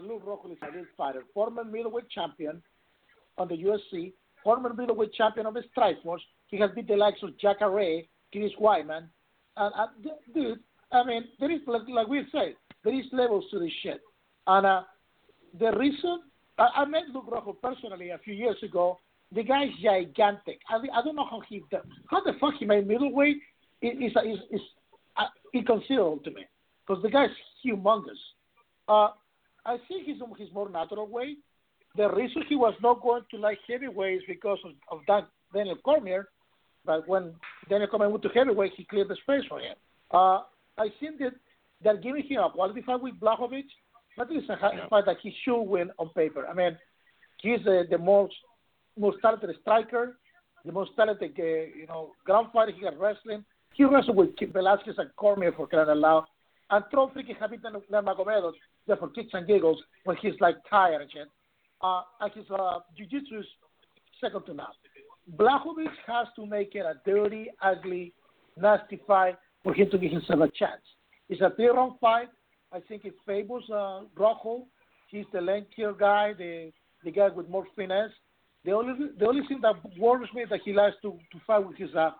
Luke 0.02 0.24
Rockhold 0.24 0.52
is 0.52 0.58
a 0.62 0.72
good 0.72 0.86
fighter. 0.96 1.22
Former 1.34 1.64
middleweight 1.64 2.08
champion 2.10 2.62
on 3.38 3.48
the 3.48 3.56
UFC, 3.56 4.12
former 4.42 4.72
middleweight 4.72 5.12
champion 5.14 5.46
of 5.46 5.54
the 5.54 5.62
Strikeforce. 5.76 6.20
He 6.46 6.58
has 6.58 6.70
beat 6.74 6.86
the 6.86 6.96
likes 6.96 7.22
of 7.22 7.30
Jacaré, 7.42 8.06
Chris 8.32 8.52
Weidman. 8.60 9.08
And, 9.56 9.74
uh, 9.76 9.86
dude, 10.32 10.60
I 10.92 11.04
mean, 11.04 11.24
there 11.40 11.50
is, 11.50 11.60
like, 11.66 11.82
like 11.88 12.08
we 12.08 12.24
say, 12.32 12.54
there 12.84 12.94
is 12.94 13.06
levels 13.12 13.44
to 13.50 13.58
this 13.58 13.72
shit. 13.82 14.00
And 14.46 14.66
uh, 14.66 14.82
the 15.58 15.72
reason, 15.72 16.20
I, 16.58 16.68
I 16.76 16.84
met 16.84 17.04
Luke 17.12 17.30
Rockhold 17.30 17.60
personally 17.62 18.10
a 18.10 18.18
few 18.18 18.34
years 18.34 18.56
ago. 18.62 18.98
The 19.34 19.42
guy's 19.42 19.70
gigantic. 19.82 20.60
I, 20.68 20.76
I 20.76 21.02
don't 21.02 21.16
know 21.16 21.26
how 21.28 21.42
he, 21.48 21.62
how 22.08 22.22
the 22.22 22.32
fuck 22.40 22.54
he 22.58 22.66
made 22.66 22.86
middleweight 22.86 23.38
is, 23.82 23.92
is, 24.00 24.12
is, 24.24 24.38
is 24.52 24.60
uh, 25.16 25.26
inconceivable 25.52 26.18
to 26.24 26.30
me 26.30 26.46
because 26.86 27.02
the 27.02 27.10
guy's 27.10 27.30
humongous. 27.64 28.20
Uh, 28.88 29.08
I 29.66 29.78
think 29.88 30.06
he's 30.06 30.16
his 30.38 30.52
more 30.52 30.68
natural 30.68 31.08
way. 31.08 31.36
The 31.96 32.12
reason 32.12 32.42
he 32.48 32.56
was 32.56 32.74
not 32.82 33.02
going 33.02 33.22
to 33.30 33.38
like 33.38 33.58
heavyweights 33.68 34.24
because 34.28 34.58
of, 34.64 34.72
of 34.90 35.00
that 35.06 35.28
Daniel 35.54 35.76
Cormier, 35.76 36.28
but 36.84 37.08
when 37.08 37.34
Daniel 37.70 37.88
Cormier 37.88 38.10
went 38.10 38.22
to 38.24 38.28
heavyweight, 38.30 38.72
he 38.76 38.84
cleared 38.84 39.08
the 39.08 39.16
space 39.16 39.44
for 39.48 39.60
him. 39.60 39.74
Uh, 40.10 40.40
I 40.76 40.88
think 41.00 41.18
that 41.20 41.32
they're 41.82 41.96
giving 41.96 42.22
him 42.24 42.40
a 42.40 42.50
quality 42.50 42.82
fight 42.82 43.02
with 43.02 43.18
Blachowicz, 43.20 43.70
but 44.16 44.28
it's 44.30 44.48
a 44.48 44.58
Yeah. 44.60 44.88
fight 44.88 45.06
that 45.06 45.18
he 45.22 45.34
should 45.42 45.62
win 45.62 45.90
on 45.98 46.08
paper. 46.10 46.46
I 46.46 46.54
mean, 46.54 46.78
he's 47.42 47.62
the, 47.64 47.86
the 47.90 47.98
most 47.98 48.34
most 48.96 49.18
talented 49.22 49.54
striker, 49.60 50.18
the 50.64 50.72
most 50.72 50.92
talented 50.96 51.32
uh, 51.38 51.42
you 51.42 51.86
know 51.88 52.12
ground 52.24 52.48
fighter. 52.52 52.72
He 52.72 52.80
got 52.80 52.98
wrestling. 52.98 53.44
He 53.74 53.84
wrestled 53.84 54.16
with 54.16 54.30
Velasquez 54.52 54.94
and 54.98 55.10
Cormier 55.16 55.52
for 55.52 55.66
crying 55.66 55.88
out 55.88 55.96
loud, 55.98 56.24
and 56.70 56.84
throw 56.90 57.08
freaking 57.08 57.36
Khabib 57.38 57.60
Nurmagomedov 57.90 58.52
just 58.86 59.00
for 59.00 59.08
kicks 59.08 59.30
and 59.34 59.46
giggles 59.46 59.82
when 60.04 60.16
he's 60.18 60.34
like 60.40 60.56
tired 60.70 61.02
and 61.02 61.10
shit. 61.10 61.28
Uh, 61.82 62.02
and 62.20 62.32
his 62.32 62.48
uh, 62.50 62.78
jiu-jitsu 62.96 63.40
is 63.40 63.46
second 64.20 64.44
to 64.46 64.54
none. 64.54 64.66
Blachowicz 65.36 65.88
has 66.06 66.28
to 66.36 66.46
make 66.46 66.74
it 66.74 66.86
a 66.86 66.94
dirty, 67.04 67.50
ugly, 67.60 68.12
nasty 68.56 69.00
fight 69.06 69.36
for 69.62 69.74
him 69.74 69.90
to 69.90 69.98
give 69.98 70.12
himself 70.12 70.40
a 70.40 70.48
chance. 70.56 70.82
It's 71.28 71.40
a 71.40 71.50
three-round 71.56 71.98
fight. 72.00 72.28
I 72.72 72.80
think 72.80 73.04
it 73.04 73.14
favors 73.26 73.64
uh, 73.70 74.02
Rockhold. 74.18 74.64
He's 75.08 75.24
the 75.32 75.38
lankier 75.38 75.96
guy, 75.98 76.32
the 76.36 76.72
the 77.04 77.10
guy 77.10 77.28
with 77.28 77.48
more 77.48 77.66
finesse. 77.76 78.10
The 78.64 78.72
only 78.72 79.10
the 79.18 79.26
only 79.26 79.46
thing 79.46 79.60
that 79.62 79.74
worries 79.98 80.30
me 80.34 80.42
is 80.42 80.48
that 80.50 80.60
he 80.64 80.72
likes 80.72 80.96
to 81.02 81.12
to 81.32 81.38
fight 81.46 81.66
with 81.66 81.76
his 81.76 81.94
uh 81.94 82.10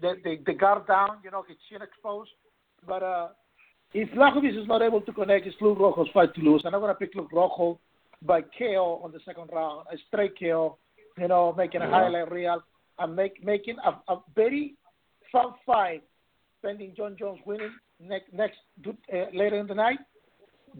the 0.00 0.14
the, 0.22 0.36
the 0.46 0.52
guard 0.52 0.86
down, 0.86 1.18
you 1.24 1.30
know, 1.30 1.44
his 1.48 1.56
chin 1.68 1.82
exposed. 1.82 2.30
But 2.86 3.02
uh, 3.02 3.28
if 3.92 4.08
Blachowicz 4.10 4.60
is 4.60 4.68
not 4.68 4.82
able 4.82 5.00
to 5.00 5.12
connect, 5.12 5.46
it's 5.46 5.56
Luke 5.60 5.78
Rojo's 5.78 6.08
fight 6.12 6.34
to 6.34 6.40
lose. 6.42 6.62
And 6.64 6.74
I'm 6.74 6.80
gonna 6.80 6.94
pick 6.94 7.14
Luke 7.14 7.30
Rockhold 7.32 7.78
by 8.22 8.42
KO 8.42 9.00
on 9.02 9.12
the 9.12 9.20
second 9.24 9.50
round, 9.52 9.86
a 9.92 9.96
straight 10.08 10.38
KO. 10.38 10.78
You 11.18 11.28
know, 11.28 11.54
making 11.56 11.80
a 11.80 11.88
highlight 11.88 12.30
reel 12.30 12.60
and 12.98 13.16
make 13.16 13.42
making 13.44 13.76
a, 13.84 14.12
a 14.12 14.18
very 14.34 14.74
fun 15.30 15.54
fight, 15.64 16.02
pending 16.62 16.94
Jon 16.96 17.16
Jones 17.18 17.38
winning 17.46 17.72
next 18.08 18.32
next 18.32 18.58
uh, 18.86 18.92
later 19.32 19.58
in 19.58 19.66
the 19.66 19.74
night. 19.74 19.98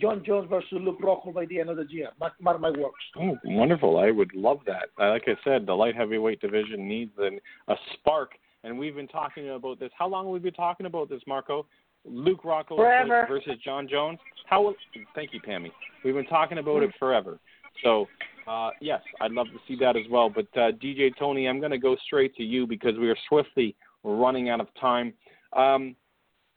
Jon 0.00 0.24
Jones 0.26 0.48
versus 0.50 0.72
Luke 0.72 1.00
Rockhold 1.00 1.34
by 1.34 1.46
the 1.46 1.60
end 1.60 1.70
of 1.70 1.76
the 1.76 1.86
year. 1.88 2.08
Mark, 2.18 2.32
mark 2.40 2.60
my 2.60 2.70
words. 2.70 2.94
Oh, 3.20 3.36
wonderful! 3.44 3.98
I 3.98 4.10
would 4.10 4.34
love 4.34 4.58
that. 4.66 4.86
Uh, 5.00 5.10
Like 5.10 5.24
I 5.28 5.36
said, 5.44 5.66
the 5.66 5.74
light 5.74 5.94
heavyweight 5.94 6.40
division 6.40 6.88
needs 6.88 7.12
an, 7.18 7.38
a 7.68 7.74
spark, 7.94 8.32
and 8.64 8.76
we've 8.76 8.96
been 8.96 9.06
talking 9.08 9.50
about 9.50 9.78
this. 9.78 9.90
How 9.96 10.08
long 10.08 10.24
have 10.26 10.32
we 10.32 10.40
been 10.40 10.52
talking 10.52 10.86
about 10.86 11.08
this, 11.08 11.22
Marco? 11.26 11.66
Luke 12.04 12.42
Rockhold 12.42 12.76
Forever. 12.76 13.26
versus 13.28 13.54
Jon 13.64 13.88
Jones. 13.88 14.18
How? 14.46 14.74
Thank 15.14 15.32
you, 15.32 15.40
Pammy. 15.40 15.70
We've 16.04 16.14
been 16.14 16.26
talking 16.26 16.58
about 16.58 16.82
it 16.82 16.90
forever. 16.98 17.38
So, 17.82 18.06
uh, 18.46 18.70
yes, 18.80 19.00
I'd 19.20 19.32
love 19.32 19.46
to 19.46 19.58
see 19.66 19.76
that 19.80 19.96
as 19.96 20.04
well. 20.10 20.28
But 20.28 20.46
uh, 20.54 20.72
DJ 20.72 21.10
Tony, 21.18 21.46
I'm 21.48 21.60
going 21.60 21.72
to 21.72 21.78
go 21.78 21.96
straight 22.04 22.34
to 22.36 22.42
you 22.42 22.66
because 22.66 22.98
we 22.98 23.08
are 23.08 23.16
swiftly 23.28 23.74
running 24.02 24.50
out 24.50 24.60
of 24.60 24.68
time. 24.78 25.14
Um, 25.54 25.96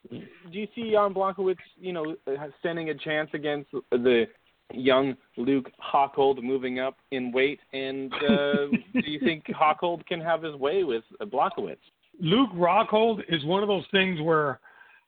do 0.10 0.60
you 0.60 0.68
see 0.76 0.92
Jan 0.92 1.14
Blachowicz, 1.14 1.58
you 1.80 1.94
know, 1.94 2.16
standing 2.60 2.90
a 2.90 2.96
chance 2.96 3.30
against 3.34 3.70
the 3.92 4.26
young 4.74 5.16
Luke 5.38 5.70
Rockhold 5.94 6.42
moving 6.44 6.80
up 6.80 6.98
in 7.12 7.32
weight? 7.32 7.60
And 7.74 8.14
uh, 8.14 8.68
do 8.94 9.04
you 9.06 9.20
think 9.20 9.46
Rockhold 9.46 10.06
can 10.06 10.22
have 10.22 10.44
his 10.44 10.56
way 10.56 10.84
with 10.84 11.04
Blachowicz? 11.22 11.78
Luke 12.20 12.50
Rockhold 12.54 13.22
is 13.30 13.44
one 13.46 13.62
of 13.62 13.68
those 13.68 13.86
things 13.92 14.20
where, 14.22 14.60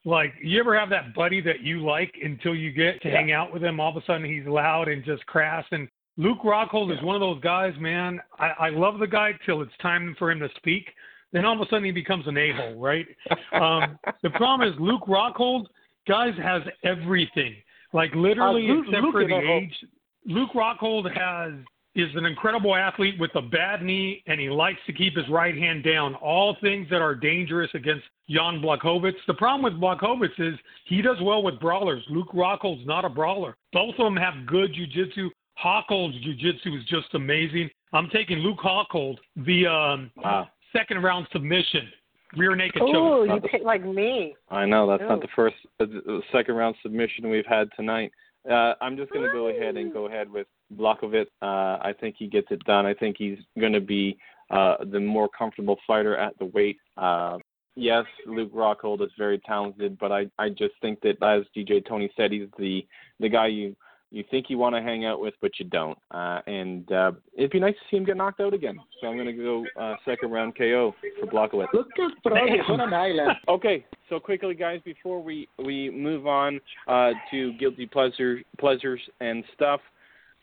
like, 0.05 0.33
you 0.43 0.59
ever 0.59 0.77
have 0.77 0.89
that 0.89 1.13
buddy 1.13 1.41
that 1.41 1.61
you 1.61 1.83
like 1.83 2.13
until 2.23 2.55
you 2.55 2.71
get 2.71 3.01
to 3.01 3.09
Yeah. 3.09 3.15
hang 3.15 3.31
out 3.31 3.51
with 3.51 3.63
him? 3.63 3.79
All 3.79 3.89
of 3.89 4.01
a 4.01 4.05
sudden, 4.05 4.25
he's 4.25 4.45
loud 4.45 4.87
and 4.87 5.03
just 5.03 5.25
crass. 5.25 5.65
And 5.71 5.87
Luke 6.17 6.39
Rockhold 6.43 6.95
is 6.95 7.01
one 7.03 7.15
of 7.15 7.21
those 7.21 7.41
guys, 7.41 7.73
man. 7.79 8.19
I, 8.37 8.49
I 8.59 8.69
love 8.69 8.99
the 8.99 9.07
guy 9.07 9.31
till 9.45 9.61
it's 9.61 9.75
time 9.81 10.15
for 10.19 10.31
him 10.31 10.39
to 10.39 10.49
speak. 10.57 10.85
Then 11.31 11.45
all 11.45 11.53
of 11.53 11.61
a 11.61 11.65
sudden, 11.69 11.83
he 11.85 11.91
becomes 11.91 12.27
an 12.27 12.37
a 12.37 12.51
hole, 12.53 12.75
right? 12.79 13.05
Um, 13.53 13.99
the 14.23 14.29
problem 14.31 14.67
is 14.71 14.79
Luke 14.79 15.03
Rockhold, 15.07 15.65
guys, 16.07 16.33
has 16.41 16.63
everything. 16.83 17.55
Like 17.93 18.13
literally, 18.15 18.67
Uh, 18.69 18.73
Luke- 18.73 18.85
except 18.87 19.03
Luke 19.03 19.11
for 19.13 19.25
the 19.25 19.35
a 19.35 19.45
hole. 19.45 19.59
age. 19.61 19.85
Luke 20.25 20.51
Rockhold 20.53 21.11
has 21.15 21.53
is 21.95 22.15
an 22.15 22.25
incredible 22.25 22.75
athlete 22.75 23.17
with 23.19 23.33
a 23.35 23.41
bad 23.41 23.81
knee, 23.81 24.21
and 24.27 24.39
he 24.39 24.47
likes 24.49 24.79
to 24.85 24.93
keep 24.93 25.17
his 25.17 25.27
right 25.27 25.57
hand 25.57 25.83
down. 25.83 26.13
All 26.15 26.53
things 26.61 26.87
that 26.89 27.01
are 27.01 27.15
dangerous 27.15 27.69
against 27.73 28.05
Jan 28.29 28.61
Blachowicz. 28.61 29.15
The 29.25 29.33
problem 29.33 29.63
with 29.63 29.81
Blachowicz 29.81 30.39
is 30.39 30.57
he 30.85 31.01
does 31.01 31.19
well 31.21 31.41
with 31.41 31.59
brawlers. 31.59 32.03
Luke 32.09 32.31
Rockhold's 32.31 32.85
not 32.85 33.05
a 33.05 33.09
brawler. 33.09 33.55
Both 33.73 33.95
of 33.97 34.05
them 34.05 34.15
have 34.17 34.45
good 34.45 34.73
jujitsu. 34.73 35.29
Rockhold's 35.63 36.15
jujitsu 36.23 36.77
is 36.77 36.85
just 36.85 37.13
amazing. 37.15 37.69
I'm 37.91 38.07
taking 38.11 38.37
Luke 38.37 38.59
Rockhold, 38.59 39.17
the 39.35 39.65
um, 39.67 40.11
Wow. 40.15 40.47
Second 40.75 41.01
round 41.03 41.27
submission, 41.31 41.89
rear 42.37 42.55
naked 42.55 42.79
choke. 42.79 42.89
Oh, 42.93 43.23
you 43.23 43.39
pick 43.41 43.63
like 43.63 43.83
me. 43.83 44.35
I 44.49 44.65
know 44.65 44.87
that's 44.87 45.01
not 45.01 45.17
Oh. 45.17 45.21
the 45.21 45.27
first, 45.35 45.55
uh, 45.79 45.85
second 46.31 46.55
round 46.55 46.75
submission 46.83 47.29
we've 47.29 47.45
had 47.45 47.69
tonight. 47.75 48.11
Uh, 48.49 48.73
I'm 48.81 48.95
just 48.95 49.11
going 49.11 49.25
to 49.25 49.31
go 49.31 49.47
ahead 49.47 49.77
and 49.77 49.91
go 49.91 50.05
ahead 50.07 50.31
with 50.31 50.47
Blachowicz. 50.75 51.27
Uh, 51.41 51.77
I 51.81 51.93
think 51.99 52.15
he 52.17 52.27
gets 52.27 52.47
it 52.51 52.63
done. 52.65 52.85
I 52.85 52.93
think 52.93 53.17
he's 53.17 53.37
going 53.59 53.73
to 53.73 53.81
be 53.81 54.17
uh, 54.49 54.75
the 54.91 54.99
more 54.99 55.27
comfortable 55.29 55.77
fighter 55.85 56.15
at 56.15 56.37
the 56.39 56.45
weight. 56.45 56.77
Uh, 56.97 57.37
yes, 57.75 58.05
Luke 58.25 58.53
Rockhold 58.53 59.01
is 59.01 59.11
very 59.17 59.39
talented, 59.39 59.97
but 59.99 60.11
I 60.11 60.27
I 60.39 60.49
just 60.49 60.73
think 60.81 61.01
that 61.01 61.21
as 61.21 61.43
DJ 61.55 61.85
Tony 61.85 62.09
said, 62.15 62.31
he's 62.31 62.47
the 62.57 62.85
the 63.19 63.29
guy 63.29 63.47
you 63.47 63.75
you 64.11 64.23
think 64.31 64.47
you 64.49 64.57
want 64.57 64.75
to 64.75 64.81
hang 64.81 65.05
out 65.05 65.19
with, 65.19 65.33
but 65.41 65.51
you 65.59 65.65
don't. 65.65 65.97
Uh, 66.11 66.39
and 66.47 66.91
uh, 66.91 67.11
it'd 67.37 67.51
be 67.51 67.59
nice 67.59 67.75
to 67.75 67.79
see 67.89 67.97
him 67.97 68.05
get 68.05 68.17
knocked 68.17 68.39
out 68.39 68.53
again. 68.53 68.79
So 68.99 69.07
I'm 69.07 69.15
going 69.15 69.27
to 69.27 69.33
go 69.33 69.65
uh, 69.79 69.95
second 70.05 70.31
round 70.31 70.57
KO 70.57 70.95
for 71.19 71.27
Blachowicz. 71.27 71.67
Look 71.73 71.87
at 71.97 72.69
on 72.69 72.81
an 72.81 72.93
island. 72.93 73.31
Okay, 73.47 73.85
so 74.09 74.19
quickly, 74.19 74.53
guys, 74.53 74.79
before 74.85 75.21
we 75.21 75.47
we 75.57 75.89
move 75.89 76.27
on 76.27 76.59
uh, 76.87 77.11
to 77.31 77.53
guilty 77.53 77.85
pleasure 77.85 78.41
pleasures 78.59 79.01
and 79.21 79.43
stuff, 79.55 79.81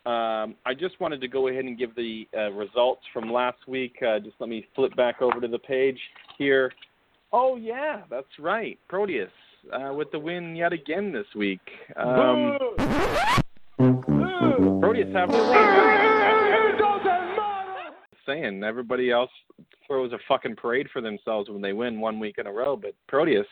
um, 0.05 0.55
I 0.65 0.73
just 0.77 0.99
wanted 0.99 1.21
to 1.21 1.27
go 1.27 1.47
ahead 1.47 1.65
and 1.65 1.77
give 1.77 1.95
the 1.95 2.27
uh, 2.37 2.51
results 2.51 3.01
from 3.13 3.31
last 3.31 3.59
week. 3.67 3.95
Uh, 4.01 4.19
just 4.19 4.35
let 4.39 4.49
me 4.49 4.67
flip 4.75 4.95
back 4.95 5.21
over 5.21 5.39
to 5.39 5.47
the 5.47 5.59
page 5.59 5.99
here. 6.37 6.71
Oh 7.31 7.55
yeah, 7.55 8.01
that's 8.09 8.27
right, 8.39 8.77
Proteus 8.89 9.31
uh, 9.71 9.93
with 9.93 10.11
the 10.11 10.19
win 10.19 10.55
yet 10.55 10.73
again 10.73 11.11
this 11.11 11.27
week. 11.35 11.61
Um, 11.95 12.57
Proteus 15.03 15.15
have 15.15 15.29
saying 18.25 18.63
everybody 18.63 19.09
else 19.09 19.31
throws 19.85 20.11
a 20.11 20.17
fucking 20.27 20.55
parade 20.55 20.87
for 20.91 21.01
themselves 21.01 21.49
when 21.49 21.61
they 21.61 21.71
win 21.71 21.99
one 22.01 22.19
week 22.19 22.35
in 22.37 22.47
a 22.47 22.51
row, 22.51 22.75
but 22.75 22.93
Proteus 23.07 23.45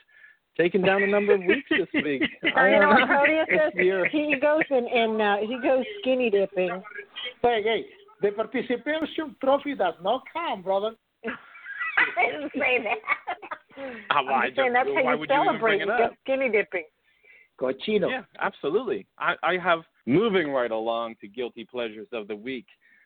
taking 0.58 0.82
down 0.82 1.02
a 1.04 1.08
number 1.08 1.34
of 1.34 1.40
weeks 1.48 1.70
this 1.70 1.88
week. 2.04 2.24
Oh, 2.58 2.66
you 2.66 2.80
know 2.80 2.90
what 2.90 3.08
Proteus 3.08 3.46
It's 3.50 3.76
does? 3.76 4.06
He 4.12 4.36
goes 4.42 4.64
in, 4.70 4.88
in 4.88 5.22
uh, 5.22 5.38
he 5.38 5.58
goes 5.62 5.86
skinny 6.02 6.30
dipping. 6.30 6.82
Hey, 7.42 7.62
hey, 7.64 7.86
the 8.22 8.32
participation 8.32 9.36
trophy 9.42 9.76
does 9.76 9.94
not 10.04 10.24
count, 10.34 10.64
brother. 10.64 10.92
I 11.26 12.32
didn't 12.32 12.52
say 12.54 12.84
that. 12.84 12.98
Ah, 14.10 14.24
I 14.26 14.34
I'm 14.34 14.44
just 14.50 14.58
saying 14.58 14.74
that's 14.74 14.90
how 14.90 15.04
why 15.04 15.14
you 15.14 15.20
would 15.20 15.30
you 15.30 15.60
bring 15.60 15.82
it 15.82 15.88
You 15.88 15.94
up? 15.94 16.14
skinny 16.24 16.50
dipping. 16.50 16.84
Cochino. 17.60 18.10
Yeah, 18.10 18.22
absolutely. 18.42 19.06
I, 19.18 19.36
I 19.42 19.58
have 19.58 19.84
moving 20.06 20.52
right 20.52 20.72
along 20.72 21.16
to 21.22 21.28
guilty 21.28 21.66
pleasures 21.66 22.08
of 22.14 22.28
the 22.28 22.36
week. 22.36 22.66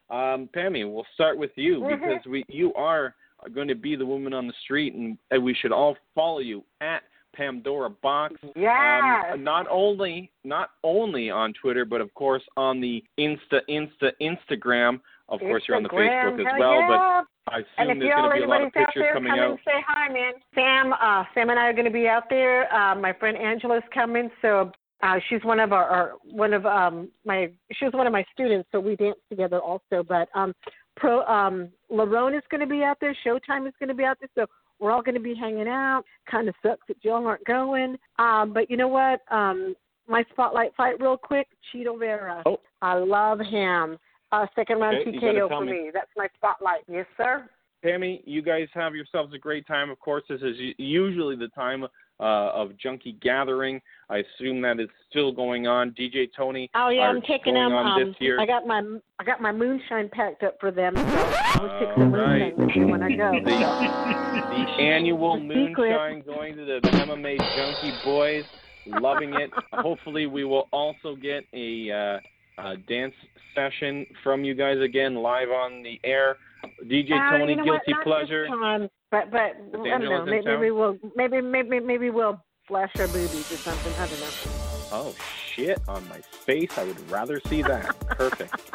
Um, 0.10 0.50
Pammy, 0.56 0.92
we'll 0.92 1.06
start 1.14 1.38
with 1.38 1.52
you 1.56 1.80
Mhm. 1.82 2.00
because 2.00 2.26
we 2.26 2.44
you 2.48 2.74
are 2.74 3.16
going 3.54 3.68
to 3.68 3.76
be 3.76 3.96
the 3.96 4.06
woman 4.06 4.34
on 4.34 4.48
the 4.48 4.54
street, 4.64 4.94
and, 4.94 5.18
and 5.32 5.44
we 5.44 5.54
should 5.54 5.72
all 5.72 5.96
follow 6.16 6.40
you 6.40 6.64
at 6.82 7.04
Pandora 7.34 7.90
Box. 7.90 8.34
Yes. 8.56 9.26
Um, 9.34 9.44
not 9.44 9.66
only 9.70 10.32
not 10.44 10.72
only 10.84 11.30
on 11.30 11.54
Twitter, 11.54 11.86
but 11.86 12.02
of 12.02 12.14
course 12.16 12.44
on 12.58 12.82
the 12.82 13.04
Insta 13.18 13.62
Insta 13.70 14.12
Instagram. 14.22 15.00
Of 15.30 15.40
course, 15.42 15.64
you're 15.68 15.78
on 15.78 15.84
the 15.84 15.90
Facebook 15.90 16.40
as 16.40 16.60
well, 16.60 16.74
yeah. 16.80 17.22
but 17.46 17.54
I 17.54 17.58
And 17.78 17.92
assume 17.92 17.92
if 17.92 18.00
there's 18.00 18.16
going 18.16 18.30
to 18.32 18.38
be 18.38 18.44
a 18.44 18.48
lot 18.48 18.62
of 18.64 18.74
pictures 18.74 19.04
there, 19.04 19.14
coming 19.14 19.30
come 19.30 19.40
out. 19.40 19.50
and 19.52 19.60
say 19.64 19.84
hi, 19.88 20.10
man. 20.12 20.34
Sam, 20.56 20.92
uh, 20.94 21.24
Sam 21.36 21.52
and 21.52 21.60
I 21.60 21.68
are 21.68 21.74
going 21.74 21.86
to 21.86 21.92
be 21.92 22.08
out 22.08 22.30
there. 22.32 22.72
Uh, 22.74 22.96
my 22.96 23.14
friend 23.14 23.38
Angela's 23.38 23.84
coming, 23.94 24.32
so 24.42 24.72
uh, 25.02 25.16
she's 25.30 25.44
one 25.44 25.60
of 25.60 25.72
our, 25.72 25.86
our 25.86 26.12
one 26.24 26.54
of 26.54 26.66
um 26.66 27.10
my 27.26 27.50
she 27.74 27.86
was 27.86 27.94
one 27.94 28.08
of 28.08 28.14
my 28.14 28.26
students, 28.34 28.68
so 28.72 28.80
we 28.80 28.96
danced 28.96 29.22
together 29.30 29.60
also. 29.60 30.04
But 30.08 30.28
um, 30.36 30.54
pro 30.98 31.24
um, 31.26 31.70
Larone 31.92 32.38
is 32.38 32.44
going 32.52 32.62
to 32.62 32.68
be 32.68 32.84
out 32.84 32.98
there. 33.00 33.16
Showtime 33.26 33.68
is 33.68 33.74
going 33.80 33.90
to 33.90 33.96
be 33.96 34.04
out 34.04 34.18
there, 34.20 34.30
so 34.36 34.46
we're 34.80 34.92
all 34.92 35.02
going 35.02 35.16
to 35.16 35.22
be 35.22 35.36
hanging 35.36 35.68
out. 35.68 36.04
Kind 36.30 36.50
of 36.50 36.56
sucks 36.62 36.86
that 36.88 36.98
y'all 37.02 37.26
aren't 37.26 37.46
going, 37.46 37.98
um, 38.18 38.52
but 38.54 38.70
you 38.70 38.78
know 38.78 38.88
what? 38.88 39.22
Um, 39.32 39.76
my 40.08 40.24
spotlight 40.32 40.76
fight, 40.76 41.00
real 41.00 41.18
quick. 41.18 41.48
Chito 41.72 41.98
Vera. 41.98 42.42
Oh. 42.46 42.60
I 42.82 42.96
love 42.96 43.40
him. 43.40 43.98
Uh, 44.32 44.46
second 44.56 44.80
round 44.80 44.98
Okay, 44.98 45.12
you 45.12 45.22
TKO 45.22 45.48
for 45.48 45.64
me. 45.64 45.72
me. 45.72 45.92
That's 45.94 46.10
my 46.18 46.28
spotlight. 46.36 46.82
Yes, 46.88 47.06
sir. 47.16 47.50
Tammy, 47.84 48.22
you 48.26 48.42
guys 48.42 48.68
have 48.74 48.94
yourselves 48.94 49.34
a 49.34 49.38
great 49.38 49.66
time. 49.66 49.90
Of 49.90 50.00
course, 50.00 50.24
this 50.28 50.42
is 50.42 50.56
usually 50.78 51.36
the 51.36 51.48
time 51.50 51.86
uh, 52.20 52.52
of 52.54 52.78
junkie 52.78 53.18
gathering. 53.22 53.82
I 54.10 54.18
assume 54.18 54.62
that 54.62 54.80
is 54.80 54.90
still 55.10 55.32
going 55.32 55.68
on. 55.68 55.92
DJ 55.92 56.30
Tony, 56.36 56.70
Oh 56.76 56.90
yeah, 56.90 57.04
I'm 57.04 57.22
taking 57.22 57.54
them. 57.54 57.72
Um, 57.72 58.06
this 58.06 58.16
year. 58.20 58.40
I 58.40 58.46
got 58.46 58.66
my 58.66 58.82
I 59.20 59.24
got 59.24 59.42
my 59.42 59.52
moonshine 59.52 60.10
packed 60.10 60.44
up 60.44 60.58
for 60.60 60.72
them. 60.72 60.94
I'll 60.98 61.80
take 61.80 61.98
All 61.98 62.08
right. 62.08 62.58
moonshine 62.58 62.90
when 62.90 63.04
I 63.04 63.16
go. 63.16 63.32
The, 63.44 63.50
the 63.50 64.84
annual 64.84 65.38
The 65.38 65.46
moonshine 65.46 66.24
going 66.26 66.56
to 66.56 66.66
the 66.66 66.80
MMA 66.90 67.38
Junkie 67.56 67.98
Boys, 68.04 68.44
loving 68.88 69.34
it. 69.36 69.52
Hopefully, 69.74 70.26
we 70.26 70.44
will 70.44 70.68
also 70.72 71.16
get 71.16 71.44
a, 71.54 72.20
uh, 72.58 72.64
a 72.70 72.78
dance 72.78 73.14
session 73.56 74.06
from 74.24 74.44
you 74.44 74.56
guys 74.56 74.80
again 74.80 75.16
live 75.16 75.50
on 75.50 75.84
the 75.84 76.00
air. 76.04 76.38
DJ 76.86 77.12
Uh, 77.12 77.38
Tony, 77.38 77.54
you 77.54 77.58
know 77.58 77.64
what? 77.66 77.86
guilty 77.86 77.92
Not 77.92 78.04
pleasure. 78.04 78.44
This 78.44 78.52
time, 78.52 78.90
but 79.12 79.32
but 79.32 79.40
I 79.40 79.54
don't 79.72 80.04
know. 80.04 80.26
Maybe, 80.26 80.46
maybe 80.46 80.72
we'll 80.72 80.98
maybe 81.16 81.42
maybe 81.42 81.80
maybe 81.80 82.10
we'll 82.10 82.42
flash 82.68 82.92
our 83.00 83.08
boobies 83.08 83.52
or 83.52 83.58
something. 83.58 83.94
I 83.94 84.08
don't 84.08 84.20
know. 84.20 84.70
Oh 84.92 85.16
shit! 85.54 85.80
On 85.88 86.08
my 86.10 86.20
face, 86.20 86.78
I 86.78 86.84
would 86.84 87.10
rather 87.10 87.40
see 87.48 87.62
that. 87.64 88.00
Perfect. 88.10 88.54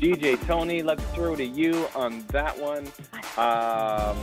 DJ 0.00 0.44
Tony, 0.46 0.82
let's 0.82 1.04
throw 1.14 1.36
to 1.36 1.44
you 1.44 1.86
on 1.94 2.24
that 2.28 2.58
one. 2.58 2.86
Um, 3.36 4.18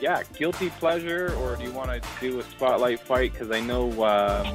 yeah, 0.00 0.22
guilty 0.36 0.68
pleasure, 0.70 1.34
or 1.36 1.56
do 1.56 1.64
you 1.64 1.72
want 1.72 1.90
to 1.90 2.08
do 2.20 2.40
a 2.40 2.42
spotlight 2.42 3.00
fight? 3.00 3.32
Because 3.32 3.50
I 3.50 3.60
know 3.60 4.04
um, 4.04 4.54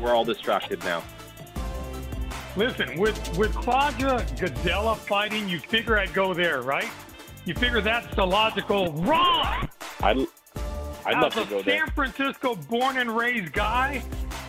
we're 0.00 0.14
all 0.14 0.24
distracted 0.24 0.82
now. 0.84 1.02
Listen, 2.56 2.98
with 2.98 3.38
with 3.38 3.54
Claudia 3.54 4.18
Gadelha 4.36 4.96
fighting, 4.96 5.48
you 5.48 5.58
figure 5.60 5.98
I'd 5.98 6.12
go 6.12 6.34
there, 6.34 6.62
right? 6.62 6.88
You 7.44 7.54
figure 7.54 7.80
that's 7.80 8.12
the 8.16 8.26
logical 8.26 8.92
wrong. 8.92 9.68
I'd 10.02 10.26
I'd 11.06 11.18
love 11.20 11.32
to 11.34 11.42
a 11.42 11.46
go 11.46 11.62
there. 11.62 11.78
San 11.78 11.90
Francisco 11.94 12.56
born 12.68 12.98
and 12.98 13.16
raised 13.16 13.52
guy, 13.52 14.02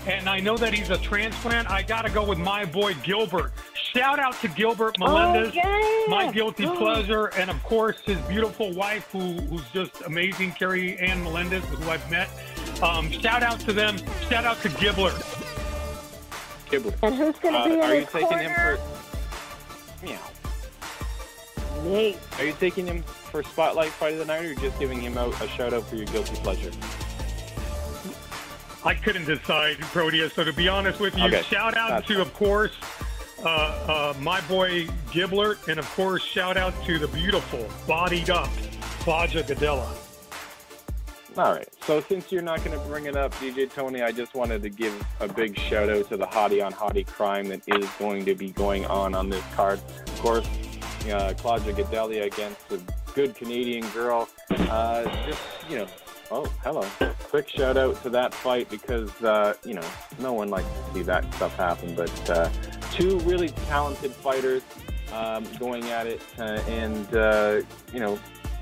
and 0.08 0.28
I 0.28 0.40
know 0.40 0.58
that 0.58 0.74
he's 0.74 0.90
a 0.90 0.98
transplant. 0.98 1.70
I 1.70 1.84
got 1.84 2.02
to 2.06 2.12
go 2.12 2.26
with 2.26 2.40
my 2.40 2.66
boy 2.66 2.96
Gilbert. 3.04 3.54
Shout 3.94 4.20
out 4.20 4.40
to 4.42 4.48
Gilbert 4.48 4.98
Melendez, 5.00 5.52
Oh, 5.54 6.08
yeah. 6.08 6.08
my 6.08 6.32
guilty 6.32 6.66
pleasure, 6.66 7.28
and 7.38 7.50
of 7.50 7.62
course 7.64 7.98
his 8.06 8.18
beautiful 8.22 8.74
wife, 8.74 9.10
who 9.12 9.34
who's 9.42 9.70
just 9.74 10.02
amazing, 10.06 10.52
Carrie 10.54 10.98
Ann 10.98 11.24
Melendez, 11.24 11.64
who 11.66 11.90
I've 11.90 12.10
met. 12.10 12.30
Um, 12.82 13.12
shout 13.12 13.44
out 13.44 13.60
to 13.62 13.74
them. 13.74 13.98
Shout 14.30 14.44
out 14.44 14.60
to 14.64 14.70
Gibbler. 14.70 15.12
Kibble. 16.72 16.94
And 17.04 17.16
who's 17.16 17.36
going 17.40 17.54
to 17.54 17.60
Uh, 17.60 17.68
be 17.68 17.74
in 17.74 17.80
are 17.82 17.94
you 17.96 18.02
his 18.02 18.10
taking 18.10 18.38
him 18.40 18.52
for? 18.54 18.80
Meow. 20.06 20.20
Nate. 21.84 22.18
Are 22.40 22.46
you 22.46 22.54
taking 22.60 22.88
him 22.88 23.04
for 23.04 23.44
spotlight 23.44 23.90
fight 23.92 24.14
of 24.14 24.20
the 24.20 24.26
night, 24.26 24.46
or 24.46 24.56
just 24.56 24.80
giving 24.80 25.02
him 25.02 25.18
out 25.18 25.34
a 25.42 25.48
shout 25.50 25.74
out 25.74 25.86
for 25.88 25.96
your 25.96 26.06
guilty 26.08 26.36
pleasure? 26.38 26.72
I 28.86 28.94
couldn't 28.96 29.26
decide, 29.26 29.80
Proteus. 29.80 30.34
So 30.34 30.44
to 30.44 30.54
be 30.54 30.68
honest 30.68 31.00
with 31.00 31.16
you, 31.18 31.26
Okay, 31.26 31.42
shout 31.44 31.76
out 31.78 31.90
that's 31.90 32.08
to, 32.08 32.14
fine. 32.14 32.22
of 32.22 32.34
course, 32.34 32.72
uh, 33.44 33.48
uh, 33.48 34.14
my 34.20 34.40
boy 34.42 34.86
Giblert, 35.12 35.68
and 35.68 35.78
of 35.80 35.88
course, 35.92 36.24
shout 36.24 36.56
out 36.58 36.74
to 36.86 36.98
the 36.98 37.08
beautiful, 37.10 37.68
bodied 37.88 38.30
up 38.30 38.50
Claudia 39.02 39.44
Gadelha. 39.44 39.88
All 41.38 41.54
right. 41.54 41.68
So 41.86 42.02
since 42.02 42.30
you're 42.30 42.42
not 42.42 42.64
going 42.64 42.78
to 42.78 42.86
bring 42.88 43.06
it 43.06 43.16
up, 43.16 43.34
DJ 43.36 43.72
Tony, 43.72 44.02
I 44.02 44.12
just 44.12 44.34
wanted 44.34 44.62
to 44.64 44.70
give 44.70 44.94
a 45.22 45.30
big 45.30 45.58
shout 45.58 45.90
out 45.90 46.10
to 46.10 46.18
the 46.18 46.26
hottie 46.26 46.66
on 46.66 46.74
hottie 46.74 47.08
crime 47.08 47.48
that 47.48 47.62
is 47.68 47.88
going 48.00 48.26
to 48.26 48.36
be 48.36 48.52
going 48.52 48.86
on 48.88 49.16
on 49.16 49.30
this 49.30 49.44
card. 49.56 49.80
Of 50.08 50.20
course, 50.20 50.48
uh, 51.10 51.34
Claudia 51.38 51.74
Gadelha 51.74 52.26
against 52.26 52.70
a 52.72 52.82
good 53.14 53.34
Canadian 53.34 53.88
girl. 53.92 54.28
Uh, 54.50 55.04
just 55.26 55.42
you 55.70 55.78
know, 55.78 55.88
oh 56.32 56.46
hello. 56.64 56.86
Quick 57.30 57.48
shout 57.48 57.78
out 57.78 58.02
to 58.04 58.10
that 58.10 58.34
fight 58.34 58.70
because 58.70 59.10
uh, 59.24 59.54
you 59.66 59.74
know 59.74 59.88
no 60.20 60.34
one 60.34 60.50
likes 60.50 60.68
to 60.68 60.94
see 60.94 61.02
that 61.04 61.34
stuff 61.36 61.56
happen, 61.56 61.96
but 61.96 62.30
uh, 62.30 62.50
two 62.92 63.20
really 63.20 63.50
talented 63.70 64.12
fighters 64.12 64.64
um, 65.14 65.46
going 65.60 65.86
at 65.86 66.08
it, 66.08 66.22
uh, 66.40 66.62
and 66.68 67.16
uh, 67.16 67.62
you 67.94 68.02
know 68.02 68.20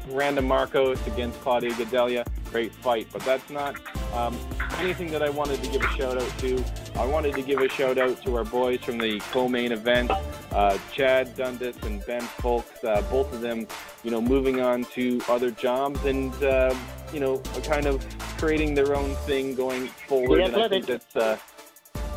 Randa 0.10 0.41
Markos 0.41 1.05
against 1.07 1.39
Claudia 1.41 1.72
Gadelha. 1.72 2.26
Great 2.51 2.74
fight, 2.74 3.07
but 3.14 3.22
that's 3.24 3.49
not 3.49 3.76
um, 4.14 4.38
anything 4.80 5.12
that 5.12 5.22
I 5.22 5.30
wanted 5.30 5.64
to 5.64 5.70
give 5.70 5.84
a 5.84 5.88
shout 5.89 6.18
out 6.18 6.39
to. 6.39 6.64
I 6.95 7.05
wanted 7.05 7.36
to 7.36 7.41
give 7.41 7.60
a 7.60 7.70
shout 7.70 7.97
out 7.97 8.22
to 8.24 8.36
our 8.38 8.43
boys 8.43 8.80
from 8.84 8.97
the 8.97 9.20
co-main 9.32 9.72
event, 9.72 10.12
uh, 10.51 10.78
Chad 10.91 11.36
Dundas 11.38 11.76
and 11.84 12.03
Ben 12.05 12.22
Fowlkes. 12.22 12.84
Uh, 12.84 13.01
both 13.03 13.32
of 13.34 13.41
them, 13.41 13.68
you 14.03 14.10
know, 14.10 14.22
moving 14.22 14.62
on 14.62 14.84
to 14.95 15.22
other 15.30 15.51
jobs 15.51 16.03
and 16.05 16.34
uh, 16.43 16.74
you 17.14 17.20
know, 17.20 17.38
kind 17.64 17.86
of 17.86 18.03
creating 18.38 18.74
their 18.74 18.95
own 18.95 19.14
thing 19.28 19.55
going 19.55 19.88
forward. 19.88 20.41
And 20.41 20.55
I 20.55 20.68
think 20.70 20.86
that's 20.86 21.16
uh, 21.16 21.38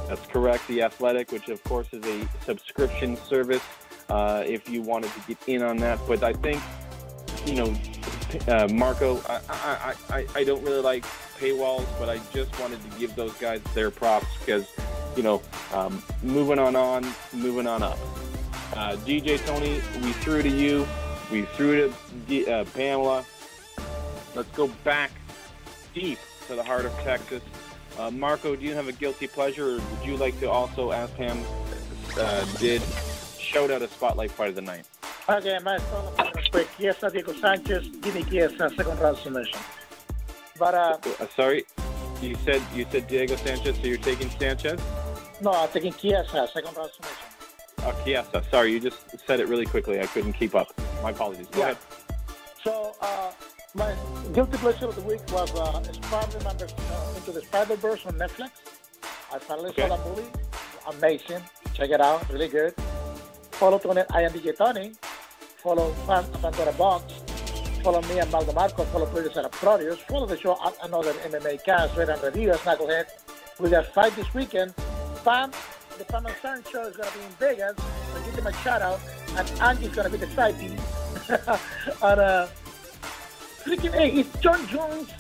that's 0.08 0.26
correct. 0.26 0.66
The 0.68 0.82
Athletic, 0.82 1.32
which 1.32 1.48
of 1.48 1.62
course 1.64 1.88
is 1.92 2.04
a 2.04 2.26
subscription 2.44 3.16
service, 3.16 3.62
uh, 4.08 4.42
if 4.46 4.68
you 4.68 4.82
wanted 4.82 5.10
to 5.14 5.20
get 5.26 5.38
in 5.48 5.62
on 5.62 5.76
that. 5.78 5.98
But 6.06 6.22
I 6.22 6.32
think, 6.32 6.60
you 7.46 7.54
know, 7.54 7.74
uh, 8.48 8.68
Marco, 8.68 9.20
I, 9.28 9.40
I, 9.48 9.94
I, 10.10 10.26
I 10.36 10.44
don't 10.44 10.62
really 10.62 10.80
like 10.80 11.04
paywalls, 11.38 11.86
but 11.98 12.08
I 12.08 12.18
just 12.32 12.58
wanted 12.60 12.80
to 12.90 12.98
give 12.98 13.14
those 13.16 13.32
guys 13.34 13.60
their 13.74 13.90
props 13.90 14.26
because, 14.38 14.66
you 15.16 15.22
know, 15.22 15.42
um, 15.72 16.02
moving 16.22 16.58
on 16.58 16.76
on, 16.76 17.06
moving 17.32 17.66
on 17.66 17.82
up. 17.82 17.98
Uh, 18.74 18.96
DJ 19.04 19.44
Tony, 19.44 19.80
we 20.02 20.12
threw 20.12 20.42
to 20.42 20.48
you. 20.48 20.86
We 21.30 21.42
threw 21.42 21.88
to 21.88 21.94
D- 22.26 22.46
uh, 22.46 22.64
Pamela. 22.66 23.24
Let's 24.34 24.48
go 24.50 24.68
back 24.84 25.10
deep 25.94 26.18
to 26.46 26.54
the 26.54 26.62
heart 26.62 26.86
of 26.86 26.92
Texas. 27.00 27.42
Uh, 27.98 28.10
Marco, 28.10 28.56
do 28.56 28.64
you 28.64 28.74
have 28.74 28.88
a 28.88 28.92
guilty 28.92 29.26
pleasure, 29.26 29.72
or 29.72 29.74
would 29.74 30.04
you 30.06 30.16
like 30.16 30.38
to 30.40 30.50
also, 30.50 30.90
as 30.90 31.10
Pam 31.10 31.42
uh, 32.18 32.44
did, 32.58 32.80
shout 33.52 33.70
out 33.70 33.82
a 33.82 33.88
spotlight 33.88 34.30
fight 34.30 34.48
of 34.50 34.54
the 34.54 34.62
night? 34.62 34.86
Okay, 35.28 35.58
my 35.62 35.78
son, 35.78 36.32
quick. 36.50 36.68
Chiesa, 36.76 37.10
Diego 37.10 37.32
Sanchez, 37.34 37.86
give 38.00 38.14
me 38.14 38.22
Chiesa, 38.24 38.70
second 38.76 38.98
round 38.98 39.18
submission. 39.18 39.58
But, 40.58 40.74
uh, 40.74 40.98
Uh, 41.20 41.26
sorry, 41.36 41.64
you 42.20 42.34
said 42.44 42.62
you 42.74 42.86
said 42.90 43.06
Diego 43.06 43.36
Sanchez, 43.36 43.76
so 43.76 43.82
you're 43.86 43.98
taking 43.98 44.30
Sanchez? 44.30 44.80
no, 45.40 45.52
I'm 45.52 45.68
taking 45.68 45.92
Chiesa, 45.92 46.48
second 46.52 46.76
round 46.76 46.90
submission. 46.92 47.26
Oh, 47.84 47.94
Chiesa. 48.04 48.42
Sorry, 48.50 48.72
you 48.72 48.80
just 48.80 48.98
said 49.26 49.40
it 49.40 49.48
really 49.48 49.66
quickly. 49.66 50.00
I 50.00 50.06
couldn't 50.06 50.34
keep 50.34 50.54
up. 50.54 50.68
My 51.02 51.10
apologies. 51.10 51.48
Go 51.48 51.58
Yeah. 51.60 51.64
ahead. 51.64 51.78
So, 52.62 52.94
uh, 53.00 53.32
my 53.74 53.92
guilty 54.32 54.56
pleasure 54.58 54.86
of 54.86 54.94
the 54.94 55.02
week 55.02 55.20
was 55.32 55.50
uh, 55.58 55.82
Spider-Man 55.92 56.56
uh, 56.62 57.16
Into 57.16 57.32
the 57.32 57.40
Spider-Verse 57.42 58.06
on 58.06 58.12
Netflix. 58.14 58.50
I 59.32 59.38
finally 59.40 59.70
Okay. 59.70 59.88
saw 59.88 59.96
that 59.96 60.06
movie. 60.06 60.28
Amazing. 60.88 61.42
Check 61.74 61.90
it 61.90 62.00
out. 62.00 62.28
Really 62.30 62.46
good. 62.48 62.74
Follow 63.52 63.78
Tony 63.78 64.00
at 64.00 64.14
I 64.14 64.22
am 64.22 64.32
DJ 64.32 64.56
Tony. 64.56 64.92
Follow 65.62 65.92
Fan, 66.06 66.24
Pandora 66.40 66.72
Box. 66.72 67.12
Follow 67.82 68.02
me 68.02 68.18
and 68.18 68.30
Maldo 68.30 68.52
Marco. 68.52 68.84
Follow 68.84 69.06
producer 69.06 69.40
at 69.40 69.52
Produce. 69.52 69.98
Follow 70.08 70.26
the 70.26 70.38
show 70.38 70.56
at 70.64 70.74
another 70.84 71.12
MMA 71.12 71.62
cast, 71.64 71.96
Red 71.96 72.08
and 72.08 72.22
Review, 72.22 72.50
Knucklehead. 72.50 73.06
We 73.60 73.70
got 73.70 73.86
fight 73.94 74.14
this 74.16 74.32
weekend. 74.34 74.74
Pam, 75.24 75.52
the 75.98 76.04
Pam 76.04 76.26
and 76.26 76.34
Stern 76.36 76.64
show 76.70 76.82
is 76.86 76.96
going 76.96 77.08
to 77.08 77.18
be 77.18 77.24
in 77.24 77.30
Vegas. 77.32 77.76
So 77.76 78.24
give 78.24 78.36
them 78.36 78.46
a 78.46 78.52
shout 78.54 78.82
out. 78.82 79.00
And 79.36 79.48
Angie's 79.60 79.94
going 79.94 80.10
to 80.10 80.18
be 80.18 80.24
the 80.24 80.32
side 80.32 80.58
piece. 80.58 80.70
and, 82.02 82.20
uh, 82.20 82.46
freaking, 83.64 83.92
hey, 83.92 84.10
it's 84.12 84.38
John 84.40 84.66
Jones, 84.66 85.10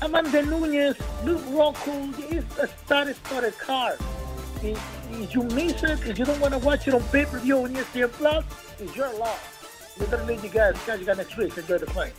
Amanda 0.00 0.44
Nunes, 0.44 0.96
Luke 1.24 1.42
Rocco. 1.48 2.10
It's 2.30 2.58
a 2.58 2.66
star-studded 2.66 3.58
card. 3.58 3.98
If 5.10 5.34
you 5.34 5.42
miss 5.44 5.82
it, 5.82 6.06
if 6.06 6.18
you 6.18 6.24
don't 6.24 6.40
want 6.40 6.54
to 6.54 6.58
watch 6.58 6.88
it 6.88 6.94
on 6.94 7.02
pay-per-view 7.04 7.64
on 7.64 7.72
E 7.72 7.80
ESPN 7.80 8.12
Plus, 8.12 8.44
it's 8.78 8.96
your 8.96 9.12
loss. 9.18 9.38
We 9.98 10.06
better 10.06 10.24
leave 10.24 10.42
you 10.42 10.50
guys. 10.50 10.76
Guys, 10.86 11.00
you 11.00 11.06
got 11.06 11.16
next 11.16 11.36
week. 11.36 11.56
Enjoy 11.56 11.78
the 11.78 11.86
fight. 11.86 12.12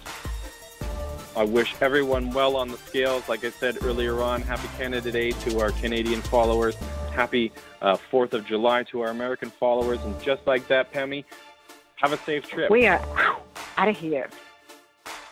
I 1.36 1.44
wish 1.44 1.76
everyone 1.82 2.32
well 2.32 2.56
on 2.56 2.70
the 2.70 2.78
scales. 2.78 3.28
Like 3.28 3.44
I 3.44 3.50
said 3.50 3.84
earlier 3.84 4.22
on, 4.22 4.42
happy 4.42 4.70
Canada 4.78 5.12
Day 5.12 5.32
to 5.32 5.60
our 5.60 5.72
Canadian 5.72 6.22
followers. 6.22 6.76
Happy 7.14 7.52
uh, 7.82 7.98
4th 8.12 8.34
of 8.34 8.46
July 8.46 8.84
to 8.84 9.02
our 9.02 9.10
American 9.10 9.50
followers. 9.50 10.00
And 10.04 10.20
just 10.22 10.48
like 10.48 10.68
that, 10.70 10.94
Pammy, 10.94 11.26
have 11.98 12.14
a 12.14 12.18
safe 12.20 12.48
trip. 12.48 12.72
We 12.72 12.88
are 12.88 13.06
out 13.78 13.90
of 13.90 13.98
here. 13.98 14.30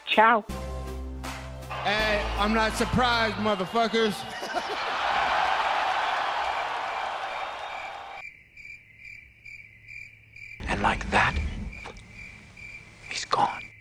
Ciao. 0.05 0.43
Hey, 1.83 2.21
I'm 2.37 2.53
not 2.53 2.73
surprised, 2.73 3.35
motherfuckers. 3.35 4.13
And 10.73 10.81
like 10.81 11.07
that, 11.11 11.35
he's 13.07 13.25
gone. 13.25 13.72